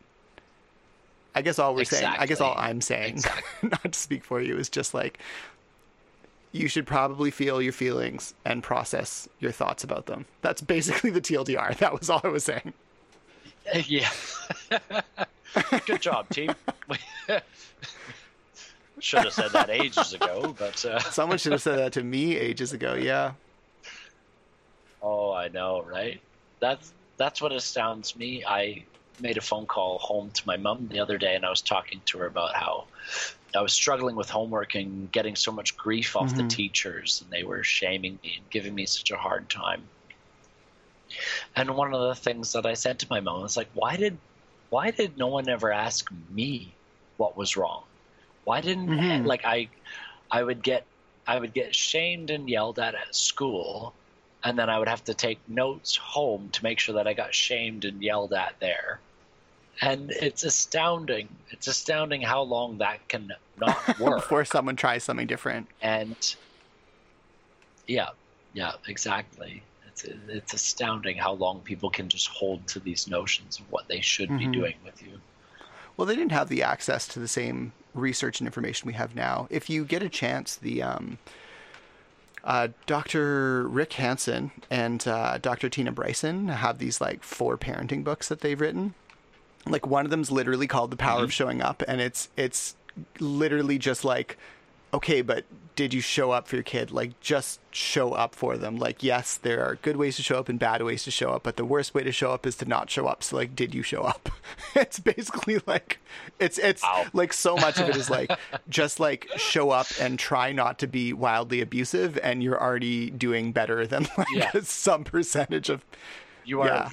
I, 1.34 1.42
guess 1.42 1.58
all 1.58 1.74
we're 1.74 1.86
saying, 1.86 2.06
I 2.06 2.26
guess 2.26 2.42
all 2.42 2.54
I'm 2.58 2.82
saying, 2.82 3.14
Exactly. 3.14 3.70
not 3.70 3.94
to 3.94 3.98
speak 3.98 4.26
for 4.26 4.42
you, 4.42 4.58
is 4.58 4.70
just 4.70 4.94
like 4.94 5.20
you 6.52 6.68
should 6.68 6.86
probably 6.86 7.32
feel 7.32 7.62
your 7.62 7.72
feelings 7.72 8.34
and 8.44 8.62
process 8.62 9.30
your 9.40 9.52
thoughts 9.52 9.84
about 9.84 10.08
them. 10.08 10.26
That's 10.42 10.62
basically 10.62 11.10
the 11.12 11.22
TLDR. 11.22 11.78
That 11.78 11.98
was 11.98 12.10
all 12.10 12.22
I 12.24 12.30
was 12.30 12.44
saying. 12.44 12.74
Yeah. 13.86 14.10
Good 15.86 16.02
job, 16.02 16.28
team. 16.30 16.54
Should 19.00 19.24
have 19.24 19.34
said 19.34 19.52
that 19.52 19.70
ages 19.70 20.14
ago, 20.14 20.56
but 20.58 20.84
uh, 20.84 21.00
Someone 21.00 21.38
should 21.38 21.52
have 21.52 21.62
said 21.62 21.78
that 21.78 21.94
to 21.94 22.04
me 22.04 22.36
ages 22.38 22.74
ago. 22.74 22.96
Yeah. 22.96 23.34
Oh, 25.02 25.32
I 25.34 25.48
know, 25.50 25.82
right? 25.82 26.22
That's 26.62 26.94
that's 27.18 27.42
what 27.42 27.52
astounds 27.54 28.16
me. 28.16 28.44
I 28.46 28.88
made 29.20 29.38
a 29.38 29.42
phone 29.42 29.68
call 29.68 30.00
home 30.00 30.32
to 30.32 30.44
my 30.48 30.58
mom 30.58 30.88
the 30.88 31.00
other 31.00 31.18
day, 31.18 31.36
and 31.36 31.46
I 31.46 31.50
was 31.50 31.62
talking 31.62 32.02
to 32.08 32.20
her 32.20 32.26
about 32.28 32.56
how 32.56 32.88
I 33.56 33.62
was 33.62 33.74
struggling 33.74 34.16
with 34.16 34.30
homework 34.30 34.76
and 34.76 35.12
getting 35.12 35.36
so 35.36 35.52
much 35.52 35.78
grief 35.78 36.16
off 36.16 36.36
the 36.36 36.44
Mhm. 36.44 36.44
teachers, 36.44 37.22
and 37.22 37.32
they 37.32 37.44
were 37.44 37.64
shaming 37.64 38.20
me 38.24 38.36
and 38.38 38.50
giving 38.52 38.76
me 38.76 38.86
such 38.86 39.12
a 39.12 39.18
hard 39.18 39.50
time. 39.50 39.90
And 41.56 41.76
one 41.76 41.94
of 41.94 42.02
the 42.02 42.16
things 42.16 42.52
that 42.54 42.66
I 42.66 42.74
said 42.74 43.00
to 43.00 43.08
my 43.10 43.20
mom 43.22 43.42
was 43.42 43.56
like, 43.58 43.70
"Why 43.74 43.96
did, 43.96 44.22
why 44.70 44.92
did 44.92 45.18
no 45.18 45.28
one 45.28 45.50
ever 45.50 45.72
ask 45.72 46.06
me 46.12 46.78
what 47.18 47.38
was 47.38 47.56
wrong? 47.58 47.88
Why 48.44 48.62
didn't 48.62 48.96
Mhm. 48.96 49.24
like 49.24 49.46
I, 49.46 49.72
I 50.32 50.44
would 50.44 50.64
get, 50.64 50.88
I 51.28 51.40
would 51.40 51.54
get 51.54 51.76
shamed 51.76 52.32
and 52.32 52.50
yelled 52.50 52.80
at 52.80 52.96
at 52.96 53.16
school, 53.16 54.01
and 54.44 54.58
then 54.58 54.70
I 54.70 54.80
would 54.80 54.88
have 54.88 55.04
to 55.06 55.14
take 55.14 55.40
notes 55.48 55.96
home 55.96 56.50
to 56.54 56.64
make 56.64 56.80
sure 56.80 56.96
that 56.96 57.08
I 57.08 57.14
got 57.14 57.34
shamed 57.34 57.86
and 57.86 58.02
yelled 58.02 58.34
at 58.34 58.56
there." 58.60 59.00
And 59.82 60.12
it's 60.12 60.44
astounding. 60.44 61.28
It's 61.50 61.68
astounding 61.68 62.22
how 62.22 62.42
long 62.44 62.78
that 62.80 63.08
can 63.08 63.32
not 63.58 64.00
work. 64.00 64.18
Before 64.18 64.46
someone 64.46 64.76
tries 64.76 65.04
something 65.04 65.28
different. 65.28 65.68
and 65.82 66.16
yeah, 67.88 68.10
yeah, 68.54 68.74
exactly. 68.88 69.64
It's 69.88 70.04
it's 70.28 70.54
astounding 70.54 71.18
how 71.18 71.34
long 71.34 71.60
people 71.62 71.90
can 71.90 72.10
just 72.10 72.28
hold 72.28 72.66
to 72.68 72.80
these 72.80 73.08
notions 73.08 73.60
of 73.60 73.70
what 73.72 73.88
they 73.88 74.02
should 74.02 74.30
be 74.38 74.46
Mhm. 74.48 74.54
doing 74.54 74.76
with 74.86 75.02
you. 75.04 75.20
Well, 75.98 76.06
they 76.08 76.16
didn't 76.16 76.32
have 76.32 76.48
the 76.50 76.64
access 76.64 77.08
to 77.10 77.20
the 77.20 77.28
same 77.28 77.74
research 77.94 78.40
and 78.40 78.48
information 78.48 78.88
we 78.88 78.94
have 78.94 79.16
now. 79.16 79.48
If 79.50 79.70
you 79.70 79.84
get 79.84 80.02
a 80.02 80.10
chance, 80.10 80.56
the 80.56 80.82
um, 80.82 81.18
uh, 82.44 82.70
Dr. 82.86 83.68
Rick 83.68 83.94
Hanson 83.94 84.52
and 84.70 85.08
uh, 85.08 85.38
Dr. 85.38 85.70
Tina 85.70 85.92
Bryson 85.92 86.48
have 86.48 86.80
these 86.80 87.00
like 87.00 87.24
four 87.24 87.58
parenting 87.58 88.04
books 88.04 88.28
that 88.30 88.42
they've 88.42 88.60
written. 88.60 88.94
Like 89.66 89.86
one 89.86 90.06
of 90.06 90.12
them's 90.12 90.32
literally 90.32 90.68
called 90.68 90.92
"The 90.92 90.98
Power 90.98 91.24
of 91.24 91.32
Showing 91.32 91.62
Up," 91.62 91.84
and 91.88 92.02
it's 92.02 92.30
it's 92.36 92.76
literally 93.20 93.78
just 93.78 94.04
like, 94.04 94.38
okay, 94.94 95.22
but 95.22 95.46
did 95.76 95.94
you 95.94 96.02
show 96.02 96.32
up 96.32 96.48
for 96.48 96.58
your 96.58 96.64
kid? 96.64 96.92
Like, 96.92 97.18
just 97.22 97.60
show 97.74 98.12
up 98.12 98.36
for 98.36 98.58
them. 98.58 98.76
Like, 98.76 99.02
yes, 99.02 99.38
there 99.38 99.64
are 99.66 99.76
good 99.76 99.96
ways 99.96 100.18
to 100.18 100.22
show 100.22 100.38
up 100.38 100.50
and 100.50 100.60
bad 100.60 100.84
ways 100.84 101.04
to 101.06 101.12
show 101.12 101.32
up, 101.32 101.44
but 101.44 101.56
the 101.56 101.64
worst 101.66 101.94
way 101.94 102.04
to 102.04 102.12
show 102.12 102.32
up 102.32 102.46
is 102.46 102.56
to 102.58 102.66
not 102.66 102.90
show 102.90 103.08
up. 103.08 103.24
So, 103.24 103.38
like, 103.38 103.56
did 103.56 103.74
you 103.74 103.82
show 103.82 104.02
up? 104.04 104.30
it's 104.76 105.00
basically 105.00 105.62
like, 105.66 106.00
it's 106.40 106.58
it's 106.58 106.84
Wow. 106.84 107.06
like 107.14 107.32
so 107.32 107.56
much 107.56 107.80
of 107.80 107.88
it 107.90 107.96
is 107.96 108.10
like 108.10 108.32
just 108.70 109.00
like 109.00 109.28
show 109.38 109.70
up 109.72 109.88
and 110.00 110.20
try 110.20 110.52
not 110.52 110.78
to 110.80 110.88
be 110.88 111.14
wildly 111.14 111.62
abusive, 111.62 112.20
and 112.22 112.44
you're 112.44 112.62
already 112.62 113.10
doing 113.10 113.54
better 113.54 113.88
than 113.88 114.04
like 114.18 114.28
Yeah. 114.36 114.52
some 114.64 115.04
percentage 115.06 115.70
of. 115.70 115.86
You 116.44 116.62
are, 116.62 116.68
Yeah. 116.68 116.90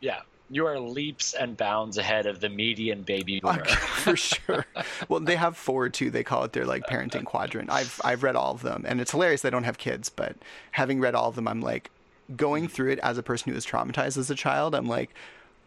yeah, 0.00 0.20
you 0.50 0.66
are 0.66 0.78
leaps 0.78 1.34
and 1.34 1.56
bounds 1.56 1.98
ahead 1.98 2.26
of 2.26 2.40
the 2.40 2.48
median 2.48 3.02
baby 3.02 3.40
boomer. 3.40 3.64
for 3.66 4.16
sure. 4.16 4.64
Well, 5.08 5.20
they 5.20 5.36
have 5.36 5.56
four 5.56 5.88
too. 5.88 6.10
They 6.10 6.24
call 6.24 6.44
it 6.44 6.52
their 6.52 6.64
like 6.64 6.84
parenting 6.86 7.24
quadrant. 7.24 7.70
I've 7.70 8.00
I've 8.04 8.22
read 8.22 8.36
all 8.36 8.52
of 8.52 8.62
them, 8.62 8.84
and 8.88 9.00
it's 9.00 9.10
hilarious. 9.10 9.42
They 9.42 9.50
don't 9.50 9.64
have 9.64 9.78
kids, 9.78 10.08
but 10.08 10.36
having 10.72 11.00
read 11.00 11.14
all 11.14 11.28
of 11.28 11.34
them, 11.34 11.46
I'm 11.48 11.60
like 11.60 11.90
going 12.36 12.68
through 12.68 12.92
it 12.92 12.98
as 13.00 13.18
a 13.18 13.22
person 13.22 13.50
who 13.50 13.54
was 13.54 13.66
traumatized 13.66 14.16
as 14.18 14.30
a 14.30 14.34
child. 14.34 14.74
I'm 14.74 14.88
like. 14.88 15.14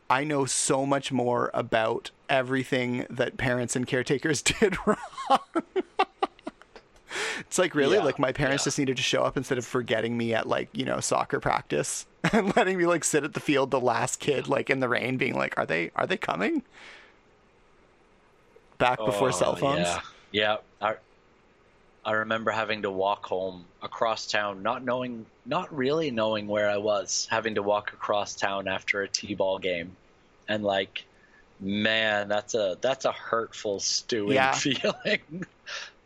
I 0.10 0.26
know 0.26 0.44
so 0.44 0.86
much 0.86 1.14
more 1.14 1.50
about 1.54 2.12
everything 2.28 3.06
that 3.10 3.38
parents 3.38 3.78
and 3.78 3.88
caretakers 3.88 4.42
did 4.60 4.76
wrong. 4.86 4.98
it's 7.40 7.58
like 7.58 7.74
really 7.76 7.96
Yeah, 7.96 8.04
like 8.04 8.20
my 8.20 8.34
parents 8.34 8.64
yeah. 8.64 8.66
just 8.68 8.80
needed 8.80 8.98
to 8.98 9.04
show 9.04 9.24
up 9.24 9.38
instead 9.38 9.58
of 9.58 9.66
forgetting 9.66 10.18
me 10.18 10.34
at 10.34 10.50
like, 10.50 10.68
you 10.74 10.84
know, 10.84 11.00
soccer 11.00 11.40
practice 11.40 12.06
and 12.32 12.56
letting 12.58 12.78
me 12.78 12.86
like 12.86 13.04
sit 13.04 13.24
at 13.24 13.34
the 13.34 13.40
field 13.40 13.72
the 13.72 13.80
last 13.80 14.20
kid 14.20 14.48
like 14.48 14.70
in 14.70 14.80
the 14.80 14.90
rain 14.90 15.18
being 15.18 15.36
like, 15.36 15.58
"Are 15.58 15.66
they 15.66 15.92
are 15.96 16.08
they 16.08 16.18
coming?" 16.18 16.64
Back 18.78 18.98
before 18.98 19.28
Oh, 19.28 19.32
cell 19.32 19.56
phones. 19.56 19.88
Yeah, 19.88 20.02
yeah. 20.32 20.58
I, 20.82 20.96
I 22.04 22.14
remember 22.14 22.50
having 22.50 22.82
to 22.82 22.90
walk 22.90 23.26
home 23.28 23.66
across 23.84 24.26
town, 24.26 24.64
not 24.64 24.84
knowing, 24.84 25.28
not 25.46 25.76
really 25.76 26.10
knowing 26.10 26.48
where 26.48 26.68
I 26.68 26.78
was, 26.78 27.28
having 27.30 27.56
to 27.56 27.62
walk 27.64 27.94
across 27.94 28.36
town 28.36 28.68
after 28.68 29.04
a 29.04 29.08
t-ball 29.08 29.60
game, 29.60 29.96
and 30.48 30.64
like, 30.64 31.06
man, 31.60 32.28
that's 32.28 32.56
a 32.56 32.76
that's 32.82 33.06
a 33.06 33.12
hurtful, 33.12 33.80
stewing 33.80 34.34
Yeah. 34.34 34.54
feeling. 34.56 35.46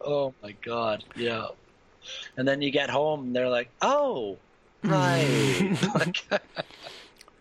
oh 0.01 0.33
my 0.43 0.51
god, 0.61 1.03
yeah. 1.15 1.47
And 2.35 2.45
then 2.45 2.61
you 2.61 2.71
get 2.71 2.89
home, 2.89 3.21
and 3.27 3.35
they're 3.35 3.49
like, 3.49 3.69
"Oh, 3.81 4.37
right." 4.87 5.77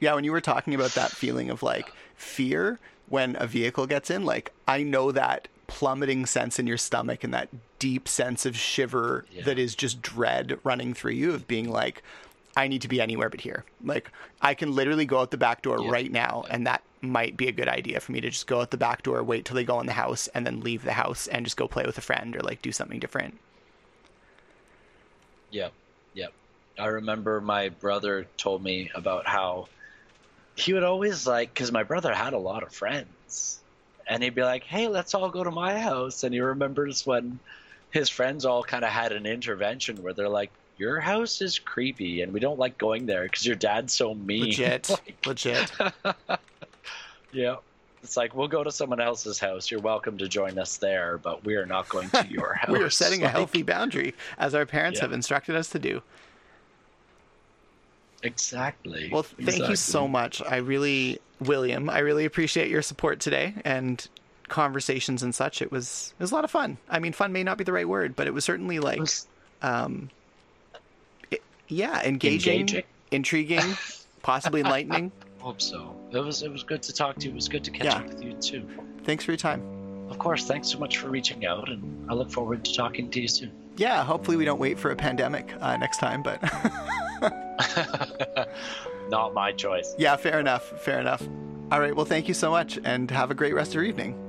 Yeah, 0.01 0.15
when 0.15 0.25
you 0.25 0.33
were 0.33 0.41
talking 0.43 0.75
about 0.75 0.91
that 0.97 1.13
feeling 1.13 1.49
of 1.49 1.63
like 1.63 1.91
fear 2.15 2.79
when 3.09 3.37
a 3.39 3.47
vehicle 3.47 3.87
gets 3.87 4.11
in, 4.11 4.25
like 4.27 4.53
I 4.69 4.83
know 4.83 5.13
that 5.13 5.49
plummeting 5.67 6.27
sense 6.27 6.59
in 6.59 6.67
your 6.67 6.77
stomach 6.77 7.25
and 7.25 7.33
that 7.33 7.49
deep 7.79 8.07
sense 8.07 8.45
of 8.45 8.55
shiver 8.55 9.25
Yeah. 9.31 9.45
that 9.45 9.59
is 9.59 9.75
just 9.75 10.03
dread 10.03 10.59
running 10.63 10.93
through 10.93 11.13
you 11.13 11.33
of 11.33 11.47
being 11.49 11.71
like 11.71 12.03
I 12.55 12.69
need 12.69 12.83
to 12.83 12.89
be 12.89 13.01
anywhere 13.01 13.31
but 13.31 13.41
here. 13.41 13.65
Like 13.83 14.11
I 14.43 14.53
can 14.53 14.75
literally 14.75 15.07
go 15.07 15.21
out 15.21 15.31
the 15.31 15.39
back 15.39 15.63
door 15.63 15.81
Yeah. 15.81 15.91
right 15.91 16.13
now 16.13 16.45
and 16.51 16.67
that 16.67 16.83
might 17.01 17.37
be 17.39 17.49
a 17.49 17.53
good 17.53 17.69
idea 17.69 17.99
for 18.01 18.13
me 18.13 18.21
to 18.21 18.29
just 18.29 18.47
go 18.47 18.61
out 18.61 18.73
the 18.73 18.77
back 18.77 19.05
door, 19.05 19.23
wait 19.23 19.47
till 19.47 19.55
they 19.55 19.65
go 19.65 19.81
in 19.81 19.87
the 19.87 19.93
house 19.93 20.29
and 20.35 20.45
then 20.47 20.61
leave 20.61 20.85
the 20.85 20.93
house 20.93 21.29
and 21.29 21.47
just 21.47 21.57
go 21.57 21.67
play 21.67 21.85
with 21.87 21.97
a 21.97 22.03
friend 22.03 22.37
or 22.37 22.41
like 22.41 22.61
do 22.61 22.73
something 22.73 22.99
different. 22.99 23.39
Yeah. 25.51 25.69
yep. 26.13 26.33
I 26.79 26.87
remember 26.87 27.41
my 27.41 27.69
brother 27.69 28.27
told 28.37 28.63
me 28.63 28.91
about 28.95 29.27
how 29.27 29.69
he 30.57 30.73
would 30.73 30.85
always 30.85 31.27
like, 31.27 31.53
because 31.53 31.73
my 31.73 31.83
brother 31.83 32.13
had 32.13 32.33
a 32.33 32.39
lot 32.39 32.63
of 32.63 32.73
friends, 32.73 33.61
and 34.09 34.23
he'd 34.23 34.35
be 34.35 34.43
like, 34.43 34.65
"Hey, 34.65 34.89
let's 34.89 35.15
all 35.15 35.31
go 35.31 35.45
to 35.45 35.51
my 35.51 35.79
house." 35.79 36.23
And 36.25 36.35
he 36.35 36.41
remembers 36.41 37.07
when 37.07 37.39
his 37.91 38.09
friends 38.09 38.45
all 38.45 38.63
kind 38.63 38.85
of 38.85 38.91
had 38.91 39.13
an 39.13 39.27
intervention 39.27 40.03
where 40.03 40.13
they're 40.13 40.29
like, 40.29 40.51
"Your 40.77 41.01
house 41.01 41.41
is 41.41 41.59
creepy, 41.59 42.23
and 42.23 42.33
we 42.33 42.41
don't 42.41 42.59
like 42.59 42.79
going 42.79 43.07
there 43.07 43.23
because 43.25 43.47
your 43.47 43.57
dad's 43.57 43.95
so 43.95 44.15
mean." 44.15 44.47
Legit. 44.47 44.89
Like, 44.91 45.27
Legit. 45.27 45.73
yeah. 47.33 47.57
It's 48.03 48.19
like 48.19 48.35
we'll 48.35 48.49
go 48.49 48.63
to 48.63 48.71
someone 48.71 49.01
else's 49.01 49.39
house. 49.39 49.71
You're 49.71 49.81
welcome 49.81 50.19
to 50.19 50.29
join 50.29 50.59
us 50.59 50.77
there, 50.77 51.17
but 51.17 51.43
we 51.43 51.55
are 51.55 51.65
not 51.65 51.89
going 51.89 52.11
to 52.11 52.27
your 52.29 52.53
house. 52.53 52.69
we 52.73 52.83
are 52.83 52.91
setting 52.91 53.23
a 53.23 53.29
healthy 53.29 53.63
boundary 53.63 54.13
as 54.37 54.55
our 54.55 54.67
parents 54.67 54.99
Yeah. 54.99 55.07
have 55.07 55.13
instructed 55.13 55.57
us 55.57 55.71
to 55.71 55.79
do. 55.79 56.03
Exactly. 58.25 59.09
Well, 59.13 59.23
thank 59.23 59.69
you 59.69 59.77
so 59.77 60.09
much. 60.09 60.43
I 60.43 60.57
really, 60.57 61.21
William, 61.41 61.89
I 61.89 61.99
really 62.01 62.25
appreciate 62.25 62.69
your 62.71 62.83
support 62.83 63.21
today 63.21 63.55
and 63.65 64.05
conversations 64.49 65.23
and 65.23 65.35
such. 65.35 65.63
It 65.63 65.71
was 65.71 66.13
it 66.19 66.23
was 66.23 66.33
a 66.33 66.35
lot 66.35 66.45
of 66.45 66.51
fun. 66.51 66.79
I 66.89 66.99
mean, 66.99 67.13
fun 67.13 67.33
may 67.33 67.45
not 67.45 67.59
be 67.59 67.65
the 67.65 67.73
right 67.73 67.89
word, 67.89 68.17
but 68.17 68.27
it 68.27 68.35
was 68.35 68.45
certainly 68.45 68.79
like, 68.81 69.01
um, 69.63 70.11
it- 71.31 71.43
yeah, 71.69 72.03
engaging, 72.03 72.61
Engaging. 72.61 72.85
intriguing, 73.11 73.77
possibly 74.23 74.61
enlightening. 74.61 75.13
hope 75.39 75.61
so. 75.61 75.95
It 76.13 76.19
was 76.19 76.43
it 76.43 76.51
was 76.51 76.63
good 76.63 76.83
to 76.85 76.93
talk 76.93 77.17
to 77.17 77.27
you. 77.27 77.33
It 77.33 77.35
was 77.37 77.49
good 77.49 77.65
to 77.65 77.71
catch 77.71 77.85
Yeah. 77.85 77.97
up 77.99 78.07
with 78.09 78.23
you 78.23 78.33
too. 78.35 78.69
Thanks 79.05 79.25
for 79.25 79.33
your 79.33 79.39
time. 79.39 79.63
Of 80.11 80.19
course, 80.19 80.47
thanks 80.47 80.69
so 80.69 80.79
much 80.79 80.99
for 80.99 81.09
reaching 81.09 81.45
out, 81.47 81.69
and 81.69 82.11
I 82.11 82.15
look 82.15 82.31
forward 82.31 82.65
to 82.67 82.75
talking 82.75 83.11
to 83.11 83.21
you 83.21 83.29
soon. 83.29 83.51
Yeah, 83.77 84.05
hopefully 84.05 84.37
we 84.37 84.45
don't 84.45 84.61
wait 84.61 84.79
for 84.79 84.91
a 84.93 84.97
pandemic 84.97 85.53
uh, 85.61 85.77
next 85.79 85.99
time, 85.99 86.23
but 86.23 86.39
Not 89.09 89.35
my 89.35 89.53
choice. 89.53 89.95
yeah, 89.99 90.17
fair 90.17 90.41
enough. 90.41 90.63
Fair 90.81 91.01
enough. 91.01 91.23
All 91.71 91.81
right, 91.81 91.95
well, 91.95 92.05
thank 92.05 92.29
you 92.29 92.35
so 92.35 92.51
much 92.51 92.79
and 92.85 93.11
have 93.11 93.31
a 93.31 93.35
great 93.35 93.55
rest 93.55 93.71
of 93.71 93.77
your 93.77 93.85
evening. 93.85 94.21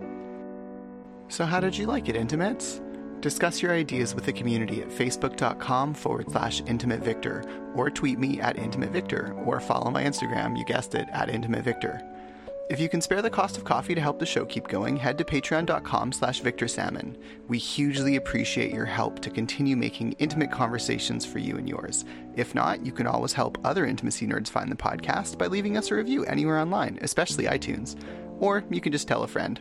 So, 1.27 1.45
how 1.45 1.59
did 1.59 1.77
you 1.77 1.85
like 1.85 2.07
it, 2.07 2.15
Intimates? 2.15 2.81
Discuss 3.21 3.61
your 3.61 3.71
ideas 3.73 4.13
with 4.13 4.25
the 4.25 4.33
community 4.33 4.81
at 4.81 4.89
facebook.com 4.89 5.93
forward 5.95 6.29
slash 6.29 6.61
intimate 6.67 7.01
victor, 7.01 7.43
or 7.73 7.89
tweet 7.89 8.19
me 8.19 8.39
at 8.39 8.59
intimate 8.59 8.91
victor, 8.91 9.33
or 9.45 9.59
follow 9.59 9.89
my 9.89 10.03
Instagram, 10.03 10.57
you 10.57 10.63
guessed 10.65 10.93
it, 10.93 11.07
at 11.11 11.29
intimate 11.29 11.63
victor. 11.63 12.01
If 12.67 12.79
you 12.79 12.89
can 12.89 12.99
spare 12.99 13.21
the 13.21 13.29
cost 13.29 13.57
of 13.57 13.63
coffee 13.63 13.93
to 13.93 14.01
help 14.01 14.17
the 14.17 14.25
show 14.25 14.43
keep 14.43 14.67
going, 14.67 14.97
head 14.97 15.19
to 15.19 15.23
patreon.com 15.23 16.11
slash 16.11 16.41
victorsalmon. 16.41 17.15
We 17.47 17.59
hugely 17.59 18.15
appreciate 18.15 18.73
your 18.73 18.85
help 18.85 19.19
to 19.19 19.29
continue 19.29 19.77
making 19.77 20.13
intimate 20.13 20.51
conversations 20.51 21.27
for 21.27 21.37
you 21.37 21.57
and 21.57 21.69
yours. 21.69 22.05
If 22.35 22.55
not, 22.55 22.83
you 22.83 22.91
can 22.91 23.05
always 23.05 23.33
help 23.33 23.59
other 23.63 23.85
intimacy 23.85 24.25
nerds 24.25 24.49
find 24.49 24.71
the 24.71 24.75
podcast 24.75 25.37
by 25.37 25.45
leaving 25.45 25.77
us 25.77 25.91
a 25.91 25.95
review 25.95 26.25
anywhere 26.25 26.57
online, 26.57 26.97
especially 27.03 27.45
iTunes. 27.45 28.01
Or 28.39 28.63
you 28.71 28.81
can 28.81 28.91
just 28.91 29.07
tell 29.07 29.21
a 29.21 29.27
friend. 29.27 29.59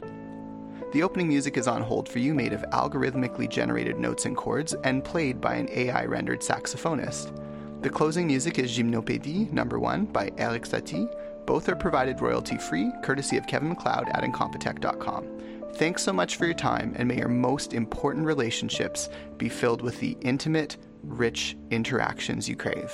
The 0.95 1.03
opening 1.03 1.29
music 1.29 1.59
is 1.59 1.69
on 1.69 1.83
hold 1.83 2.09
for 2.09 2.21
you, 2.21 2.33
made 2.33 2.55
of 2.55 2.65
algorithmically 2.71 3.51
generated 3.51 3.99
notes 3.99 4.25
and 4.25 4.35
chords, 4.35 4.73
and 4.83 5.05
played 5.05 5.43
by 5.43 5.57
an 5.57 5.69
AI 5.71 6.07
rendered 6.07 6.41
saxophonist. 6.41 7.39
The 7.83 7.91
closing 7.91 8.27
music 8.27 8.59
is 8.59 8.75
Gymnopédie 8.75 9.53
number 9.53 9.79
1 9.79 10.07
by 10.07 10.33
Erik 10.39 10.63
Satie. 10.63 11.15
Both 11.47 11.69
are 11.69 11.77
provided 11.77 12.21
royalty 12.21 12.57
free, 12.57 12.91
courtesy 13.03 13.37
of 13.37 13.47
Kevin 13.47 13.69
MacLeod 13.69 14.09
at 14.09 14.23
Incompetech.com. 14.23 15.27
Thanks 15.75 16.03
so 16.03 16.13
much 16.13 16.37
for 16.37 16.45
your 16.45 16.55
time, 16.55 16.95
and 16.97 17.09
may 17.09 17.17
your 17.17 17.29
most 17.29 17.75
important 17.75 18.27
relationships 18.27 19.09
be 19.39 19.49
filled 19.49 19.83
with 19.83 19.99
the 20.01 20.17
intimate, 20.21 20.77
rich 21.03 21.57
interactions 21.71 22.49
you 22.49 22.57
crave. 22.57 22.93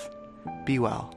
Be 0.65 0.79
well. 0.79 1.15